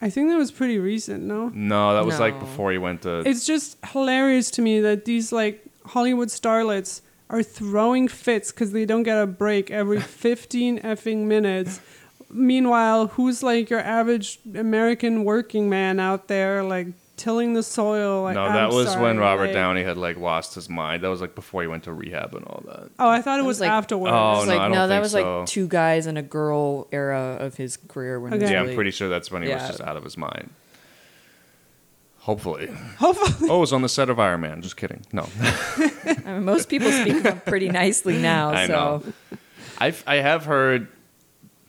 I 0.03 0.11
think 0.11 0.31
that 0.31 0.37
was 0.37 0.51
pretty 0.51 0.79
recent, 0.79 1.23
no? 1.23 1.51
No, 1.51 1.95
that 1.95 2.05
was 2.05 2.19
like 2.19 2.41
before 2.41 2.73
he 2.73 2.79
went 2.79 3.03
to. 3.03 3.21
It's 3.21 3.47
just 3.47 3.77
hilarious 3.93 4.51
to 4.53 4.63
me 4.63 4.81
that 4.81 5.05
these 5.05 5.31
like 5.31 5.65
Hollywood 5.85 6.29
starlets 6.29 7.03
are 7.29 7.43
throwing 7.45 8.09
fits 8.09 8.51
because 8.51 8.73
they 8.73 8.85
don't 8.85 9.05
get 9.05 9.17
a 9.17 9.27
break 9.27 9.71
every 9.71 10.01
15 10.01 10.81
effing 10.81 11.27
minutes. 11.27 11.81
Meanwhile, 12.33 13.09
who's 13.09 13.43
like 13.43 13.71
your 13.71 13.81
average 13.81 14.39
American 14.55 15.25
working 15.25 15.69
man 15.69 15.99
out 16.01 16.29
there, 16.29 16.63
like 16.63 16.89
tilling 17.17 17.55
the 17.55 17.63
soil? 17.63 18.23
Like, 18.23 18.35
no, 18.35 18.45
I'm 18.45 18.55
that 18.55 18.71
was 18.71 18.89
sorry, 18.89 19.03
when 19.03 19.19
Robert 19.19 19.47
like- 19.47 19.53
Downey 19.53 19.83
had 19.83 19.97
like 19.97 20.17
lost 20.17 20.55
his 20.55 20.69
mind. 20.69 21.03
That 21.03 21.09
was 21.09 21.21
like 21.21 21.35
before 21.35 21.63
he 21.63 21.69
went 21.69 21.85
to 21.85 21.93
rehab 21.93 22.35
and 22.35 22.45
all 22.47 22.63
that. 22.67 22.91
Oh, 22.99 23.09
I 23.09 23.21
thought 23.21 23.39
it 23.39 23.43
That 23.43 23.47
was, 23.47 23.57
was, 23.57 23.61
like- 23.63 23.71
afterwards. 23.71 24.13
Oh, 24.15 24.39
It's 24.39 24.47
no, 24.47 24.53
like 24.55 24.61
I 24.63 24.69
no, 24.69 24.75
don't 24.75 24.89
that 24.89 24.95
think 24.97 25.03
was 25.03 25.13
so. 25.13 25.39
like 25.41 25.47
two 25.49 25.67
guys 25.69 26.07
and 26.07 26.17
a 26.19 26.23
girl 26.23 26.87
era 26.93 27.37
of 27.41 27.57
his 27.57 27.77
career 27.77 28.21
when 28.21 28.33
he 28.33 28.39
was 28.39 28.45
Okay. 28.45 28.53
Yeah, 28.55 28.63
I'm 28.63 28.75
pretty 28.75 28.91
sure 28.93 29.09
that's 29.09 29.31
when 29.31 29.43
he 29.43 29.49
was 29.49 29.63
just 29.67 29.81
out 29.81 29.97
of 29.97 30.05
his 30.05 30.17
mind. 30.17 30.51
Hopefully. 32.21 32.67
Hopefully. 32.99 33.49
Oh, 33.51 33.57
it 33.57 33.61
was 33.61 33.73
on 33.73 33.83
the 33.83 33.89
set 33.89 34.11
of 34.11 34.19
Iron 34.21 34.43
Man. 34.43 34.61
Just 34.61 34.77
kidding. 34.77 35.05
No. 35.13 35.27
I 35.41 36.23
mean, 36.27 36.45
most 36.45 36.69
people 36.69 36.91
speak 36.93 37.25
of 37.25 37.45
pretty 37.47 37.71
nicely 37.71 38.19
now. 38.21 38.51
I 38.55 38.67
so 38.67 38.73
know. 38.73 39.13
I've 39.79 40.05
I 40.07 40.17
have 40.17 40.45
heard, 40.45 40.89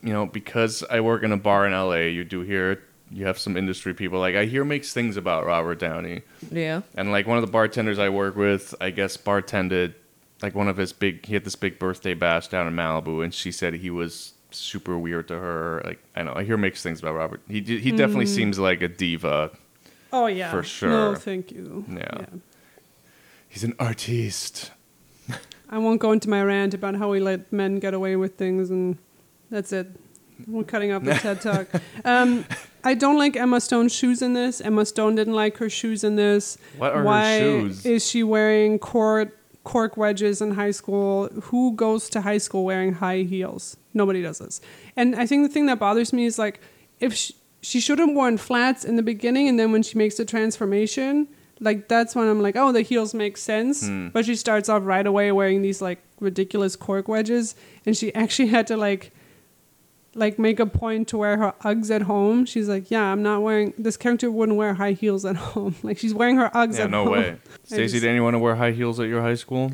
you 0.02 0.12
know, 0.12 0.26
because 0.26 0.82
I 0.90 1.00
work 1.00 1.22
in 1.22 1.32
a 1.32 1.36
bar 1.36 1.66
in 1.66 1.72
LA, 1.72 2.08
you 2.12 2.24
do 2.24 2.40
hear 2.42 2.82
you 3.10 3.26
have 3.26 3.38
some 3.38 3.56
industry 3.58 3.92
people 3.92 4.18
like 4.20 4.34
I 4.34 4.46
hear 4.46 4.64
mixed 4.64 4.94
things 4.94 5.16
about 5.18 5.44
Robert 5.44 5.78
Downey. 5.78 6.22
yeah, 6.50 6.80
And 6.94 7.12
like 7.12 7.26
one 7.26 7.36
of 7.38 7.44
the 7.44 7.50
bartenders 7.52 7.98
I 7.98 8.08
work 8.08 8.36
with, 8.36 8.74
I 8.80 8.90
guess 8.90 9.16
bartended 9.16 9.94
like 10.42 10.54
one 10.54 10.66
of 10.66 10.76
his 10.78 10.92
big 10.92 11.26
he 11.26 11.34
had 11.34 11.44
this 11.44 11.54
big 11.56 11.78
birthday 11.78 12.14
bash 12.14 12.48
down 12.48 12.66
in 12.66 12.74
Malibu 12.74 13.22
and 13.22 13.32
she 13.34 13.52
said 13.52 13.74
he 13.74 13.90
was 13.90 14.32
super 14.50 14.96
weird 14.98 15.28
to 15.28 15.38
her. 15.38 15.82
Like 15.84 15.98
I 16.16 16.22
know, 16.22 16.32
I 16.34 16.44
hear 16.44 16.56
mixed 16.56 16.82
things 16.82 17.00
about 17.00 17.14
Robert. 17.14 17.40
He 17.48 17.60
he 17.60 17.90
definitely 17.92 18.24
Mm. 18.26 18.34
seems 18.34 18.58
like 18.58 18.80
a 18.82 18.88
diva. 18.88 19.50
Oh 20.12 20.26
yeah, 20.26 20.50
For 20.50 20.62
sure. 20.62 20.88
No, 20.90 21.14
thank 21.14 21.52
you. 21.52 21.84
Yeah. 21.88 22.26
He's 23.48 23.64
an 23.64 23.74
artiste. 23.78 24.70
I 25.70 25.78
won't 25.78 26.00
go 26.00 26.12
into 26.12 26.28
my 26.28 26.42
rant 26.42 26.74
about 26.74 26.96
how 26.96 27.10
we 27.10 27.20
let 27.20 27.52
men 27.52 27.78
get 27.78 27.94
away 27.94 28.16
with 28.16 28.36
things, 28.36 28.70
and 28.70 28.98
that's 29.52 29.72
it. 29.72 29.86
We're 30.48 30.64
cutting 30.64 30.92
off 30.92 31.04
the 31.04 31.14
TED 31.14 31.40
Talk. 31.40 31.68
Um, 32.04 32.44
I 32.82 32.94
don't 32.94 33.18
like 33.18 33.36
Emma 33.36 33.60
Stone's 33.60 33.94
shoes 33.94 34.22
in 34.22 34.32
this. 34.32 34.60
Emma 34.60 34.84
Stone 34.84 35.14
didn't 35.14 35.34
like 35.34 35.58
her 35.58 35.70
shoes 35.70 36.02
in 36.02 36.16
this. 36.16 36.58
What 36.78 36.92
are 36.92 36.98
her 36.98 37.04
Why 37.04 37.38
shoes? 37.38 37.86
is 37.86 38.08
she 38.08 38.22
wearing 38.24 38.78
cork, 38.78 39.38
cork 39.62 39.96
wedges 39.96 40.40
in 40.40 40.52
high 40.52 40.72
school? 40.72 41.28
Who 41.44 41.74
goes 41.74 42.08
to 42.10 42.22
high 42.22 42.38
school 42.38 42.64
wearing 42.64 42.94
high 42.94 43.18
heels? 43.18 43.76
Nobody 43.94 44.22
does 44.22 44.38
this. 44.38 44.60
And 44.96 45.14
I 45.14 45.26
think 45.26 45.46
the 45.46 45.52
thing 45.52 45.66
that 45.66 45.78
bothers 45.78 46.12
me 46.12 46.24
is 46.24 46.38
like, 46.38 46.60
if 46.98 47.14
she, 47.14 47.34
she 47.60 47.78
should 47.78 47.98
have 47.98 48.10
worn 48.10 48.38
flats 48.38 48.84
in 48.84 48.96
the 48.96 49.02
beginning, 49.02 49.48
and 49.48 49.58
then 49.58 49.70
when 49.70 49.82
she 49.82 49.96
makes 49.96 50.16
the 50.16 50.24
transformation, 50.24 51.28
like 51.60 51.88
that's 51.88 52.16
when 52.16 52.26
I'm 52.26 52.42
like, 52.42 52.56
oh, 52.56 52.72
the 52.72 52.82
heels 52.82 53.14
make 53.14 53.36
sense. 53.36 53.86
Hmm. 53.86 54.08
But 54.08 54.24
she 54.24 54.34
starts 54.34 54.68
off 54.68 54.82
right 54.84 55.06
away 55.06 55.30
wearing 55.30 55.62
these 55.62 55.80
like 55.80 56.02
ridiculous 56.18 56.74
cork 56.74 57.06
wedges, 57.06 57.54
and 57.86 57.96
she 57.96 58.12
actually 58.14 58.48
had 58.48 58.66
to 58.68 58.76
like 58.76 59.12
like 60.14 60.38
make 60.38 60.60
a 60.60 60.66
point 60.66 61.08
to 61.08 61.16
wear 61.18 61.36
her 61.38 61.54
Uggs 61.62 61.90
at 61.90 62.02
home. 62.02 62.44
She's 62.44 62.68
like, 62.68 62.90
yeah, 62.90 63.02
I'm 63.04 63.22
not 63.22 63.42
wearing. 63.42 63.72
This 63.78 63.96
character 63.96 64.30
wouldn't 64.30 64.58
wear 64.58 64.74
high 64.74 64.92
heels 64.92 65.24
at 65.24 65.36
home. 65.52 65.74
Like 65.82 65.98
she's 65.98 66.12
wearing 66.14 66.36
her 66.36 66.50
Uggs 66.54 66.76
Yeah, 66.78 66.84
at 66.84 66.90
no 66.90 67.04
home. 67.04 67.12
way. 67.12 67.36
Stacey, 67.64 67.82
just- 67.84 67.94
did 68.02 68.04
anyone 68.04 68.38
wear 68.40 68.54
high 68.56 68.72
heels 68.72 69.00
at 69.00 69.08
your 69.08 69.22
high 69.22 69.34
school? 69.36 69.72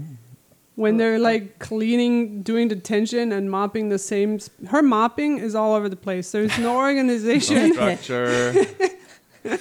When 0.76 0.96
they're 0.96 1.18
like 1.18 1.58
cleaning, 1.58 2.42
doing 2.42 2.68
detention, 2.68 3.32
and 3.32 3.50
mopping 3.50 3.88
the 3.88 3.98
same. 3.98 4.38
Sp- 4.38 4.70
her 4.70 4.80
mopping 4.80 5.38
is 5.38 5.56
all 5.56 5.74
over 5.74 5.88
the 5.88 5.96
place. 5.96 6.30
There's 6.30 6.56
no 6.56 6.76
organization. 6.86 7.56
No 7.74 7.80
organization. 7.80 8.64
structure. 8.64 9.58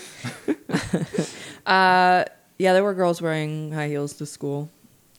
uh, 1.66 2.24
yeah, 2.60 2.74
there 2.74 2.84
were 2.84 2.94
girls 2.94 3.20
wearing 3.22 3.72
high 3.72 3.88
heels 3.88 4.14
to 4.14 4.26
school. 4.28 4.70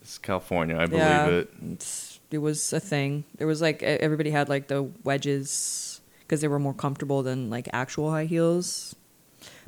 it's 0.01 0.19
California, 0.19 0.77
I 0.77 0.87
believe 0.87 1.03
yeah, 1.05 1.27
it. 1.27 1.51
It's, 1.73 2.08
it 2.31 2.39
was 2.39 2.73
a 2.73 2.81
thing. 2.81 3.25
There 3.39 3.47
was 3.47 3.61
like 3.63 3.83
e- 3.83 3.87
everybody 3.87 4.31
had 4.31 4.49
like 4.49 4.69
the 4.69 4.83
wedges 5.05 6.01
because 6.21 6.41
they 6.41 6.49
were 6.49 6.59
more 6.59 6.75
comfortable 6.75 7.23
than 7.23 7.51
like 7.51 7.69
actual 7.73 8.11
high 8.11 8.27
heels. 8.27 8.95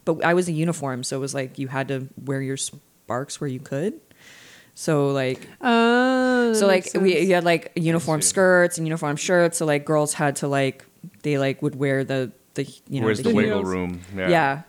But 0.04 0.24
I 0.24 0.34
was 0.34 0.48
a 0.48 0.52
uniform, 0.52 1.04
so 1.04 1.16
it 1.16 1.20
was 1.20 1.34
like 1.34 1.58
you 1.58 1.68
had 1.68 1.88
to 1.88 2.08
wear 2.24 2.40
your 2.42 2.56
sparks 2.56 3.40
where 3.40 3.48
you 3.48 3.60
could. 3.60 4.00
So 4.74 5.08
like 5.08 5.46
oh, 5.60 6.52
so 6.54 6.66
like 6.66 6.84
makes 6.94 6.96
we 6.96 7.18
you 7.20 7.34
had 7.34 7.44
like 7.44 7.72
uniform 7.76 8.22
skirts 8.22 8.78
and 8.78 8.86
uniform 8.86 9.16
shirts. 9.16 9.58
So 9.58 9.66
like 9.66 9.84
girls 9.84 10.14
had 10.14 10.36
to 10.36 10.48
like 10.48 10.84
they 11.22 11.38
like 11.38 11.60
would 11.62 11.74
wear 11.76 12.02
the 12.04 12.32
the 12.54 12.64
you 12.88 13.00
know 13.00 13.06
Where's 13.06 13.18
the, 13.18 13.28
the 13.30 13.34
wiggle 13.34 13.58
heels. 13.58 13.68
room? 13.68 14.00
yeah. 14.16 14.62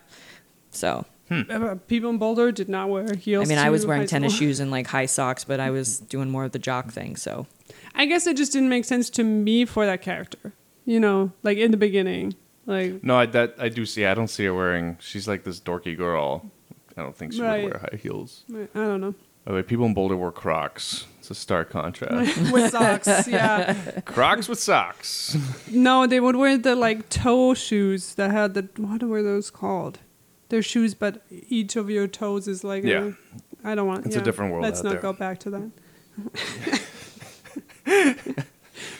So 0.70 1.04
Uh, 1.30 1.76
people 1.86 2.10
in 2.10 2.18
Boulder 2.18 2.52
did 2.52 2.68
not 2.68 2.90
wear 2.90 3.14
heels. 3.14 3.46
I 3.46 3.48
mean, 3.48 3.58
I 3.58 3.70
was 3.70 3.86
wearing 3.86 4.06
tennis 4.06 4.34
school. 4.34 4.48
shoes 4.48 4.60
and 4.60 4.70
like 4.70 4.86
high 4.86 5.06
socks, 5.06 5.44
but 5.44 5.60
I 5.60 5.70
was 5.78 5.98
doing 5.98 6.28
more 6.30 6.44
of 6.44 6.52
the 6.52 6.58
jock 6.58 6.90
thing. 6.92 7.16
So 7.16 7.46
I 7.94 8.06
guess 8.06 8.26
it 8.26 8.36
just 8.36 8.52
didn't 8.52 8.68
make 8.68 8.84
sense 8.84 9.10
to 9.10 9.24
me 9.24 9.64
for 9.64 9.86
that 9.86 10.02
character. 10.02 10.52
You 10.84 10.98
know, 11.00 11.32
like 11.42 11.58
in 11.58 11.70
the 11.70 11.76
beginning. 11.76 12.34
Like 12.66 13.02
No, 13.02 13.16
I 13.18 13.26
that 13.26 13.54
I 13.58 13.68
do 13.68 13.84
see. 13.86 14.04
I 14.06 14.14
don't 14.14 14.28
see 14.28 14.44
her 14.44 14.54
wearing. 14.54 14.96
She's 15.00 15.26
like 15.28 15.44
this 15.44 15.60
dorky 15.60 15.96
girl. 15.96 16.50
I 16.96 17.02
don't 17.02 17.16
think 17.16 17.32
she 17.32 17.40
Right. 17.42 17.64
would 17.64 17.72
wear 17.72 17.80
high 17.90 17.96
heels. 17.96 18.44
I 18.52 18.66
don't 18.74 19.00
know. 19.00 19.14
By 19.44 19.50
the 19.50 19.54
way, 19.56 19.62
people 19.62 19.86
in 19.86 19.94
Boulder 19.94 20.16
wear 20.16 20.30
Crocs. 20.30 21.06
It's 21.18 21.30
a 21.30 21.34
stark 21.34 21.70
contrast. 21.70 22.52
With 22.52 22.70
socks, 22.70 23.26
yeah. 23.26 24.00
Crocs 24.04 24.48
with 24.48 24.58
socks. 24.60 25.36
No, 25.70 26.06
they 26.06 26.20
would 26.20 26.36
wear 26.36 26.56
the 26.58 26.76
like 26.76 27.08
toe 27.08 27.54
shoes 27.54 28.14
that 28.16 28.30
had 28.30 28.54
the 28.54 28.68
what 28.76 29.02
were 29.02 29.22
those 29.22 29.50
called? 29.50 29.98
They're 30.48 30.62
shoes, 30.62 30.94
but 30.94 31.24
each 31.30 31.74
of 31.76 31.88
your 31.90 32.06
toes 32.06 32.46
is 32.46 32.62
like 32.62 32.84
Yeah. 32.84 33.12
I 33.64 33.74
don't 33.74 33.86
want. 33.88 34.06
It's 34.06 34.16
a 34.16 34.20
different 34.20 34.52
world 34.52 34.62
Let's 34.64 34.82
not 34.82 34.92
there. 34.92 35.00
go 35.02 35.12
back 35.12 35.38
to 35.40 35.50
that. 35.50 35.70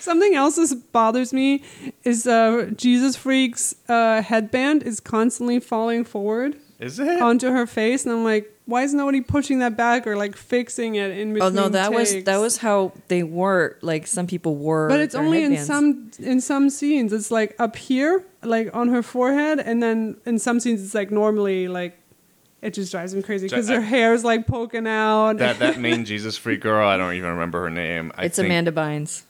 Something 0.00 0.34
else 0.34 0.56
that 0.56 0.92
bothers 0.92 1.32
me 1.32 1.62
is 2.04 2.26
uh, 2.26 2.70
Jesus 2.76 3.16
Freak's 3.16 3.74
uh, 3.88 4.22
headband 4.22 4.82
is 4.82 5.00
constantly 5.00 5.60
falling 5.60 6.04
forward 6.04 6.56
Is 6.78 6.98
it? 6.98 7.20
onto 7.20 7.50
her 7.50 7.66
face, 7.66 8.04
and 8.04 8.12
I'm 8.12 8.24
like, 8.24 8.52
why 8.64 8.82
is 8.82 8.94
nobody 8.94 9.20
pushing 9.20 9.58
that 9.58 9.76
back 9.76 10.06
or 10.06 10.16
like 10.16 10.36
fixing 10.36 10.94
it 10.94 11.10
in 11.10 11.34
between? 11.34 11.58
Oh 11.58 11.62
no, 11.62 11.68
that 11.68 11.92
was 11.92 12.24
that 12.24 12.38
was 12.38 12.58
how 12.58 12.92
they 13.08 13.22
were. 13.22 13.76
Like 13.82 14.06
some 14.06 14.26
people 14.26 14.56
were, 14.56 14.88
But 14.88 15.00
it's 15.00 15.14
their 15.14 15.22
only 15.22 15.42
in 15.42 15.58
some 15.58 16.10
in 16.18 16.40
some 16.40 16.70
scenes. 16.70 17.12
It's 17.12 17.30
like 17.30 17.56
up 17.58 17.76
here, 17.76 18.24
like 18.42 18.74
on 18.74 18.88
her 18.88 19.02
forehead, 19.02 19.58
and 19.58 19.82
then 19.82 20.16
in 20.24 20.38
some 20.38 20.60
scenes 20.60 20.82
it's 20.82 20.94
like 20.94 21.10
normally 21.10 21.68
like 21.68 21.98
it 22.62 22.72
just 22.74 22.92
drives 22.92 23.14
me 23.14 23.22
crazy 23.22 23.46
because 23.48 23.68
her 23.68 23.80
hair 23.80 24.14
is 24.14 24.24
like 24.24 24.46
poking 24.46 24.86
out. 24.86 25.38
that 25.38 25.58
that 25.58 25.78
main 25.80 26.04
Jesus 26.04 26.36
freak 26.38 26.60
girl. 26.60 26.88
I 26.88 26.96
don't 26.96 27.14
even 27.14 27.30
remember 27.30 27.62
her 27.64 27.70
name. 27.70 28.12
I 28.16 28.26
It's 28.26 28.36
think- 28.36 28.46
Amanda 28.46 28.72
Bynes. 28.72 29.24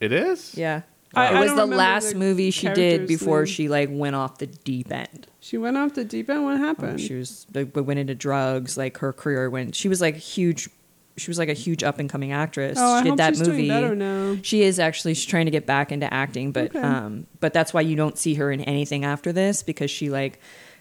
It 0.00 0.12
is. 0.12 0.54
Yeah. 0.56 0.82
I- 1.14 1.30
it 1.36 1.38
was 1.40 1.46
don't 1.48 1.56
the 1.56 1.62
remember 1.62 1.76
last 1.76 2.10
the 2.12 2.18
movie 2.18 2.50
she 2.50 2.66
did 2.68 2.76
character's 2.76 3.08
before 3.08 3.38
name. 3.40 3.46
she 3.46 3.68
like 3.68 3.88
went 3.90 4.14
off 4.16 4.38
the 4.38 4.46
deep 4.46 4.92
end. 4.92 5.26
she 5.40 5.56
went 5.56 5.76
off 5.76 5.94
the 5.94 6.04
deep 6.04 6.28
end. 6.28 6.44
What 6.44 6.58
happened? 6.58 7.00
She 7.00 7.14
was 7.14 7.46
like 7.54 7.70
went 7.74 7.98
into 7.98 8.14
drugs. 8.14 8.76
Like 8.76 8.98
her 8.98 9.12
career 9.12 9.48
went. 9.48 9.74
She 9.74 9.88
was 9.88 10.00
like 10.00 10.16
huge. 10.16 10.68
She 11.18 11.30
was 11.30 11.38
like 11.38 11.48
a 11.48 11.54
huge 11.54 11.82
up 11.82 11.98
and 11.98 12.10
coming 12.10 12.32
actress. 12.32 12.76
oh, 12.78 12.92
I 12.92 12.98
she 12.98 13.04
did 13.04 13.08
hope 13.10 13.16
that 13.18 13.36
she's 13.36 13.48
movie. 13.48 13.68
doing 13.68 13.68
better 13.68 13.94
now. 13.96 14.36
She 14.42 14.62
is 14.62 14.78
actually 14.78 15.14
she's 15.14 15.24
trying 15.24 15.46
to 15.46 15.50
get 15.50 15.64
back 15.64 15.90
into 15.90 16.12
acting, 16.12 16.52
but 16.52 16.66
Okay. 16.76 16.80
um, 16.80 17.26
but 17.40 17.54
that's 17.54 17.72
why 17.72 17.80
you 17.80 17.96
don't 17.96 18.18
see 18.18 18.34
her 18.34 18.52
in 18.52 18.60
anything 18.60 19.02
after 19.06 19.32
this 19.32 19.62
because 19.62 19.90
she 19.90 20.10
like 20.10 20.38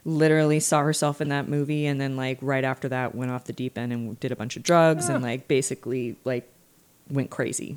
literally 0.07 0.59
saw 0.59 0.81
herself 0.83 1.19
in 1.19 1.29
that 1.29 1.49
movie 1.49 1.87
and 1.87 1.99
then 1.99 2.15
like 2.15 2.37
right 2.41 2.63
after 2.63 2.87
that 2.89 3.15
went 3.15 3.31
off 3.31 3.45
the 3.45 3.53
deep 3.53 3.75
end 3.77 3.91
and 3.91 4.19
did 4.19 4.31
a 4.31 4.35
bunch 4.35 4.55
of 4.55 4.61
drugs 4.63 5.09
and 5.09 5.23
like 5.23 5.47
basically 5.47 6.15
like 6.23 6.47
went 7.09 7.29
crazy. 7.31 7.75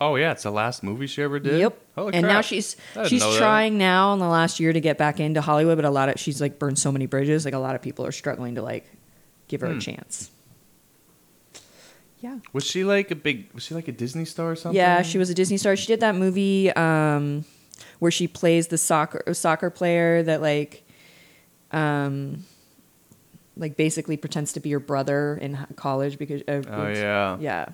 Oh 0.00 0.14
yeah, 0.14 0.30
it's 0.30 0.44
the 0.44 0.52
last 0.52 0.84
movie 0.84 1.08
she 1.08 1.20
ever 1.22 1.40
did. 1.40 1.58
Yep. 1.58 1.78
Holy 1.96 2.14
and 2.14 2.24
now 2.26 2.40
she's 2.40 2.76
she's 3.06 3.20
know 3.20 3.32
that. 3.32 3.38
trying 3.38 3.78
now 3.78 4.12
in 4.12 4.20
the 4.20 4.28
last 4.28 4.60
year 4.60 4.72
to 4.72 4.80
get 4.80 4.96
back 4.96 5.18
into 5.18 5.40
Hollywood, 5.40 5.76
but 5.76 5.84
a 5.84 5.90
lot 5.90 6.08
of 6.08 6.20
she's 6.20 6.40
like 6.40 6.58
burned 6.60 6.78
so 6.78 6.92
many 6.92 7.06
bridges. 7.06 7.44
Like 7.44 7.54
a 7.54 7.58
lot 7.58 7.74
of 7.74 7.82
people 7.82 8.06
are 8.06 8.12
struggling 8.12 8.54
to 8.54 8.62
like 8.62 8.86
give 9.48 9.60
her 9.62 9.66
Hmm. 9.72 9.78
a 9.78 9.80
chance. 9.80 10.30
Yeah. 12.20 12.38
Was 12.52 12.64
she 12.64 12.84
like 12.84 13.10
a 13.10 13.14
big? 13.16 13.48
Was 13.54 13.64
she 13.64 13.74
like 13.74 13.88
a 13.88 13.92
Disney 13.92 14.24
star 14.24 14.52
or 14.52 14.56
something? 14.56 14.76
Yeah, 14.76 15.02
she 15.02 15.18
was 15.18 15.30
a 15.30 15.34
Disney 15.34 15.56
star. 15.56 15.76
She 15.76 15.86
did 15.86 16.00
that 16.00 16.14
movie 16.16 16.70
um, 16.72 17.44
where 18.00 18.10
she 18.10 18.26
plays 18.26 18.68
the 18.68 18.78
soccer 18.78 19.34
soccer 19.34 19.70
player 19.70 20.22
that 20.24 20.42
like, 20.42 20.84
um, 21.72 22.44
like 23.56 23.76
basically 23.76 24.16
pretends 24.16 24.52
to 24.54 24.60
be 24.60 24.68
your 24.68 24.80
brother 24.80 25.36
in 25.40 25.58
college 25.76 26.18
because. 26.18 26.42
Uh, 26.48 26.62
Oh 26.68 26.88
yeah. 26.88 27.36
Yeah. 27.40 27.66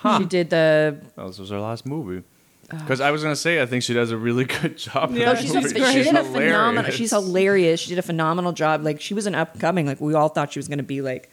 Huh. 0.00 0.18
She 0.18 0.24
did 0.26 0.50
the. 0.50 0.98
Oh, 1.16 1.28
this 1.28 1.38
was 1.38 1.50
her 1.50 1.60
last 1.60 1.86
movie. 1.86 2.24
Because 2.70 3.02
I 3.02 3.10
was 3.10 3.22
gonna 3.22 3.36
say, 3.36 3.60
I 3.60 3.66
think 3.66 3.82
she 3.82 3.92
does 3.92 4.10
a 4.12 4.16
really 4.16 4.44
good 4.60 4.78
job. 4.78 5.12
Yeah, 5.12 5.26
No, 5.26 5.32
that 5.34 5.42
she's, 5.42 5.52
she's 5.52 5.54
a, 5.54 5.60
movie. 5.60 5.80
great. 5.80 5.92
she 5.92 6.02
did 6.04 6.14
a 6.14 6.22
hilarious. 6.24 6.52
phenomenal. 6.52 6.90
She's 6.90 7.10
hilarious. 7.10 7.80
She 7.80 7.88
did 7.90 7.98
a 7.98 8.02
phenomenal 8.02 8.52
job. 8.52 8.82
Like 8.82 9.00
she 9.00 9.12
was 9.14 9.26
an 9.26 9.34
upcoming. 9.34 9.86
Like 9.86 10.00
we 10.00 10.14
all 10.14 10.28
thought 10.28 10.52
she 10.52 10.58
was 10.58 10.68
going 10.68 10.78
to 10.78 10.82
be 10.84 11.02
like 11.02 11.30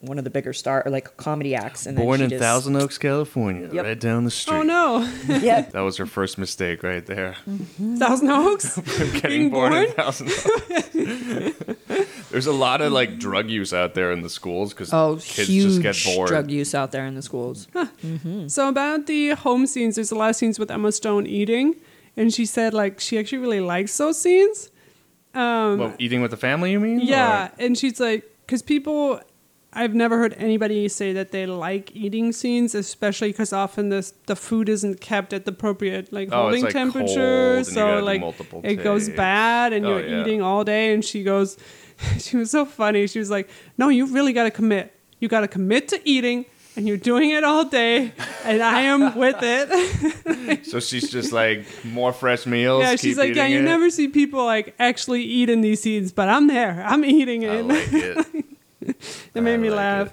one 0.00 0.16
of 0.16 0.22
the 0.24 0.30
bigger 0.30 0.52
star 0.52 0.82
or 0.86 0.90
like 0.92 1.16
comedy 1.16 1.54
acts. 1.56 1.84
And 1.86 1.98
then 1.98 2.04
Born 2.04 2.18
she 2.18 2.24
in 2.24 2.30
just- 2.30 2.40
Thousand 2.42 2.76
Oaks, 2.76 2.98
California, 2.98 3.68
Yep. 3.72 3.84
right 3.84 3.98
down 4.00 4.24
the 4.24 4.30
street. 4.30 4.54
Oh 4.56 4.62
no, 4.62 5.00
Yeah. 5.28 5.62
That 5.62 5.80
was 5.80 5.96
her 5.96 6.06
first 6.06 6.38
mistake 6.38 6.82
right 6.82 7.04
there. 7.04 7.36
Thousand 7.98 8.30
Oaks. 8.30 8.78
Getting 9.14 9.22
Being 9.22 9.50
born, 9.50 9.72
in? 9.72 9.90
Thousand 9.92 10.28
Oaks. 10.28 10.48
There's 12.30 12.46
a 12.46 12.52
lot 12.52 12.80
of 12.80 12.92
like 12.92 13.18
drug 13.18 13.48
use 13.50 13.72
out 13.72 13.94
there 13.94 14.12
in 14.12 14.22
the 14.22 14.28
schools 14.28 14.72
because 14.72 14.92
Oh, 14.92 15.16
kids 15.20 15.48
huge 15.48 15.82
just 15.82 15.82
get 15.82 16.14
bored. 16.14 16.28
drug 16.28 16.50
use 16.50 16.74
out 16.74 16.92
there 16.92 17.06
in 17.06 17.14
the 17.14 17.22
schools. 17.22 17.66
So 18.48 18.68
about 18.68 19.06
the 19.06 19.30
home 19.30 19.66
scenes, 19.66 19.94
there's 19.96 20.10
a 20.12 20.14
lot 20.14 20.30
of 20.30 20.36
scenes 20.36 20.58
with 20.58 20.70
Emma 20.70 20.92
Stone 20.92 21.26
eating, 21.26 21.74
and 22.16 22.32
she 22.32 22.44
said 22.46 22.74
like 22.74 23.00
she 23.00 23.18
actually 23.18 23.38
really 23.38 23.60
likes 23.60 23.96
those 23.96 24.20
scenes. 24.20 24.70
Um, 25.34 25.78
Well, 25.78 25.94
eating 25.98 26.20
with 26.22 26.30
the 26.30 26.36
family, 26.36 26.72
you 26.72 26.80
mean? 26.80 27.00
Yeah, 27.00 27.50
and 27.58 27.76
she's 27.76 27.98
like, 28.00 28.24
because 28.46 28.62
people, 28.62 29.20
I've 29.82 29.94
never 29.94 30.18
heard 30.18 30.34
anybody 30.38 30.88
say 30.88 31.12
that 31.14 31.30
they 31.30 31.46
like 31.46 31.94
eating 31.94 32.32
scenes, 32.32 32.74
especially 32.74 33.28
because 33.32 33.52
often 33.52 33.88
this 33.88 34.12
the 34.26 34.36
food 34.36 34.68
isn't 34.68 35.00
kept 35.00 35.32
at 35.32 35.44
the 35.44 35.52
appropriate 35.52 36.12
like 36.12 36.28
Oh, 36.32 36.42
holding 36.42 36.64
like, 36.64 36.72
temperature, 36.72 37.14
cold 37.14 37.58
and 37.58 37.66
you 37.66 37.72
so 37.72 37.98
like 38.04 38.22
it 38.64 38.76
goes 38.82 39.08
bad, 39.08 39.72
and 39.72 39.86
Oh, 39.86 39.90
you're 39.98 40.06
yeah. 40.08 40.20
eating 40.22 40.42
all 40.42 40.64
day. 40.64 40.92
And 40.92 41.04
she 41.04 41.22
goes, 41.22 41.56
she 42.18 42.36
was 42.36 42.50
so 42.50 42.64
funny. 42.64 43.06
She 43.06 43.18
was 43.18 43.30
like, 43.30 43.48
"No, 43.76 43.88
you 43.88 44.06
really 44.06 44.32
got 44.32 44.44
to 44.44 44.50
commit. 44.50 44.94
You 45.20 45.28
got 45.28 45.40
to 45.40 45.48
commit 45.48 45.88
to 45.88 46.00
eating." 46.08 46.44
And 46.76 46.86
you're 46.86 46.96
doing 47.12 47.30
it 47.30 47.42
all 47.42 47.64
day, 47.64 48.12
and 48.44 48.62
I 48.62 48.82
am 48.82 49.16
with 49.18 49.38
it. 49.42 49.66
So 50.66 50.78
she's 50.80 51.10
just 51.10 51.32
like 51.32 51.66
more 51.84 52.12
fresh 52.12 52.46
meals. 52.46 52.82
yeah, 52.82 52.94
she's 52.96 53.18
like, 53.18 53.34
yeah, 53.34 53.46
you 53.48 53.58
it. 53.60 53.62
never 53.62 53.90
see 53.90 54.06
people 54.08 54.44
like 54.44 54.74
actually 54.78 55.22
eat 55.24 55.50
in 55.50 55.60
these 55.60 55.82
scenes, 55.82 56.12
but 56.12 56.28
I'm 56.28 56.46
there. 56.46 56.84
I'm 56.86 57.04
eating 57.04 57.48
I 57.48 57.60
like 57.62 57.88
it. 57.92 58.26
it 59.34 59.40
made 59.42 59.54
I 59.54 59.56
me 59.58 59.70
like 59.70 59.76
laugh. 59.76 60.06
it. 60.08 60.12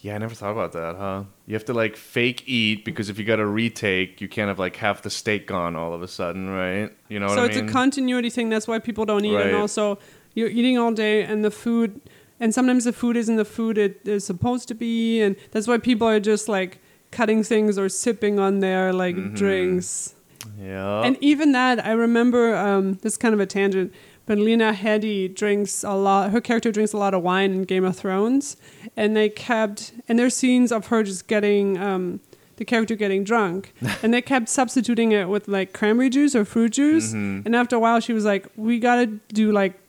Yeah, 0.00 0.16
I 0.16 0.18
never 0.18 0.34
thought 0.34 0.50
about 0.50 0.72
that, 0.72 0.96
huh? 0.96 1.24
You 1.46 1.54
have 1.54 1.64
to 1.66 1.72
like 1.72 1.96
fake 1.96 2.42
eat 2.46 2.84
because 2.84 3.08
if 3.08 3.18
you 3.20 3.24
got 3.24 3.38
a 3.38 3.46
retake, 3.46 4.20
you 4.20 4.28
can't 4.28 4.48
have 4.48 4.58
like 4.58 4.74
half 4.76 5.02
the 5.02 5.10
steak 5.10 5.46
gone 5.46 5.76
all 5.76 5.94
of 5.94 6.02
a 6.02 6.08
sudden, 6.08 6.50
right? 6.50 6.90
You 7.08 7.20
know 7.20 7.26
what 7.26 7.36
so 7.36 7.44
it's 7.44 7.54
mean? 7.56 7.68
a 7.68 7.72
continuity 7.72 8.28
thing. 8.28 8.48
That's 8.48 8.66
why 8.66 8.80
people 8.80 9.04
don't 9.04 9.24
eat, 9.24 9.34
Right. 9.36 9.46
and 9.46 9.56
also 9.56 9.98
you're 10.34 10.48
eating 10.48 10.76
all 10.76 10.92
day, 10.92 11.22
and 11.22 11.44
the 11.44 11.52
food, 11.52 12.00
and 12.40 12.52
sometimes 12.52 12.82
the 12.84 12.92
food 12.92 13.16
isn't 13.16 13.36
the 13.36 13.44
food 13.44 13.78
it 13.78 14.00
is 14.04 14.24
supposed 14.26 14.66
to 14.68 14.74
be, 14.74 15.20
and 15.20 15.36
that's 15.52 15.68
why 15.68 15.78
people 15.78 16.08
are 16.08 16.18
just 16.18 16.48
like 16.48 16.78
cutting 17.12 17.44
things 17.44 17.78
or 17.78 17.88
sipping 17.88 18.40
on 18.40 18.58
their 18.58 18.92
like 18.92 19.14
Mm-hmm. 19.14 19.34
drinks. 19.36 20.14
yeah. 20.60 21.02
And 21.02 21.16
even 21.20 21.52
that, 21.52 21.84
I 21.86 21.92
remember. 21.92 22.56
Um, 22.56 22.94
this 23.02 23.12
is 23.12 23.16
kind 23.18 23.34
of 23.34 23.38
a 23.40 23.46
tangent, 23.46 23.92
but 24.26 24.38
Lena 24.38 24.72
Headey 24.72 25.34
drinks 25.34 25.82
a 25.84 25.92
lot. 25.92 26.30
Her 26.30 26.40
character 26.40 26.70
drinks 26.70 26.92
a 26.92 26.96
lot 26.96 27.14
of 27.14 27.22
wine 27.22 27.52
in 27.52 27.64
Game 27.64 27.84
of 27.84 27.96
Thrones, 27.96 28.56
and 28.96 29.16
they 29.16 29.28
kept 29.28 29.92
and 30.08 30.18
there's 30.18 30.34
scenes 30.34 30.72
of 30.72 30.86
her 30.86 31.02
just 31.02 31.26
getting. 31.26 31.78
Um, 31.78 32.20
the 32.56 32.66
character 32.66 32.94
getting 32.94 33.24
drunk, 33.24 33.74
and 34.02 34.14
they 34.14 34.22
kept 34.22 34.48
substituting 34.48 35.10
it 35.10 35.28
with 35.28 35.48
like 35.48 35.72
cranberry 35.72 36.10
juice 36.10 36.36
or 36.36 36.44
fruit 36.44 36.72
juice. 36.72 37.08
Mm-hmm. 37.08 37.46
And 37.46 37.56
after 37.56 37.74
a 37.74 37.80
while, 37.80 37.98
she 37.98 38.12
was 38.12 38.24
like, 38.24 38.46
"We 38.56 38.78
gotta 38.78 39.06
do 39.06 39.50
like 39.50 39.80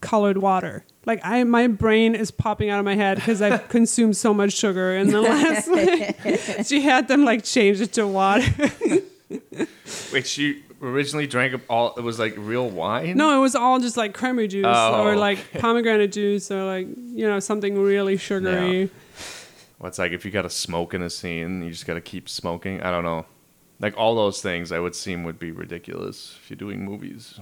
colored 0.00 0.38
water." 0.38 0.84
Like 1.04 1.20
I, 1.24 1.42
my 1.44 1.68
brain 1.68 2.14
is 2.14 2.30
popping 2.30 2.68
out 2.68 2.78
of 2.78 2.84
my 2.84 2.96
head 2.96 3.16
because 3.16 3.40
I've 3.40 3.68
consumed 3.76 4.16
so 4.16 4.34
much 4.34 4.52
sugar 4.52 4.94
in 4.94 5.08
the 5.08 5.20
last. 5.20 6.68
she 6.68 6.82
had 6.82 7.08
them 7.08 7.24
like 7.24 7.44
change 7.44 7.80
it 7.80 7.92
to 7.94 8.06
water. 8.06 8.46
Wait, 10.12 10.26
she 10.26 10.62
originally 10.82 11.26
drank 11.26 11.60
all. 11.68 11.94
It 11.96 12.02
was 12.02 12.18
like 12.18 12.34
real 12.36 12.68
wine. 12.68 13.16
No, 13.16 13.36
it 13.36 13.40
was 13.40 13.54
all 13.54 13.78
just 13.80 13.96
like 13.96 14.14
cranberry 14.14 14.48
juice 14.48 14.64
Oh, 14.66 15.04
or 15.04 15.16
like 15.16 15.38
okay. 15.38 15.58
pomegranate 15.60 16.12
juice 16.12 16.50
or 16.50 16.64
like 16.64 16.86
you 16.86 17.26
know 17.26 17.40
something 17.40 17.80
really 17.80 18.16
sugary. 18.16 18.90
Well, 19.78 19.88
it's 19.88 19.98
like 19.98 20.12
if 20.12 20.24
you 20.24 20.30
got 20.30 20.42
to 20.42 20.50
smoke 20.50 20.94
in 20.94 21.02
a 21.02 21.10
scene, 21.10 21.62
you 21.62 21.70
just 21.70 21.86
got 21.86 21.94
to 21.94 22.00
keep 22.00 22.28
smoking. 22.28 22.80
I 22.82 22.90
don't 22.90 23.04
know. 23.04 23.26
Like 23.78 23.96
all 23.98 24.14
those 24.14 24.40
things, 24.40 24.72
I 24.72 24.78
would 24.78 24.94
seem 24.94 25.22
would 25.24 25.38
be 25.38 25.50
ridiculous 25.50 26.36
if 26.42 26.48
you're 26.50 26.56
doing 26.56 26.82
movies. 26.84 27.38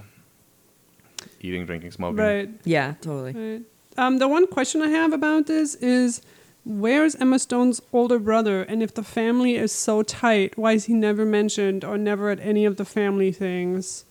Eating, 1.39 1.65
drinking, 1.65 1.91
smoking. 1.91 2.17
Right. 2.17 2.49
Yeah, 2.65 2.95
totally. 3.01 3.31
Right. 3.33 3.61
Um, 3.97 4.17
the 4.17 4.27
one 4.27 4.45
question 4.47 4.81
I 4.81 4.89
have 4.89 5.13
about 5.13 5.47
this 5.47 5.75
is, 5.75 6.21
where's 6.65 7.15
Emma 7.15 7.39
Stone's 7.39 7.81
older 7.93 8.19
brother? 8.19 8.63
And 8.63 8.83
if 8.83 8.93
the 8.93 9.03
family 9.03 9.55
is 9.55 9.71
so 9.71 10.03
tight, 10.03 10.57
why 10.57 10.73
is 10.73 10.85
he 10.85 10.93
never 10.93 11.23
mentioned 11.25 11.85
or 11.85 11.97
never 11.97 12.29
at 12.31 12.39
any 12.41 12.65
of 12.65 12.75
the 12.77 12.85
family 12.85 13.31
things? 13.31 14.03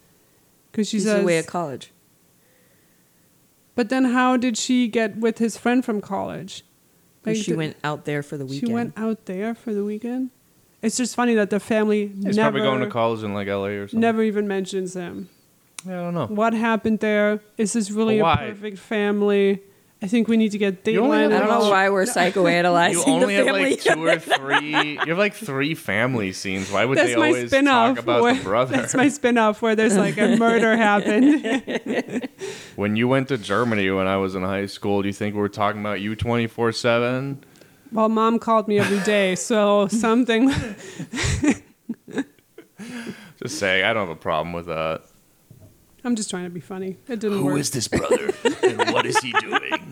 Because 0.70 0.88
she 0.88 0.96
She's 0.98 1.04
says. 1.04 1.22
away 1.22 1.36
at 1.38 1.46
college. 1.46 1.90
but 3.74 3.88
then, 3.88 4.04
how 4.06 4.36
did 4.36 4.56
she 4.56 4.86
get 4.88 5.16
with 5.16 5.38
his 5.38 5.56
friend 5.56 5.84
from 5.84 6.00
college? 6.00 6.62
'Cause 7.24 7.36
Like, 7.36 7.44
she 7.44 7.50
did- 7.52 7.56
went 7.58 7.76
out 7.82 8.04
there 8.04 8.22
for 8.22 8.36
the 8.36 8.44
weekend. 8.46 8.68
She 8.68 8.72
went 8.72 8.92
out 8.96 9.24
there 9.26 9.54
for 9.54 9.72
the 9.74 9.84
weekend. 9.84 10.30
It's 10.82 10.96
just 10.96 11.14
funny 11.16 11.34
that 11.34 11.50
the 11.50 11.58
family 11.58 12.08
He's 12.08 12.36
never 12.36 12.58
probably 12.58 12.60
going 12.60 12.80
to 12.80 12.86
college 12.90 13.22
in 13.24 13.32
like 13.34 13.48
LA 13.48 13.68
or 13.78 13.88
something. 13.88 14.00
never 14.00 14.22
even 14.22 14.46
mentions 14.46 14.94
him. 14.94 15.28
Yeah, 15.86 16.00
I 16.00 16.02
don't 16.04 16.14
know. 16.14 16.26
What 16.26 16.52
happened 16.54 17.00
there? 17.00 17.40
Is 17.58 17.72
this 17.72 17.90
really 17.90 18.20
Why? 18.20 18.34
a 18.34 18.48
perfect 18.52 18.78
family? 18.78 19.60
I 20.04 20.06
think 20.06 20.28
we 20.28 20.36
need 20.36 20.50
to 20.52 20.58
get 20.58 20.86
You 20.86 21.00
Dateline. 21.00 21.32
I 21.34 21.38
don't 21.38 21.48
know 21.48 21.70
why 21.70 21.88
we're 21.88 22.04
psychoanalyzing 22.04 22.90
You 22.92 23.04
the 23.04 23.10
only 23.10 23.34
have 23.36 23.46
like 23.46 23.80
two 23.80 24.04
or 24.04 24.18
three. 24.18 24.92
You 24.92 24.98
have 25.06 25.16
like 25.16 25.32
three 25.32 25.74
family 25.74 26.34
scenes. 26.34 26.70
Why 26.70 26.84
would 26.84 26.98
That's 26.98 27.14
they 27.14 27.16
my 27.16 27.28
always 27.28 27.50
spin-off. 27.50 27.96
talk 27.96 28.02
about 28.04 28.22
where- 28.22 28.34
the 28.34 28.42
brother? 28.42 28.76
That's 28.82 28.94
my 28.94 29.08
spin-off 29.08 29.62
where 29.62 29.74
there's 29.74 29.96
like 29.96 30.18
a 30.18 30.36
murder 30.36 30.76
happened. 30.76 32.28
when 32.76 32.96
you 32.96 33.08
went 33.08 33.28
to 33.28 33.38
Germany 33.38 33.88
when 33.92 34.06
I 34.06 34.18
was 34.18 34.34
in 34.34 34.42
high 34.42 34.66
school, 34.66 35.00
do 35.00 35.08
you 35.08 35.14
think 35.14 35.34
we 35.34 35.40
were 35.40 35.48
talking 35.48 35.80
about 35.80 36.02
you 36.02 36.14
twenty 36.14 36.48
four 36.48 36.70
seven? 36.70 37.42
Well, 37.90 38.10
mom 38.10 38.38
called 38.38 38.68
me 38.68 38.78
every 38.80 39.00
day, 39.04 39.34
so 39.36 39.88
something. 39.88 40.50
Just 43.42 43.58
saying, 43.58 43.84
I 43.86 43.94
don't 43.94 44.06
have 44.08 44.16
a 44.16 44.20
problem 44.20 44.52
with 44.52 44.66
that. 44.66 45.02
I'm 46.04 46.14
just 46.16 46.30
trying 46.30 46.44
to 46.44 46.50
be 46.50 46.60
funny. 46.60 46.98
It 47.08 47.20
didn't 47.20 47.42
work. 47.44 47.52
Who 47.54 47.58
is 47.58 47.70
this 47.70 47.88
brother 47.88 48.32
and 48.62 48.92
what 48.92 49.06
is 49.06 49.18
he 49.18 49.32
doing? 49.32 49.90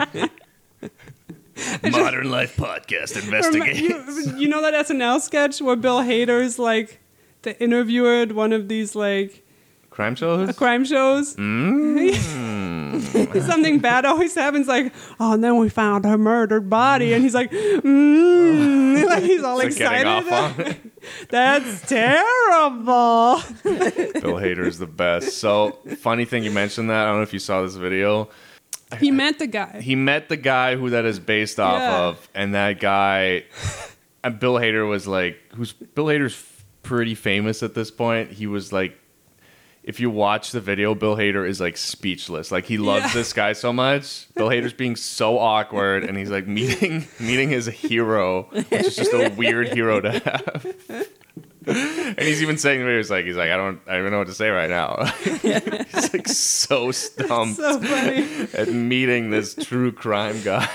Modern 1.91 2.31
Life 2.31 2.57
Podcast 2.57 3.17
Remi- 3.31 3.79
You, 3.79 4.37
you 4.37 4.49
know 4.49 4.63
that 4.63 4.75
SNL 4.87 5.21
sketch 5.21 5.61
where 5.61 5.77
Bill 5.77 6.01
Hader's 6.01 6.59
like 6.59 7.01
the 7.43 7.61
interviewer 7.63 8.23
at 8.23 8.33
one 8.33 8.53
of 8.53 8.69
these 8.69 8.95
like 8.95 9.45
Crime 9.91 10.15
shows? 10.15 10.49
Uh, 10.49 10.53
crime 10.55 10.85
shows. 10.85 11.37
Mm. 11.37 12.13
Something 13.43 13.79
bad 13.79 14.05
always 14.05 14.35
happens, 14.35 14.67
like, 14.69 14.93
oh, 15.21 15.35
and 15.35 15.45
then 15.45 15.57
we 15.59 15.69
found 15.69 16.05
her 16.05 16.19
murdered 16.19 16.69
body, 16.71 17.13
and 17.13 17.23
he's 17.23 17.35
like, 17.35 17.51
mm, 17.51 19.05
like 19.09 19.23
he's 19.23 19.43
all 19.43 19.59
Like 19.59 19.75
getting 19.77 20.07
off 20.07 20.59
excited. 20.59 20.91
That's 21.31 21.89
terrible. 21.89 23.41
Bill 23.65 24.37
Hader 24.39 24.67
is 24.67 24.79
the 24.79 24.87
best. 24.87 25.39
So 25.39 25.79
funny 25.99 26.25
thing 26.25 26.45
you 26.45 26.51
mentioned 26.51 26.91
that. 26.91 27.03
I 27.03 27.07
don't 27.07 27.17
know 27.17 27.23
if 27.23 27.33
you 27.33 27.39
saw 27.39 27.63
this 27.63 27.75
video. 27.77 28.29
He 29.01 29.11
met 29.11 29.39
the 29.39 29.47
guy. 29.47 29.81
He 29.81 29.95
met 29.97 30.29
the 30.29 30.37
guy 30.37 30.77
who 30.77 30.91
that 30.91 31.05
is 31.05 31.19
based 31.19 31.59
off 31.59 31.79
Yeah. 31.81 32.01
of, 32.09 32.29
and 32.35 32.55
that 32.55 32.79
guy, 32.79 33.45
and 34.23 34.39
Bill 34.39 34.55
Hader 34.55 34.89
was 34.89 35.07
like, 35.07 35.39
who's 35.55 35.73
Bill 35.73 36.07
Hader's 36.07 36.41
pretty 36.83 37.15
famous 37.15 37.63
at 37.63 37.75
this 37.75 37.91
point. 37.91 38.31
He 38.33 38.47
was 38.47 38.73
like, 38.73 38.99
if 39.85 39.99
you 40.01 40.11
watch 40.11 40.53
the 40.53 40.61
video, 40.61 40.95
Bill 40.95 41.17
Hader 41.17 41.49
is 41.49 41.61
like 41.61 41.77
speechless. 41.77 42.51
Like 42.53 42.67
he 42.67 42.79
loves 42.79 43.07
Yeah. 43.07 43.13
this 43.15 43.33
guy 43.33 43.53
so 43.53 43.73
much. 43.73 44.33
Bill 44.35 44.49
Hader's 44.49 44.73
being 44.73 44.97
so 44.97 45.39
awkward, 45.39 46.05
and 46.05 46.17
he's 46.17 46.31
like 46.31 46.47
meeting 46.47 47.07
meeting 47.21 47.49
his 47.51 47.67
hero, 47.67 48.45
which 48.53 48.73
is 48.73 48.97
just 48.97 49.13
a 49.13 49.29
weird 49.37 49.69
hero 49.73 50.01
to 50.01 50.13
have. 50.13 50.67
And 51.65 52.19
he's 52.19 52.43
even 52.43 52.59
saying 52.59 52.81
to 52.81 52.85
me, 52.87 52.97
he's 52.97 53.09
like, 53.11 53.25
he's 53.25 53.37
like, 53.37 53.51
I 53.53 53.57
don't, 53.57 53.81
I 53.87 53.93
don't 53.93 54.01
even 54.01 54.11
know 54.13 54.19
what 54.19 54.27
to 54.27 54.35
say 54.35 54.49
right 54.51 54.69
now. 54.69 55.05
he's 55.23 56.13
like 56.13 56.27
so 56.27 56.91
stumped 56.91 57.57
so 57.57 57.81
funny. 57.81 58.49
at 58.53 58.69
meeting 58.69 59.31
this 59.31 59.55
true 59.55 59.93
crime 59.93 60.43
guy. 60.43 60.69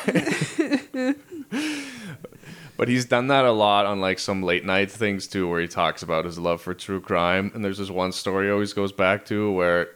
But 2.78 2.88
he's 2.88 3.06
done 3.06 3.28
that 3.28 3.46
a 3.46 3.52
lot 3.52 3.86
on 3.86 4.00
like 4.00 4.20
some 4.20 4.44
late 4.44 4.64
night 4.64 4.90
things 4.92 5.28
too, 5.28 5.50
where 5.50 5.60
he 5.60 5.68
talks 5.68 6.04
about 6.04 6.26
his 6.26 6.38
love 6.38 6.62
for 6.62 6.74
true 6.74 7.02
crime. 7.02 7.52
And 7.54 7.66
there's 7.66 7.80
this 7.80 7.90
one 7.90 8.12
story 8.12 8.46
he 8.48 8.52
always 8.52 8.74
goes 8.74 8.92
back 8.92 9.26
to 9.26 9.52
where 9.52 9.90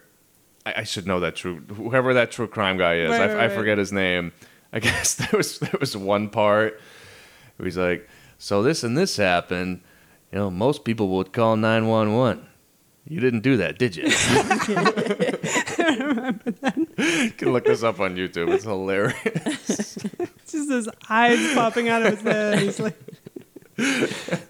I, 0.66 0.74
I 0.78 0.84
should 0.84 1.08
know 1.08 1.20
that 1.22 1.36
true 1.36 1.58
whoever 1.76 2.14
that 2.16 2.32
true 2.32 2.48
crime 2.48 2.78
guy 2.78 2.96
is. 2.96 3.12
Right, 3.12 3.22
I, 3.22 3.26
right, 3.28 3.38
I 3.38 3.46
right. 3.48 3.52
forget 3.52 3.78
his 3.78 3.92
name. 3.92 4.34
I 4.74 4.80
guess 4.86 5.16
there 5.16 5.30
was 5.34 5.60
there 5.60 5.78
was 5.80 5.96
one 5.96 6.30
part 6.30 6.80
where 7.58 7.66
he's 7.66 7.78
like, 7.78 8.10
"So 8.38 8.64
this 8.64 8.84
and 8.84 8.98
this 8.98 9.18
happened." 9.18 9.82
You 10.32 10.40
know, 10.40 10.50
most 10.50 10.86
people 10.86 11.10
would 11.10 11.34
call 11.34 11.58
nine 11.58 11.88
one 11.88 12.14
one. 12.14 12.48
You 13.06 13.20
didn't 13.20 13.42
do 13.42 13.58
that, 13.58 13.78
did 13.78 13.96
you? 13.96 14.06
You 17.02 17.32
can 17.32 17.52
look 17.52 17.66
this 17.66 17.84
up 17.84 18.00
on 18.00 18.16
YouTube. 18.16 18.54
It's 18.54 18.64
hilarious. 18.64 19.98
Just 20.52 20.70
his 20.70 20.90
eyes 21.10 21.54
popping 21.54 21.90
out 21.90 22.04
of 22.06 22.14
his 22.14 22.22
head. 22.22 22.60
He's 22.60 22.80
like 22.80 22.98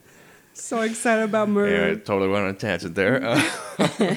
so 0.53 0.81
excited 0.81 1.23
about 1.23 1.49
murder. 1.49 1.75
Anyway, 1.75 2.01
totally 2.01 2.29
went 2.29 2.45
on 2.45 2.49
a 2.51 2.53
tangent 2.53 2.95
there. 2.95 3.23
Uh, 3.23 3.41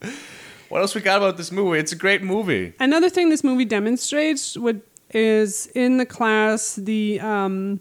what 0.68 0.80
else 0.80 0.94
we 0.94 1.00
got 1.00 1.18
about 1.18 1.36
this 1.36 1.52
movie? 1.52 1.78
It's 1.78 1.92
a 1.92 1.96
great 1.96 2.22
movie. 2.22 2.74
Another 2.78 3.08
thing 3.08 3.30
this 3.30 3.44
movie 3.44 3.64
demonstrates 3.64 4.56
would, 4.56 4.82
is 5.10 5.66
in 5.74 5.98
the 5.98 6.06
class 6.06 6.76
the 6.76 7.20
um, 7.20 7.80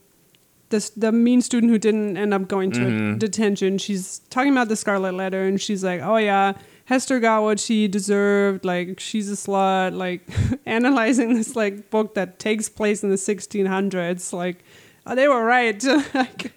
the 0.70 0.92
the 0.96 1.12
mean 1.12 1.42
student 1.42 1.72
who 1.72 1.80
didn't 1.80 2.18
end 2.18 2.34
up 2.34 2.48
going 2.48 2.72
to 2.72 3.16
detention. 3.18 3.78
She's 3.78 4.20
talking 4.30 4.52
about 4.52 4.68
the 4.68 4.76
Scarlet 4.76 5.14
Letter, 5.14 5.44
and 5.44 5.60
she's 5.60 5.84
like, 5.84 6.02
"Oh 6.02 6.18
yeah, 6.18 6.54
Hester 6.86 7.20
got 7.20 7.44
what 7.44 7.60
she 7.60 7.88
deserved. 7.88 8.66
Like 8.66 9.00
she's 9.00 9.32
a 9.32 9.36
slut." 9.36 9.96
Like 9.96 10.28
analyzing 10.66 11.34
this 11.34 11.56
like 11.56 11.90
book 11.90 12.16
that 12.16 12.40
takes 12.40 12.70
place 12.70 13.04
in 13.04 13.10
the 13.10 13.16
1600s. 13.16 14.34
Like 14.34 14.64
oh, 15.06 15.16
they 15.16 15.28
were 15.28 15.44
right 15.44 15.80
to 15.80 15.98
like 16.14 16.54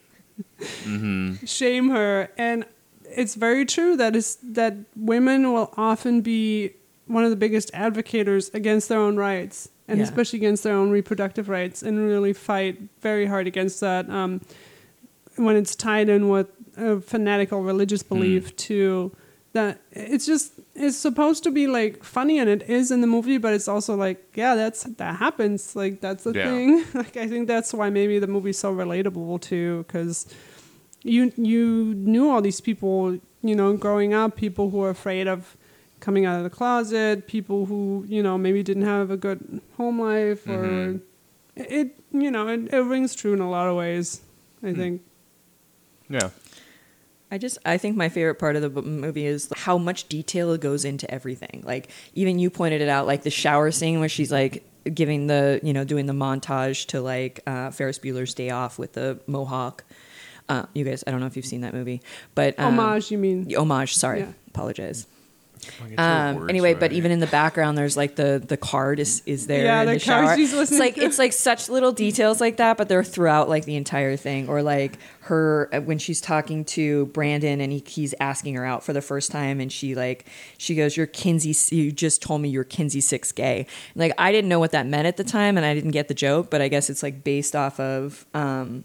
mm-hmm. 0.61 1.45
shame 1.45 1.91
her, 1.91 2.31
and 2.39 2.65
it's 3.05 3.35
very 3.35 3.65
true 3.65 3.97
that 3.97 4.15
is 4.15 4.37
that 4.43 4.75
women 4.97 5.53
will 5.53 5.73
often 5.77 6.21
be 6.21 6.73
one 7.07 7.25
of 7.25 7.31
the 7.31 7.37
biggest 7.37 7.71
advocates 7.73 8.51
against 8.53 8.89
their 8.89 8.99
own 8.99 9.17
rights 9.17 9.71
and 9.89 9.99
Yeah. 9.99 10.05
especially 10.05 10.39
against 10.39 10.63
their 10.63 10.75
own 10.75 10.91
reproductive 10.91 11.49
rights 11.49 11.83
and 11.83 11.99
really 11.99 12.35
fight 12.35 12.79
very 13.01 13.27
hard 13.27 13.47
against 13.47 13.81
that 13.81 14.09
um, 14.11 14.43
when 15.37 15.57
it's 15.57 15.75
tied 15.75 16.09
in 16.09 16.29
with 16.29 16.49
a 16.77 17.01
fanatical 17.01 17.63
religious 17.63 18.03
belief 18.03 18.53
mm. 18.53 18.57
too 18.57 19.13
that 19.59 19.81
it's 19.93 20.27
just 20.33 20.47
it's 20.75 20.97
supposed 20.97 21.43
to 21.47 21.51
be 21.51 21.67
like 21.67 21.95
funny 22.17 22.37
and 22.39 22.49
it 22.49 22.63
is 22.79 22.91
in 22.95 23.01
the 23.01 23.07
movie 23.17 23.39
but 23.45 23.53
it's 23.57 23.69
also 23.75 23.93
like 24.07 24.19
yeah 24.35 24.55
that's 24.55 24.81
that 25.01 25.17
happens. 25.17 25.61
Like 25.83 26.01
that's 26.01 26.25
the 26.25 26.33
Yeah. 26.33 26.45
thing. 26.49 26.69
Like 27.01 27.17
i 27.25 27.27
think 27.33 27.49
that's 27.55 27.71
why 27.79 27.91
maybe 27.91 28.19
the 28.19 28.31
movie's 28.37 28.59
so 28.59 28.71
relatable 28.75 29.41
too 29.41 29.85
because 29.87 30.27
you 31.03 31.33
you 31.37 31.95
knew 32.13 32.31
all 32.31 32.43
these 32.49 32.61
people 32.61 33.19
you 33.51 33.57
know 33.61 33.71
growing 33.87 34.13
up 34.21 34.37
people 34.37 34.71
who 34.71 34.79
were 34.85 34.95
afraid 35.01 35.27
of 35.35 35.57
coming 36.01 36.25
out 36.29 36.37
of 36.41 36.45
the 36.49 36.55
closet 36.61 37.27
people 37.27 37.67
who 37.71 38.05
you 38.09 38.23
know 38.23 38.37
maybe 38.47 38.63
didn't 38.63 38.89
have 38.95 39.11
a 39.11 39.17
good 39.17 39.41
home 39.77 39.99
life 40.01 40.47
or 40.47 40.63
mm-hmm. 40.63 40.99
it 41.57 41.89
you 42.25 42.31
know 42.31 42.45
it, 42.55 42.61
it 42.73 42.83
rings 42.95 43.15
true 43.21 43.33
in 43.33 43.41
a 43.41 43.51
lot 43.57 43.67
of 43.71 43.75
ways 43.77 44.21
i 44.63 44.71
hmm. 44.71 44.81
think. 44.81 45.03
Yeah. 46.09 46.31
I 47.31 47.39
just 47.39 47.59
I 47.65 47.77
think 47.79 47.97
my 47.97 48.09
favorite 48.09 48.37
part 48.37 48.57
of 48.57 48.63
the 48.63 48.83
movie 48.83 49.27
is 49.27 49.49
how 49.55 49.77
much 49.79 50.09
detail 50.09 50.57
goes 50.57 50.85
into 50.85 51.11
everything. 51.11 51.63
Like 51.67 51.91
even 52.15 52.39
you 52.39 52.49
pointed 52.51 52.81
it 52.81 52.89
out, 52.89 53.07
like 53.07 53.23
the 53.23 53.31
shower 53.31 53.71
scene 53.71 54.01
where 54.01 54.09
she's 54.09 54.33
like 54.33 54.65
giving 54.95 55.27
the 55.27 55.61
you 55.63 55.73
know 55.75 55.85
doing 55.85 56.07
the 56.07 56.13
montage 56.15 56.87
to 56.87 57.01
like 57.03 57.41
uh, 57.47 57.71
Ferris 57.71 57.99
Bueller's 57.99 58.33
Day 58.35 58.51
Off 58.51 58.79
with 58.79 58.95
the 58.95 59.19
mohawk. 59.27 59.85
Uh, 60.49 60.65
you 60.73 60.83
guys, 60.85 61.05
I 61.07 61.11
don't 61.11 61.21
know 61.21 61.27
if 61.27 61.37
you've 61.37 61.45
seen 61.45 61.61
that 61.61 61.75
movie, 61.75 62.01
but 62.35 62.59
um, 62.59 62.79
homage 62.79 63.11
you 63.11 63.19
mean 63.19 63.55
homage. 63.55 63.95
Sorry, 63.95 64.21
Yeah. 64.21 64.33
apologize. 64.49 65.07
I'll 65.83 65.89
get 65.89 65.99
your 65.99 66.07
Um, 66.07 66.37
words 66.37 66.51
anyway, 66.51 66.75
but 66.75 66.93
even 66.93 67.11
in 67.11 67.19
the 67.21 67.27
background, 67.27 67.77
there's 67.79 67.97
like 67.97 68.17
the 68.17 68.43
the 68.47 68.57
card 68.57 68.99
is 69.01 69.23
is 69.27 69.47
there 69.47 69.65
Yeah, 69.65 69.81
in 69.83 69.87
the 69.89 69.95
the, 69.95 70.01
card 70.05 70.27
shower. 70.27 70.37
she's 70.37 70.53
It's 70.53 70.79
like 70.79 70.95
to. 70.97 71.03
it's 71.03 71.19
like 71.19 71.33
such 71.33 71.69
little 71.69 71.93
details 71.93 72.41
like 72.41 72.57
that, 72.59 72.77
but 72.77 72.89
they're 72.89 73.05
throughout 73.05 73.49
like 73.49 73.65
the 73.65 73.77
entire 73.77 74.17
thing. 74.17 74.49
Or 74.49 74.63
like 74.63 74.99
her 75.21 75.69
uh, 75.73 75.81
when 75.81 75.99
she's 75.99 76.21
talking 76.21 76.65
to 76.65 77.07
Brandon 77.07 77.61
and 77.61 77.71
he, 77.73 77.83
he's 77.87 78.15
asking 78.19 78.55
her 78.55 78.65
out 78.65 78.83
for 78.85 78.93
the 78.93 79.03
first 79.03 79.31
time, 79.31 79.61
and 79.61 79.71
she 79.71 79.95
like 79.95 80.27
she 80.57 80.75
goes, 80.75 80.97
"You're 80.97 81.07
Kinsey. 81.07 81.55
You 81.75 81.93
just 81.93 82.23
told 82.23 82.41
me 82.41 82.49
you're 82.49 82.65
Kinsey 82.65 83.01
six 83.01 83.33
gay." 83.33 83.61
And, 83.95 84.01
like 84.01 84.13
I 84.19 84.33
didn't 84.33 84.49
know 84.49 84.59
what 84.59 84.73
that 84.73 84.87
meant 84.87 85.07
at 85.07 85.17
the 85.17 85.25
time, 85.25 85.57
and 85.57 85.67
I 85.67 85.75
didn't 85.75 85.91
get 85.93 86.09
the 86.09 86.15
joke, 86.15 86.51
but 86.51 86.61
I 86.63 86.69
guess 86.69 86.89
it's 86.91 87.03
like 87.03 87.25
based 87.25 87.55
off 87.57 87.79
of. 87.81 88.27
Um, 88.35 88.85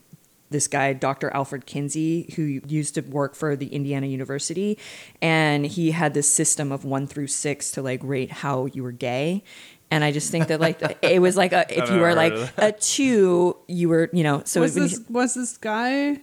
this 0.53 0.69
guy, 0.69 0.93
Dr. 0.93 1.29
Alfred 1.31 1.65
Kinsey, 1.65 2.31
who 2.37 2.43
used 2.65 2.95
to 2.95 3.01
work 3.01 3.35
for 3.35 3.57
the 3.57 3.67
Indiana 3.67 4.07
University, 4.07 4.77
and 5.21 5.65
he 5.65 5.91
had 5.91 6.13
this 6.13 6.33
system 6.33 6.71
of 6.71 6.85
one 6.85 7.05
through 7.07 7.27
six 7.27 7.71
to 7.71 7.81
like 7.81 7.99
rate 8.03 8.31
how 8.31 8.67
you 8.67 8.83
were 8.83 8.93
gay. 8.93 9.43
And 9.91 10.03
I 10.03 10.11
just 10.11 10.31
think 10.31 10.47
that 10.47 10.59
like 10.61 10.81
it 11.03 11.21
was 11.21 11.35
like 11.35 11.51
a, 11.51 11.65
if 11.69 11.89
you 11.91 11.99
were 11.99 12.15
like 12.15 12.33
a 12.57 12.71
two, 12.71 13.57
you 13.67 13.89
were 13.89 14.09
you 14.13 14.23
know 14.23 14.41
so 14.45 14.61
was 14.61 14.73
when 14.75 14.83
this 14.85 14.93
you- 14.99 15.05
was 15.09 15.33
this 15.33 15.57
guy 15.57 16.21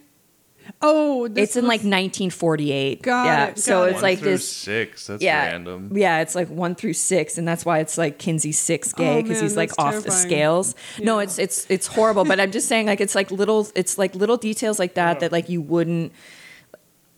oh 0.81 1.27
this 1.27 1.49
it's 1.49 1.55
in 1.55 1.63
like 1.65 1.79
1948. 1.81 3.01
Got 3.01 3.25
yeah, 3.25 3.45
it, 3.47 3.59
so 3.59 3.81
got 3.81 3.89
it's 3.89 3.99
it. 3.99 4.03
like 4.03 4.19
through 4.19 4.31
this. 4.31 4.49
six. 4.49 5.07
That's 5.07 5.23
yeah, 5.23 5.45
random. 5.51 5.91
yeah, 5.95 6.19
it's 6.21 6.35
like 6.35 6.49
one 6.49 6.75
through 6.75 6.93
six, 6.93 7.37
and 7.37 7.47
that's 7.47 7.65
why 7.65 7.79
it's 7.79 7.97
like 7.97 8.17
Kinsey 8.19 8.51
six 8.51 8.93
oh, 8.93 8.97
gay 8.97 9.21
because 9.21 9.37
man, 9.37 9.43
he's 9.43 9.57
like 9.57 9.69
that's 9.69 9.79
off 9.79 9.93
the 9.95 10.09
terrifying. 10.09 10.27
scales. 10.27 10.75
No, 10.99 11.19
it's 11.19 11.39
it's 11.39 11.65
it's 11.69 11.87
horrible, 11.87 12.25
but 12.25 12.39
I'm 12.39 12.51
just 12.51 12.67
saying 12.67 12.87
like 12.87 13.01
it's 13.01 13.15
like 13.15 13.31
little 13.31 13.67
it's 13.75 13.97
like 13.97 14.15
little 14.15 14.37
details 14.37 14.79
like 14.79 14.95
that 14.95 15.19
that 15.21 15.31
like 15.31 15.49
you 15.49 15.61
wouldn't. 15.61 16.11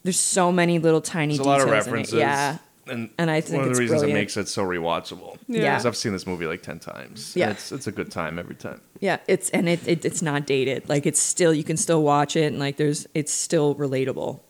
There's 0.03 0.19
so 0.19 0.51
many 0.51 0.79
little 0.79 1.01
tiny 1.01 1.37
There's 1.37 1.45
a 1.45 1.49
lot 1.49 1.59
details 1.59 1.63
of 1.63 1.67
in 1.69 1.73
it. 1.73 1.77
references. 1.77 2.13
Yeah, 2.15 2.57
And, 2.87 3.09
And 3.17 3.31
I 3.31 3.39
think 3.41 3.61
one 3.61 3.69
of 3.69 3.73
the 3.75 3.79
reasons 3.79 4.01
brilliant. 4.01 4.17
it 4.17 4.21
makes 4.21 4.35
it 4.37 4.47
so 4.49 4.63
rewatchable. 4.65 5.37
Yeah. 5.47 5.71
Because 5.71 5.85
I've 5.85 5.95
seen 5.95 6.11
this 6.11 6.27
movie 6.27 6.45
like 6.47 6.61
10 6.63 6.79
times. 6.79 7.33
Yeah. 7.35 7.51
It's, 7.51 7.71
it's 7.71 7.87
a 7.87 7.91
good 7.91 8.11
time 8.11 8.37
every 8.37 8.55
time. 8.55 8.81
yeah. 8.99 9.17
It's 9.27 9.49
and 9.51 9.69
it, 9.69 9.87
it 9.87 10.03
it's 10.03 10.21
not 10.21 10.45
dated. 10.45 10.89
Like 10.89 11.05
it's 11.05 11.19
still 11.19 11.53
you 11.53 11.63
can 11.63 11.77
still 11.77 12.03
watch 12.03 12.35
it 12.35 12.45
and 12.45 12.59
like 12.59 12.75
there's 12.77 13.07
it's 13.13 13.31
still 13.31 13.73
relatable. 13.75 14.41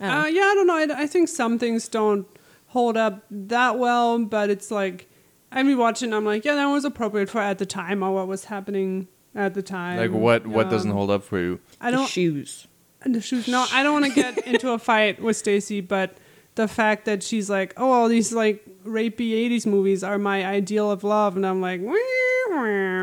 I. 0.00 0.24
Uh, 0.24 0.26
yeah, 0.26 0.42
I 0.42 0.54
don't 0.54 0.66
know. 0.66 0.76
I, 0.94 1.02
I 1.02 1.06
think 1.06 1.28
some 1.28 1.58
things 1.58 1.88
don't 1.88 2.26
hold 2.68 2.96
up 2.96 3.24
that 3.30 3.78
well, 3.78 4.18
but 4.24 4.50
it's 4.50 4.70
like 4.70 5.08
I 5.52 5.62
mean, 5.62 5.78
watching, 5.78 6.12
I'm 6.12 6.24
like, 6.24 6.44
yeah, 6.44 6.56
that 6.56 6.66
was 6.66 6.84
appropriate 6.84 7.30
for 7.30 7.40
at 7.40 7.58
the 7.58 7.66
time 7.66 8.02
or 8.02 8.12
what 8.12 8.26
was 8.26 8.46
happening 8.46 9.06
at 9.36 9.54
the 9.54 9.62
time. 9.62 9.98
Like 9.98 10.10
what 10.10 10.46
what 10.46 10.70
doesn't 10.70 10.90
Um, 10.90 10.96
hold 10.96 11.10
up 11.10 11.22
for 11.22 11.38
you? 11.38 11.60
I 11.80 11.90
don't. 11.90 12.08
shoes. 12.08 12.66
the 13.04 13.20
shoes. 13.20 13.46
No, 13.48 13.64
I 13.72 13.82
don't 13.82 13.92
want 14.00 14.06
to 14.06 14.20
get 14.20 14.46
into 14.46 14.70
a 14.72 14.78
fight 14.78 15.20
with 15.22 15.36
Stacy, 15.36 15.80
but 15.80 16.16
the 16.54 16.68
fact 16.68 17.04
that 17.06 17.22
she's 17.22 17.50
like, 17.50 17.74
oh, 17.76 17.90
all 17.90 18.08
these 18.08 18.32
like 18.32 18.64
rapey 18.84 19.32
'80s 19.50 19.66
movies 19.66 20.04
are 20.04 20.18
my 20.18 20.44
ideal 20.44 20.90
of 20.90 21.04
love, 21.04 21.36
and 21.36 21.46
I'm 21.46 21.60
like, 21.60 21.80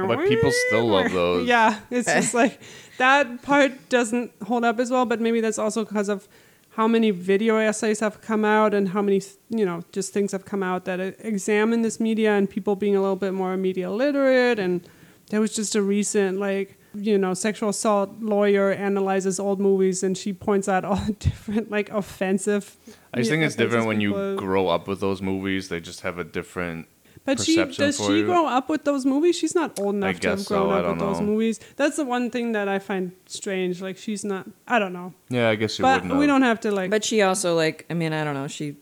But 0.07 0.27
people 0.27 0.51
still 0.67 0.87
love 0.87 1.11
those. 1.11 1.47
Yeah, 1.53 1.79
it's 1.89 2.11
just 2.13 2.33
like 2.33 2.59
that 2.97 3.41
part 3.41 3.89
doesn't 3.89 4.31
hold 4.43 4.63
up 4.63 4.79
as 4.79 4.89
well, 4.91 5.05
but 5.05 5.19
maybe 5.19 5.41
that's 5.41 5.59
also 5.59 5.83
because 5.83 6.09
of 6.09 6.27
how 6.75 6.87
many 6.87 7.11
video 7.11 7.57
essays 7.57 7.99
have 7.99 8.21
come 8.21 8.45
out 8.45 8.73
and 8.73 8.89
how 8.89 9.01
many 9.01 9.21
you 9.49 9.65
know 9.65 9.83
just 9.91 10.13
things 10.13 10.31
have 10.31 10.45
come 10.45 10.63
out 10.63 10.85
that 10.85 10.99
examine 11.19 11.81
this 11.81 11.99
media 11.99 12.31
and 12.33 12.49
people 12.49 12.75
being 12.75 12.95
a 12.95 13.01
little 13.01 13.17
bit 13.17 13.33
more 13.33 13.57
media 13.57 13.91
literate 13.91 14.57
and 14.57 14.87
there 15.29 15.41
was 15.41 15.53
just 15.53 15.75
a 15.75 15.81
recent 15.81 16.39
like 16.39 16.77
you 16.93 17.17
know 17.17 17.33
sexual 17.33 17.69
assault 17.69 18.09
lawyer 18.19 18.71
analyzes 18.71 19.39
old 19.39 19.59
movies 19.59 20.03
and 20.03 20.17
she 20.17 20.33
points 20.33 20.67
out 20.67 20.83
all 20.83 20.97
the 20.97 21.13
different 21.19 21.71
like 21.71 21.89
offensive 21.89 22.75
I 23.13 23.17
just 23.17 23.29
think 23.29 23.43
it's 23.43 23.55
different 23.55 23.87
when 23.87 23.99
you 23.99 24.09
people- 24.09 24.35
grow 24.37 24.67
up 24.67 24.87
with 24.87 24.99
those 24.99 25.21
movies. 25.21 25.69
They 25.69 25.79
just 25.79 26.01
have 26.01 26.17
a 26.17 26.23
different. 26.23 26.87
But 27.23 27.39
she 27.39 27.55
does 27.55 27.97
she 27.97 28.19
you. 28.19 28.25
grow 28.25 28.47
up 28.47 28.67
with 28.67 28.83
those 28.83 29.05
movies? 29.05 29.35
She's 29.35 29.53
not 29.53 29.79
old 29.79 29.93
enough 29.93 30.19
to 30.21 30.29
have 30.29 30.45
grown 30.45 30.69
so, 30.69 30.71
up 30.71 30.87
with 30.87 30.97
don't 30.97 31.13
those 31.13 31.21
movies. 31.21 31.59
That's 31.75 31.97
the 31.97 32.05
one 32.05 32.31
thing 32.31 32.53
that 32.53 32.67
I 32.67 32.79
find 32.79 33.11
strange. 33.27 33.79
Like 33.79 33.97
she's 33.97 34.25
not. 34.25 34.47
I 34.67 34.79
don't 34.79 34.91
know. 34.91 35.13
Yeah, 35.29 35.49
I 35.49 35.55
guess 35.55 35.77
you 35.77 35.83
but 35.83 36.01
wouldn't. 36.01 36.19
we 36.19 36.25
don't 36.25 36.41
have 36.41 36.61
to 36.61 36.71
like. 36.71 36.89
But 36.89 37.03
she 37.03 37.21
also 37.21 37.55
like 37.55 37.85
I 37.91 37.93
mean 37.93 38.11
I 38.11 38.23
don't 38.23 38.33
know 38.33 38.47
she 38.47 38.77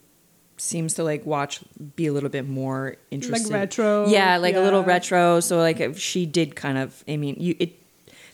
seems 0.55 0.93
to 0.93 1.03
like 1.03 1.25
watch 1.25 1.61
be 1.95 2.07
a 2.07 2.13
little 2.13 2.29
bit 2.29 2.47
more 2.47 2.97
interested 3.11 3.51
retro, 3.51 4.07
yeah 4.07 4.35
like 4.35 4.55
a 4.55 4.59
little 4.59 4.83
retro 4.83 5.39
so 5.39 5.57
like 5.57 5.79
if 5.79 5.97
she 5.97 6.25
did 6.25 6.53
kind 6.53 6.77
of 6.77 7.01
I 7.07 7.15
mean 7.15 7.37
you 7.39 7.55
it 7.59 7.79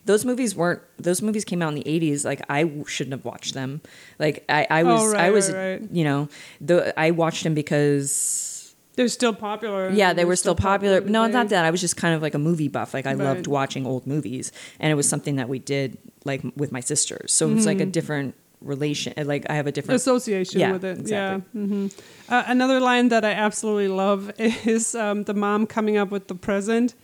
those 0.06 0.24
movies 0.26 0.56
weren't 0.56 0.82
those 0.97 1.22
movies 1.22 1.43
came 1.45 1.62
out 1.62 1.70
in 1.70 1.76
the 1.76 1.84
80s 1.84 2.24
like 2.26 2.41
I 2.49 2.64
w- 2.64 2.86
shouldn't 2.86 3.14
have 3.14 3.26
watched 3.26 3.53
them 3.53 3.82
like 4.20 4.45
I 4.49 4.66
I 4.70 4.84
was 4.84 5.01
Oh, 5.01 5.12
right, 5.14 5.22
I 5.26 5.30
was 5.32 5.51
right, 5.51 5.82
right. 5.82 5.89
you 5.91 6.03
know 6.03 6.30
the 6.62 6.97
I 6.99 7.12
watched 7.12 7.43
them 7.43 7.53
because 7.56 8.76
they're 8.95 9.10
still 9.10 9.34
popular. 9.34 9.89
yeah, 9.89 10.14
they 10.14 10.18
They're 10.22 10.28
were 10.28 10.38
still 10.38 10.56
popular. 10.56 11.01
No, 11.01 11.24
today. 11.24 11.34
not 11.34 11.49
that. 11.49 11.66
I 11.66 11.70
was 11.72 11.82
just 11.82 11.97
kind 11.97 12.16
of 12.16 12.22
like 12.22 12.34
a 12.34 12.39
movie 12.39 12.70
buff. 12.70 12.93
Like 12.93 13.06
I 13.06 13.12
loved 13.14 13.45
watching 13.45 13.86
old 13.86 14.08
movies, 14.08 14.53
and 14.80 14.89
it 14.89 14.95
was 14.95 15.06
something 15.10 15.36
that 15.36 15.49
we 15.49 15.60
did 15.60 15.97
like 16.24 16.41
with 16.56 16.72
my 16.72 16.80
sisters. 16.80 17.34
So 17.34 17.49
it's 17.51 17.66
like 17.66 17.82
a 17.82 17.86
different 17.86 18.36
relation. 18.62 19.12
Like 19.28 19.45
I 19.49 19.56
have 19.56 19.68
a 19.68 19.72
different. 19.74 19.99
association 19.99 20.62
Yeah, 20.62 20.72
with 20.72 20.86
it. 20.86 20.97
exactly. 20.99 21.43
Yeah. 21.62 21.68
hmm 21.68 21.88
Uh, 22.30 22.43
another 22.47 22.80
line 22.80 23.10
that 23.10 23.26
I 23.26 23.32
absolutely 23.32 23.89
love 23.89 24.32
is 24.39 24.95
um, 24.95 25.24
the 25.26 25.34
mom 25.34 25.68
coming 25.68 25.97
up 25.97 26.10
with 26.10 26.30
the 26.30 26.36
present. 26.36 26.95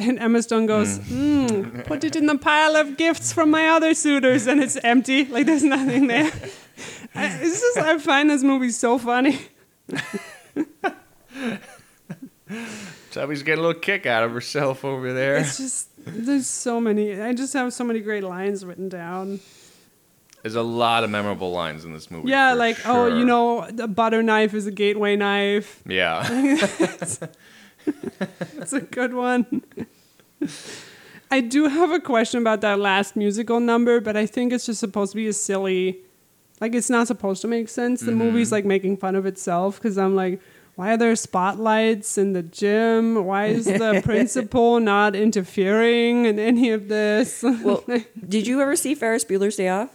And 0.00 0.18
Emma 0.18 0.42
Stone 0.42 0.66
goes, 0.66 0.98
mm, 0.98 1.84
put 1.84 2.04
it 2.04 2.16
in 2.16 2.26
the 2.26 2.38
pile 2.38 2.74
of 2.76 2.96
gifts 2.96 3.32
from 3.32 3.50
my 3.50 3.68
other 3.68 3.92
suitors, 3.94 4.46
and 4.46 4.60
it's 4.60 4.76
empty. 4.76 5.26
Like 5.26 5.46
there's 5.46 5.62
nothing 5.62 6.06
there. 6.06 6.32
I, 7.14 7.38
it's 7.42 7.60
just 7.60 7.78
I 7.78 7.98
find 7.98 8.30
this 8.30 8.42
movie 8.42 8.70
so 8.70 8.98
funny. 8.98 9.38
Chubby's 13.10 13.42
getting 13.42 13.62
a 13.62 13.66
little 13.66 13.80
kick 13.80 14.06
out 14.06 14.22
of 14.22 14.32
herself 14.32 14.84
over 14.84 15.12
there. 15.12 15.36
It's 15.36 15.58
just 15.58 15.88
there's 16.06 16.46
so 16.46 16.80
many. 16.80 17.20
I 17.20 17.32
just 17.32 17.52
have 17.52 17.72
so 17.72 17.84
many 17.84 18.00
great 18.00 18.24
lines 18.24 18.64
written 18.64 18.88
down. 18.88 19.40
There's 20.42 20.54
a 20.54 20.62
lot 20.62 21.04
of 21.04 21.10
memorable 21.10 21.52
lines 21.52 21.84
in 21.84 21.92
this 21.92 22.10
movie. 22.10 22.30
Yeah, 22.30 22.54
like 22.54 22.78
oh, 22.86 23.06
you 23.06 23.24
know, 23.24 23.66
the 23.70 23.86
butter 23.86 24.22
knife 24.22 24.54
is 24.54 24.66
a 24.66 24.70
gateway 24.70 25.16
knife. 25.16 25.82
Yeah. 25.86 26.26
That's 28.54 28.72
a 28.72 28.80
good 28.80 29.14
one. 29.14 29.62
I 31.30 31.40
do 31.40 31.68
have 31.68 31.90
a 31.90 32.00
question 32.00 32.40
about 32.40 32.60
that 32.62 32.78
last 32.78 33.14
musical 33.16 33.60
number, 33.60 34.00
but 34.00 34.16
I 34.16 34.26
think 34.26 34.52
it's 34.52 34.66
just 34.66 34.80
supposed 34.80 35.12
to 35.12 35.16
be 35.16 35.28
a 35.28 35.32
silly. 35.32 36.00
Like, 36.60 36.74
it's 36.74 36.90
not 36.90 37.06
supposed 37.06 37.40
to 37.42 37.48
make 37.48 37.68
sense. 37.68 38.00
The 38.00 38.12
movie's 38.12 38.52
like 38.52 38.64
making 38.66 38.98
fun 38.98 39.14
of 39.14 39.24
itself 39.24 39.76
because 39.76 39.96
I'm 39.96 40.14
like, 40.14 40.40
why 40.74 40.92
are 40.92 40.96
there 40.96 41.14
spotlights 41.16 42.18
in 42.18 42.32
the 42.32 42.42
gym? 42.42 43.24
Why 43.24 43.46
is 43.46 43.66
the 43.66 44.00
principal 44.04 44.80
not 44.80 45.14
interfering 45.14 46.26
in 46.26 46.38
any 46.38 46.70
of 46.70 46.88
this? 46.88 47.42
well, 47.42 47.84
did 48.28 48.46
you 48.46 48.60
ever 48.60 48.76
see 48.76 48.94
Ferris 48.94 49.24
Bueller's 49.24 49.56
Day 49.56 49.68
Off? 49.68 49.90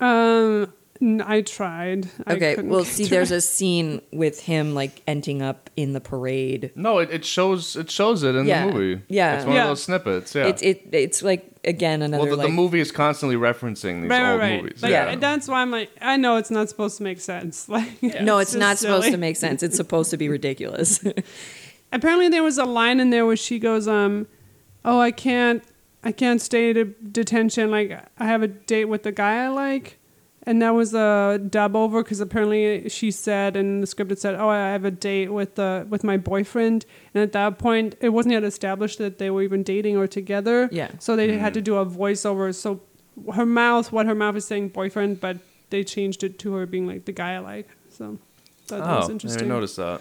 um, 0.00 0.72
I 1.00 1.42
tried. 1.42 2.08
Okay, 2.26 2.54
couldn't 2.56 2.70
well, 2.70 2.84
see, 2.84 3.04
to 3.04 3.10
there's 3.10 3.30
a 3.30 3.40
scene 3.40 4.02
with 4.12 4.40
him 4.40 4.74
like 4.74 5.02
ending 5.06 5.42
up 5.42 5.70
in 5.76 5.92
the 5.92 6.00
parade. 6.00 6.72
no, 6.74 6.98
it, 6.98 7.10
it 7.10 7.24
shows 7.24 7.76
it 7.76 7.90
shows 7.90 8.22
it 8.24 8.34
in 8.34 8.46
Yeah. 8.46 8.66
the 8.66 8.72
movie. 8.72 9.02
Yeah. 9.08 9.36
It's 9.36 9.44
one 9.46 9.54
Yeah. 9.54 9.62
of 9.62 9.68
those 9.68 9.82
snippets. 9.84 10.34
Yeah. 10.34 10.46
It's 10.46 10.62
it 10.62 10.88
it's 10.92 11.22
like 11.22 11.44
again 11.64 12.02
another 12.02 12.22
well, 12.24 12.30
the, 12.30 12.36
like 12.38 12.46
the 12.48 12.52
movie 12.52 12.80
is 12.80 12.90
constantly 12.90 13.36
referencing 13.36 14.02
these 14.02 14.10
Right, 14.10 14.22
right, 14.22 14.30
old 14.32 14.40
right. 14.40 14.62
movies. 14.62 14.80
But 14.80 14.90
yeah. 14.90 15.14
that's 15.16 15.46
why 15.48 15.60
I'm 15.62 15.70
like, 15.70 15.90
I 16.00 16.16
know 16.16 16.36
it's 16.36 16.50
not 16.50 16.68
supposed 16.68 16.96
to 16.98 17.02
make 17.04 17.20
sense. 17.20 17.68
Like, 17.78 18.02
no, 18.02 18.38
it's 18.38 18.50
just 18.52 18.58
not 18.60 18.78
supposed 18.78 19.10
to 19.10 19.16
make 19.18 19.36
sense. 19.36 19.62
It's 19.62 19.76
supposed 19.76 20.10
to 20.10 20.16
be 20.16 20.28
ridiculous. 20.28 21.04
apparently 21.92 22.28
there 22.28 22.42
was 22.42 22.58
a 22.58 22.64
line 22.64 23.00
in 23.00 23.10
there 23.10 23.24
where 23.24 23.36
she 23.36 23.58
goes 23.58 23.88
um 23.88 24.26
oh 24.84 25.00
i 25.00 25.10
can't 25.10 25.62
i 26.04 26.12
can't 26.12 26.40
stay 26.42 26.72
to 26.74 26.84
detention 26.84 27.70
like 27.70 27.90
i 28.18 28.24
have 28.26 28.42
a 28.42 28.48
date 28.48 28.84
with 28.84 29.04
the 29.04 29.12
guy 29.12 29.44
i 29.44 29.48
like 29.48 29.98
and 30.44 30.62
that 30.62 30.70
was 30.70 30.94
a 30.94 31.40
dub 31.50 31.76
over 31.76 32.02
because 32.02 32.20
apparently 32.20 32.88
she 32.88 33.10
said 33.10 33.56
in 33.56 33.80
the 33.80 33.86
script 33.86 34.10
it 34.12 34.18
said 34.18 34.34
oh 34.34 34.48
i 34.48 34.56
have 34.56 34.84
a 34.84 34.90
date 34.90 35.32
with 35.32 35.54
the 35.56 35.86
with 35.88 36.04
my 36.04 36.16
boyfriend 36.16 36.84
and 37.14 37.22
at 37.22 37.32
that 37.32 37.58
point 37.58 37.96
it 38.00 38.10
wasn't 38.10 38.32
yet 38.32 38.44
established 38.44 38.98
that 38.98 39.18
they 39.18 39.30
were 39.30 39.42
even 39.42 39.62
dating 39.62 39.96
or 39.96 40.06
together 40.06 40.68
Yeah. 40.72 40.90
so 40.98 41.16
they 41.16 41.36
had 41.38 41.52
mm. 41.52 41.54
to 41.54 41.60
do 41.60 41.76
a 41.76 41.86
voiceover 41.86 42.54
so 42.54 42.80
her 43.34 43.46
mouth 43.46 43.90
what 43.92 44.06
her 44.06 44.14
mouth 44.14 44.36
is 44.36 44.46
saying 44.46 44.68
boyfriend 44.68 45.20
but 45.20 45.38
they 45.70 45.84
changed 45.84 46.24
it 46.24 46.38
to 46.40 46.54
her 46.54 46.66
being 46.66 46.86
like 46.86 47.04
the 47.04 47.12
guy 47.12 47.34
i 47.34 47.38
like 47.38 47.68
so 47.90 48.18
that 48.68 48.82
oh, 48.82 48.96
was 48.96 49.10
interesting 49.10 49.40
didn't 49.40 49.48
notice 49.48 49.76
that. 49.76 50.00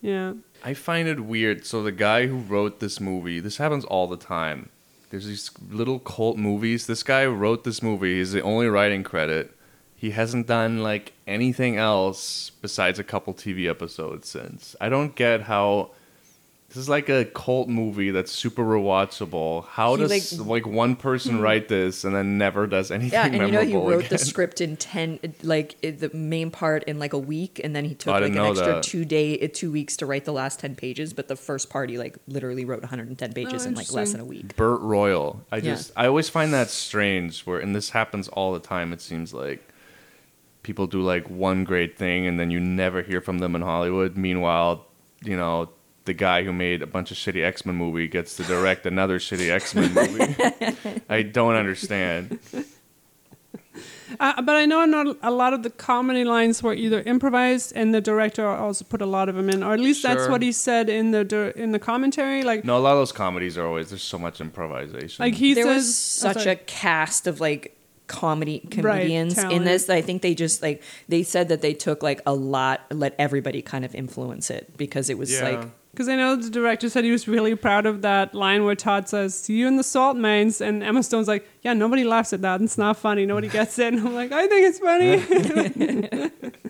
yeah 0.00 0.32
I 0.64 0.74
find 0.74 1.08
it 1.08 1.20
weird. 1.20 1.66
So 1.66 1.82
the 1.82 1.92
guy 1.92 2.26
who 2.26 2.38
wrote 2.38 2.80
this 2.80 3.00
movie, 3.00 3.40
this 3.40 3.58
happens 3.58 3.84
all 3.84 4.06
the 4.06 4.16
time. 4.16 4.70
There's 5.10 5.26
these 5.26 5.50
little 5.70 5.98
cult 5.98 6.36
movies. 6.36 6.86
This 6.86 7.02
guy 7.02 7.24
wrote 7.26 7.64
this 7.64 7.82
movie. 7.82 8.18
He's 8.18 8.32
the 8.32 8.42
only 8.42 8.66
writing 8.66 9.02
credit. 9.02 9.54
He 10.00 10.12
hasn't 10.12 10.46
done 10.46 10.82
like 10.84 11.12
anything 11.26 11.76
else 11.76 12.50
besides 12.62 13.00
a 13.00 13.04
couple 13.04 13.34
TV 13.34 13.68
episodes 13.68 14.28
since. 14.28 14.76
I 14.80 14.88
don't 14.88 15.16
get 15.16 15.42
how 15.42 15.90
this 16.68 16.76
is 16.76 16.88
like 16.88 17.08
a 17.08 17.24
cult 17.24 17.68
movie 17.68 18.12
that's 18.12 18.30
super 18.30 18.62
rewatchable. 18.62 19.66
How 19.66 19.96
He, 19.96 20.02
does 20.06 20.38
like- 20.38 20.46
like, 20.46 20.66
one 20.72 20.94
person 20.94 21.40
write 21.40 21.66
this 21.66 22.04
and 22.04 22.14
then 22.14 22.38
never 22.38 22.68
does 22.68 22.92
anything 22.92 23.12
yeah, 23.12 23.24
and 23.24 23.34
you 23.34 23.40
know 23.40 23.48
memorable 23.48 23.88
he 23.88 23.94
wrote 23.96 24.08
the 24.08 24.18
script 24.30 24.60
in 24.60 24.76
ten 24.76 25.18
like 25.42 25.80
the 25.80 26.10
main 26.14 26.52
part 26.52 26.84
in 26.84 27.00
like 27.00 27.12
a 27.12 27.18
week, 27.18 27.60
and 27.64 27.74
then 27.74 27.84
he 27.84 27.94
took 27.96 28.12
like 28.12 28.24
an 28.30 28.38
extra 28.38 28.66
that. 28.74 28.82
two 28.84 29.04
day 29.04 29.40
uh, 29.40 29.48
two 29.52 29.72
weeks 29.72 29.96
to 29.96 30.06
write 30.06 30.26
the 30.26 30.32
last 30.32 30.60
ten 30.60 30.76
pages. 30.76 31.12
But 31.12 31.26
the 31.26 31.36
first 31.36 31.70
part 31.70 31.90
he 31.90 31.98
like 31.98 32.16
literally 32.28 32.64
wrote 32.64 32.82
110 32.82 33.32
pages 33.32 33.66
in 33.66 33.74
like 33.74 33.90
less 33.92 34.12
than 34.12 34.20
a 34.20 34.24
week. 34.24 34.54
Bert 34.54 34.80
Royal. 34.80 35.40
I 35.50 35.56
Yeah. 35.56 35.62
just 35.74 35.90
I 35.96 36.06
always 36.06 36.28
find 36.28 36.52
that 36.54 36.68
strange 36.70 37.40
where 37.46 37.58
and 37.58 37.74
this 37.74 37.90
happens 37.90 38.28
all 38.28 38.52
the 38.52 38.60
time 38.60 38.92
it 38.92 39.00
seems 39.00 39.34
like 39.34 39.64
people 40.68 40.86
do 40.86 41.00
like 41.00 41.26
one 41.30 41.64
great 41.64 41.96
thing 41.96 42.26
and 42.28 42.38
then 42.38 42.50
you 42.50 42.60
never 42.60 43.00
hear 43.00 43.20
from 43.22 43.38
them 43.38 43.56
in 43.56 43.62
Hollywood. 43.62 44.16
Meanwhile, 44.18 44.84
you 45.24 45.34
know, 45.40 45.70
the 46.04 46.12
guy 46.12 46.42
who 46.44 46.52
made 46.52 46.82
a 46.82 46.86
bunch 46.86 47.10
of 47.10 47.16
shitty 47.16 47.42
X-Men 47.42 47.74
movie 47.74 48.06
gets 48.06 48.36
to 48.36 48.42
direct 48.44 48.84
another 48.84 49.18
shitty 49.18 49.48
X-Men 49.50 49.94
movie. 49.94 51.00
I 51.08 51.22
don't 51.22 51.54
understand. 51.54 52.38
Uh, 54.20 54.42
but 54.42 54.56
I 54.56 54.64
know 54.66 54.84
not 54.86 55.16
a 55.22 55.30
lot 55.30 55.52
of 55.54 55.62
the 55.62 55.70
comedy 55.70 56.24
lines 56.24 56.62
were 56.62 56.74
either 56.74 57.00
improvised, 57.02 57.72
and 57.76 57.94
the 57.94 58.00
director 58.00 58.46
also 58.46 58.84
put 58.84 59.00
a 59.02 59.06
lot 59.06 59.28
of 59.28 59.34
them 59.36 59.48
in, 59.50 59.62
or 59.62 59.72
at 59.74 59.80
least 59.80 60.02
that's 60.02 60.28
what 60.28 60.42
he 60.42 60.50
said 60.52 60.88
in 60.88 61.10
the 61.12 61.24
dir- 61.24 61.50
in 61.50 61.72
the 61.72 61.78
commentary. 61.78 62.42
Like, 62.42 62.64
No, 62.64 62.76
a 62.76 62.82
lot 62.86 62.92
of 62.92 62.98
those 62.98 63.12
comedies 63.12 63.56
are 63.58 63.66
always 63.66 63.90
there's 63.90 64.02
so 64.02 64.18
much 64.18 64.40
improvisation. 64.40 65.22
like 65.24 65.34
he 65.34 65.54
there 65.54 65.64
says, 65.64 65.76
was 65.76 65.96
such 65.96 66.38
sorry. 66.44 66.52
a 66.52 66.56
cast 66.56 67.26
of 67.26 67.40
like 67.40 67.77
comedy 68.08 68.60
Right, 68.64 68.70
comedians 69.02 69.38
in 69.38 69.64
this 69.64 69.88
I 69.88 70.00
think 70.02 70.22
they 70.22 70.34
just 70.34 70.62
like 70.62 70.82
they 71.08 71.22
said 71.22 71.48
that 71.50 71.60
they 71.62 71.74
took 71.74 72.02
like 72.02 72.20
a 72.26 72.34
lot 72.34 72.80
let 72.90 73.14
everybody 73.18 73.62
kind 73.62 73.84
of 73.84 73.94
influence 73.94 74.50
it 74.50 74.76
because 74.76 75.08
it 75.10 75.16
was 75.18 75.30
Yeah. 75.32 75.44
like 75.48 75.60
Because 75.92 76.08
I 76.08 76.16
know 76.16 76.36
the 76.36 76.50
director 76.50 76.88
said 76.88 77.04
he 77.04 77.10
was 77.10 77.26
really 77.26 77.54
proud 77.56 77.84
of 77.86 78.02
that 78.02 78.32
line 78.34 78.64
where 78.64 78.76
Todd 78.76 79.08
says, 79.08 79.34
"See 79.36 79.54
you 79.60 79.66
in 79.66 79.76
the 79.76 79.82
salt 79.82 80.16
mines," 80.16 80.60
and 80.60 80.82
Emma 80.82 81.02
Stone's 81.02 81.26
like, 81.28 81.44
"Yeah, 81.62 81.72
nobody 81.74 82.04
laughs 82.04 82.32
at 82.32 82.40
that. 82.42 82.60
It's 82.62 82.78
not 82.78 82.96
funny. 82.96 83.26
Nobody 83.26 83.48
gets 83.48 83.78
it." 83.80 83.92
And 83.94 84.06
I'm 84.06 84.14
like, 84.14 84.30
"I 84.30 84.46
think 84.46 84.62
it's 84.68 84.78
funny." 84.78 86.30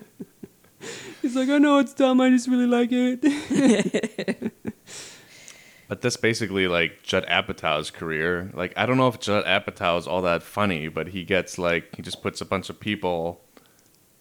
He's 1.21 1.35
like, 1.35 1.49
"I 1.49 1.57
know 1.59 1.77
it's 1.79 1.93
dumb. 1.93 2.21
I 2.21 2.29
just 2.31 2.47
really 2.47 2.65
like 2.65 2.89
it." 2.91 4.53
But 5.89 6.01
that's 6.01 6.17
basically 6.17 6.67
like 6.67 7.01
Judd 7.01 7.25
Apatow's 7.25 7.89
career. 7.89 8.51
Like 8.53 8.73
I 8.77 8.85
don't 8.85 8.95
know 8.95 9.07
if 9.07 9.19
Judd 9.19 9.43
Apatow 9.43 9.97
is 9.97 10.07
all 10.07 10.21
that 10.21 10.43
funny, 10.43 10.87
but 10.87 11.09
he 11.09 11.25
gets 11.25 11.57
like 11.57 11.95
he 11.95 12.03
just 12.03 12.21
puts 12.21 12.39
a 12.39 12.45
bunch 12.45 12.69
of 12.69 12.79
people 12.79 13.41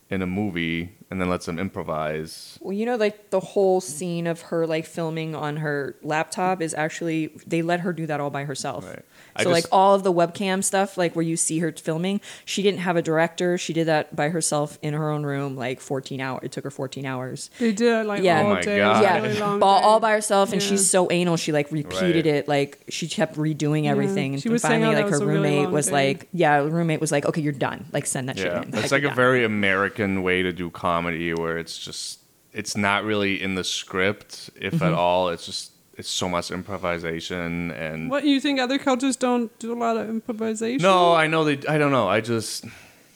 in 0.09 0.23
a 0.23 0.27
movie 0.27 0.97
and 1.11 1.21
then 1.21 1.29
lets 1.31 1.47
them 1.47 1.59
improvise. 1.59 2.59
Well, 2.61 2.73
you 2.73 2.85
know, 2.87 2.97
like 2.97 3.31
the 3.31 3.41
whole 3.41 3.81
scene 3.81 4.27
of 4.27 4.43
her 4.43 4.67
like 4.67 4.85
filming 4.87 5.35
on 5.35 5.57
her 5.59 5.97
laptop 6.03 6.61
is 6.61 6.75
actually 6.75 7.29
they 7.47 7.63
let 7.63 7.81
her 7.81 7.93
do 7.93 8.07
that 8.07 8.21
all 8.21 8.31
by 8.31 8.45
herself. 8.45 8.87
Right. 8.87 9.05
I 9.37 9.45
So 9.45 9.51
like 9.51 9.65
all 9.73 9.95
of 9.95 10.03
the 10.03 10.13
webcam 10.13 10.63
stuff, 10.65 10.99
like 10.99 11.15
where 11.15 11.23
you 11.25 11.37
see 11.37 11.61
her 11.61 11.73
filming, 11.73 12.21
she 12.45 12.63
didn't 12.63 12.81
have 12.81 12.97
a 12.97 13.03
director. 13.03 13.57
She 13.57 13.73
did 13.73 13.87
that 13.87 14.15
by 14.17 14.29
herself 14.31 14.79
in 14.83 14.95
her 14.95 15.11
own 15.11 15.25
room, 15.25 15.57
like 15.57 15.81
14 15.81 16.21
hours. 16.21 16.41
It 16.43 16.53
took 16.53 16.65
her 16.65 16.71
14 16.71 17.07
hours. 17.07 17.51
They 17.59 17.73
did 17.73 18.01
it 18.01 18.07
like 18.07 18.23
Yeah. 18.23 18.41
all 18.43 18.47
Oh 18.47 18.55
my 18.55 18.61
day. 18.63 18.79
God. 18.79 18.97
It 18.97 19.23
was 19.23 19.37
a 19.37 19.39
Yeah, 19.39 19.47
really 19.51 19.63
all, 19.63 19.85
all 19.85 20.01
by 20.01 20.13
herself, 20.13 20.53
and 20.53 20.61
Yeah. 20.61 20.69
she's 20.69 20.91
so 20.91 21.11
anal. 21.11 21.37
She 21.37 21.53
like 21.53 21.71
repeated 21.71 22.27
Right. 22.27 22.35
it, 22.35 22.49
like 22.49 22.79
she 22.89 23.07
kept 23.09 23.37
redoing 23.37 23.87
everything, 23.87 24.35
and 24.35 24.43
She 24.43 24.49
was 24.49 24.63
saying 24.63 24.83
finally, 24.83 24.97
oh, 24.97 24.99
like 25.03 25.07
her 25.07 25.11
was 25.13 25.21
a 25.21 25.27
really 25.27 25.51
roommate 25.57 25.71
was 25.71 25.87
day. 25.87 25.93
like, 25.93 26.29
"Yeah," 26.33 26.63
the 26.63 26.71
roommate 26.71 27.01
was 27.01 27.13
like, 27.13 27.25
"Okay, 27.25 27.41
you're 27.41 27.53
done. 27.53 27.87
Like, 27.93 28.07
send 28.07 28.29
that 28.29 28.37
shit 28.39 28.47
Yeah, 28.47 28.63
in." 28.63 28.69
it's 28.69 28.77
Like, 28.83 28.91
like 28.93 29.03
a 29.05 29.07
done. 29.09 29.17
very 29.17 29.45
American 29.45 30.23
way 30.23 30.43
to 30.43 30.53
do 30.53 30.69
comedy, 30.71 30.98
where 31.05 31.59
it's 31.59 31.79
just 31.79 32.21
it's 32.53 32.77
not 32.77 33.05
really 33.05 33.41
in 33.43 33.55
the 33.55 33.65
script, 33.65 34.51
if 34.61 34.75
Mm-hmm. 34.75 34.85
at 34.85 34.93
all. 34.93 35.29
It's 35.29 35.47
just 35.47 35.73
it's 35.97 36.09
so 36.09 36.29
much 36.29 36.51
improvisation 36.51 37.71
and. 37.73 38.11
What 38.11 38.25
you 38.25 38.41
think 38.41 38.61
other 38.61 38.79
cultures 38.79 39.17
don't 39.17 39.57
do 39.59 39.73
a 39.73 39.79
lot 39.79 39.97
of 39.97 40.09
improvisation? 40.09 40.83
No, 40.83 41.13
I 41.15 41.27
know 41.27 41.45
they. 41.45 41.59
I 41.69 41.79
don't 41.79 41.91
know. 41.93 42.09
I 42.09 42.21
just 42.21 42.65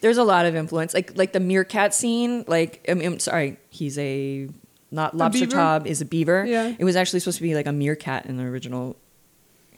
There's 0.01 0.19
a 0.19 0.25
lot 0.25 0.47
of 0.47 0.55
influence, 0.57 0.93
like 0.95 1.17
like 1.17 1.33
the 1.33 1.41
meerkat 1.41 1.95
scene. 1.95 2.45
Like, 2.49 2.85
I 2.89 2.95
mean, 2.95 3.07
I'm 3.13 3.19
sorry, 3.21 3.57
he's 3.71 3.97
a 3.99 4.49
not 4.91 5.17
lobster 5.17 5.47
beaver? 5.47 5.57
Todd 5.57 5.87
is 5.87 6.01
a 6.01 6.05
beaver. 6.05 6.45
Yeah. 6.47 6.75
it 6.79 6.85
was 6.85 6.97
actually 6.97 7.21
supposed 7.21 7.39
to 7.39 7.43
be 7.43 7.55
like 7.55 7.67
a 7.67 7.73
meerkat 7.73 8.27
in 8.27 8.37
the 8.37 8.45
original. 8.45 8.97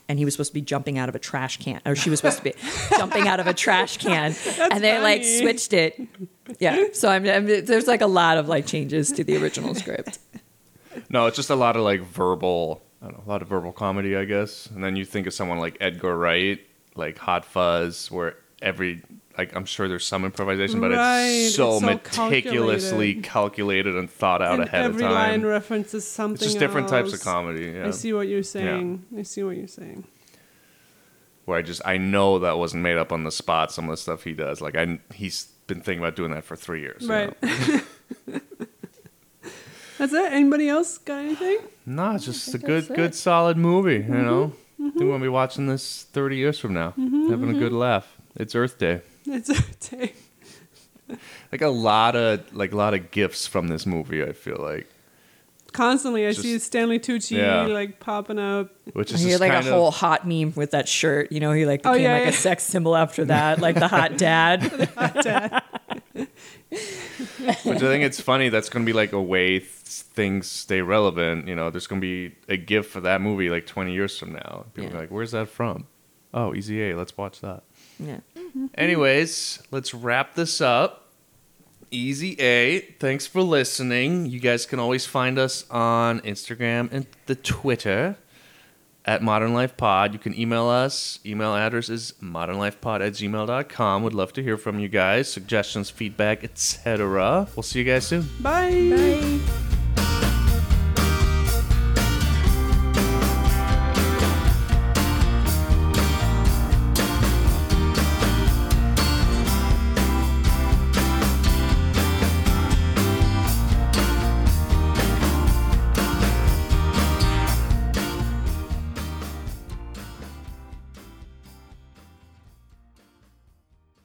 And 0.07 0.19
he 0.19 0.25
was 0.25 0.35
supposed 0.35 0.51
to 0.51 0.53
be 0.53 0.61
jumping 0.61 0.97
out 0.99 1.09
of 1.09 1.15
a 1.15 1.19
trash 1.19 1.57
can, 1.57 1.81
or 1.85 1.95
she 1.95 2.09
was 2.11 2.19
supposed 2.19 2.37
to 2.37 2.43
be 2.43 2.53
jumping 2.97 3.27
out 3.27 3.39
of 3.39 3.47
a 3.47 3.53
trash 3.53 3.97
can, 3.97 4.35
and 4.59 4.83
they 4.83 4.99
like 5.01 5.23
switched 5.23 5.73
it. 5.73 5.99
Yeah, 6.59 6.87
so 6.93 7.09
I'm, 7.09 7.27
I'm, 7.27 7.45
there's 7.45 7.87
like 7.87 8.01
a 8.01 8.07
lot 8.07 8.37
of 8.37 8.47
like 8.47 8.67
changes 8.67 9.11
to 9.13 9.23
the 9.23 9.37
original 9.37 9.73
script. 9.83 10.19
no. 11.09 11.25
It's 11.25 11.35
just 11.35 11.49
a 11.49 11.55
lot 11.55 11.75
of 11.75 11.81
like 11.81 12.01
verbal. 12.01 12.83
I 13.01 13.05
don't 13.05 13.17
know, 13.17 13.23
a 13.25 13.29
lot 13.29 13.41
of 13.41 13.47
verbal 13.47 13.71
comedy, 13.71 14.15
I 14.15 14.25
guess. 14.25 14.67
And 14.67 14.83
then 14.83 14.95
you 14.95 15.05
think 15.05 15.27
of 15.27 15.33
someone 15.33 15.59
like 15.59 15.77
Edgar 15.81 16.15
Wright, 16.17 16.59
like 16.95 17.17
Hot 17.17 17.43
Fuzz, 17.45 18.09
where 18.11 18.35
every 18.61 19.01
like 19.37 19.55
I'm 19.55 19.65
sure 19.65 19.87
there's 19.87 20.05
some 20.05 20.25
improvisation, 20.25 20.79
but 20.79 20.91
Right, 20.91 21.25
it's 21.25 21.55
so 21.55 21.73
it's 21.73 21.81
meticulously 21.81 23.15
calculated. 23.15 23.23
calculated. 23.23 23.95
and 23.95 24.09
thought 24.09 24.41
out 24.41 24.55
And 24.55 24.63
ahead 24.63 24.85
of 24.85 24.93
time. 24.93 25.03
Every 25.03 25.15
line 25.15 25.45
references 25.45 26.07
something. 26.07 26.35
it's 26.35 26.53
just 26.53 26.59
different 26.59 26.87
types 26.87 27.13
of 27.13 27.21
comedy. 27.21 27.73
Yeah. 27.75 27.87
I 27.87 27.91
see 27.91 28.13
what 28.13 28.27
you're 28.27 28.43
saying. 28.43 29.05
I 29.17 29.23
see 29.23 29.43
what 29.43 29.57
you're 29.57 29.67
saying. 29.67 30.05
where 31.45 31.57
I 31.57 31.61
just 31.61 31.81
I 31.85 31.97
know 31.97 32.39
that 32.39 32.57
wasn't 32.57 32.83
made 32.83 32.97
up 32.97 33.11
on 33.11 33.23
the 33.23 33.31
spot. 33.31 33.71
Some 33.71 33.85
of 33.85 33.91
the 33.91 33.97
stuff 33.97 34.23
he 34.23 34.33
does, 34.33 34.61
like 34.61 34.75
I 34.75 34.99
he's 35.13 35.45
been 35.67 35.81
thinking 35.81 36.03
about 36.03 36.15
doing 36.15 36.31
that 36.31 36.43
for 36.43 36.55
three 36.55 36.81
years. 36.81 37.03
you 37.03 37.09
Right. 37.09 37.43
know? 37.43 37.81
That's 39.97 40.11
it. 40.11 40.31
Anybody 40.33 40.67
else 40.67 40.97
got 40.97 41.19
anything? 41.19 41.59
No, 41.85 42.11
it's 42.15 42.25
just 42.25 42.53
a 42.53 42.57
good, 42.57 42.87
good, 42.89 42.99
it. 43.11 43.15
solid 43.15 43.55
movie. 43.55 43.99
Mm-hmm. 43.99 44.13
You 44.13 44.21
know, 44.21 44.53
think 44.77 44.95
mm-hmm. 44.95 45.07
we'll 45.07 45.19
be 45.19 45.29
watching 45.29 45.67
this 45.67 46.03
thirty 46.03 46.35
years 46.35 46.59
from 46.59 46.73
now, 46.73 46.89
mm-hmm, 46.97 47.29
having 47.29 47.49
a 47.49 47.53
good 47.53 47.71
mm-hmm. 47.71 47.77
laugh. 47.77 48.17
It's 48.35 48.55
Earth 48.55 48.77
Day. 48.77 49.01
It's 49.27 49.49
a 49.49 49.89
day. 49.97 50.13
Like 51.51 51.61
a 51.61 51.67
lot 51.69 52.15
of 52.15 52.51
like 52.55 52.71
a 52.71 52.75
lot 52.75 52.95
of 52.95 53.11
GIFs 53.11 53.45
from 53.45 53.67
this 53.67 53.85
movie. 53.85 54.23
I 54.23 54.31
feel 54.33 54.57
like, 54.59 54.87
Constantly, 55.71 56.25
I 56.25 56.31
Just- 56.31 56.41
see 56.41 56.57
Stanley 56.57 56.97
Tucci 56.99 57.37
Yeah. 57.37 57.61
like 57.67 57.99
popping 57.99 58.39
up. 58.39 58.71
which 58.93 59.11
is 59.11 59.19
hear 59.21 59.31
just 59.31 59.41
like 59.41 59.51
a 59.51 59.55
kind 59.55 59.67
whole 59.67 59.91
hot 59.91 60.27
meme 60.27 60.53
with 60.55 60.71
that 60.71 60.87
shirt. 60.89 61.31
You 61.31 61.39
know, 61.41 61.51
he 61.51 61.65
like 61.67 61.81
Oh, 61.85 61.91
became 61.93 62.05
yeah, 62.05 62.13
like 62.13 62.23
yeah. 62.23 62.29
a 62.29 62.33
sex 62.33 62.63
symbol 62.63 62.95
after 62.95 63.23
that, 63.25 63.59
like 63.59 63.75
the 63.75 63.87
hot 63.87 64.17
dad. 64.17 64.63
which 66.15 66.29
I 67.65 67.77
think 67.77 68.03
it's 68.03 68.19
funny. 68.19 68.49
That's 68.49 68.69
going 68.69 68.83
to 68.83 68.89
be 68.89 68.93
like 68.93 69.13
a 69.13 69.21
way 69.21 69.59
th- 69.59 69.69
things 69.69 70.47
stay 70.47 70.81
relevant. 70.81 71.47
You 71.47 71.55
know, 71.55 71.69
there's 71.69 71.87
going 71.87 72.01
to 72.01 72.05
be 72.29 72.35
a 72.49 72.57
GIF 72.57 72.87
for 72.87 73.01
that 73.01 73.21
movie 73.21 73.49
like 73.49 73.65
twenty 73.67 73.93
years 73.93 74.17
from 74.17 74.33
now. 74.33 74.65
People 74.73 74.89
Yeah. 74.91 74.97
are 74.97 75.01
like, 75.01 75.11
"Where's 75.11 75.31
that 75.31 75.49
from?" 75.49 75.85
Oh, 76.33 76.53
Easy 76.55 76.81
A. 76.89 76.95
Let's 76.97 77.15
watch 77.17 77.41
that. 77.41 77.63
yeah. 77.99 78.19
Anyways, 78.75 79.61
let's 79.71 79.93
wrap 79.93 80.35
this 80.35 80.61
up. 80.61 81.09
Easy 81.91 82.39
A, 82.39 82.81
thanks 82.99 83.27
for 83.27 83.41
listening. 83.41 84.25
You 84.25 84.39
guys 84.39 84.65
can 84.65 84.79
always 84.79 85.05
find 85.05 85.37
us 85.37 85.69
on 85.69 86.19
Instagram 86.21 86.91
and 86.91 87.05
the 87.25 87.35
Twitter 87.35 88.17
at 89.05 89.21
Modern 89.21 89.53
Life 89.53 89.77
Pod. 89.77 90.13
You 90.13 90.19
can 90.19 90.37
email 90.37 90.67
us. 90.67 91.19
Email 91.25 91.55
address 91.55 91.89
is 91.89 92.13
modernlifepod 92.21 93.05
at 93.05 93.13
gmail.com. 93.13 94.03
Would 94.03 94.13
love 94.13 94.33
to 94.33 94.43
hear 94.43 94.57
from 94.57 94.79
you 94.79 94.89
guys, 94.89 95.31
suggestions, 95.31 95.89
feedback, 95.89 96.43
etc. 96.43 97.47
We'll 97.55 97.63
see 97.63 97.79
you 97.79 97.85
guys 97.85 98.07
soon. 98.07 98.27
Bye. 98.41 98.89
Bye. 98.89 99.64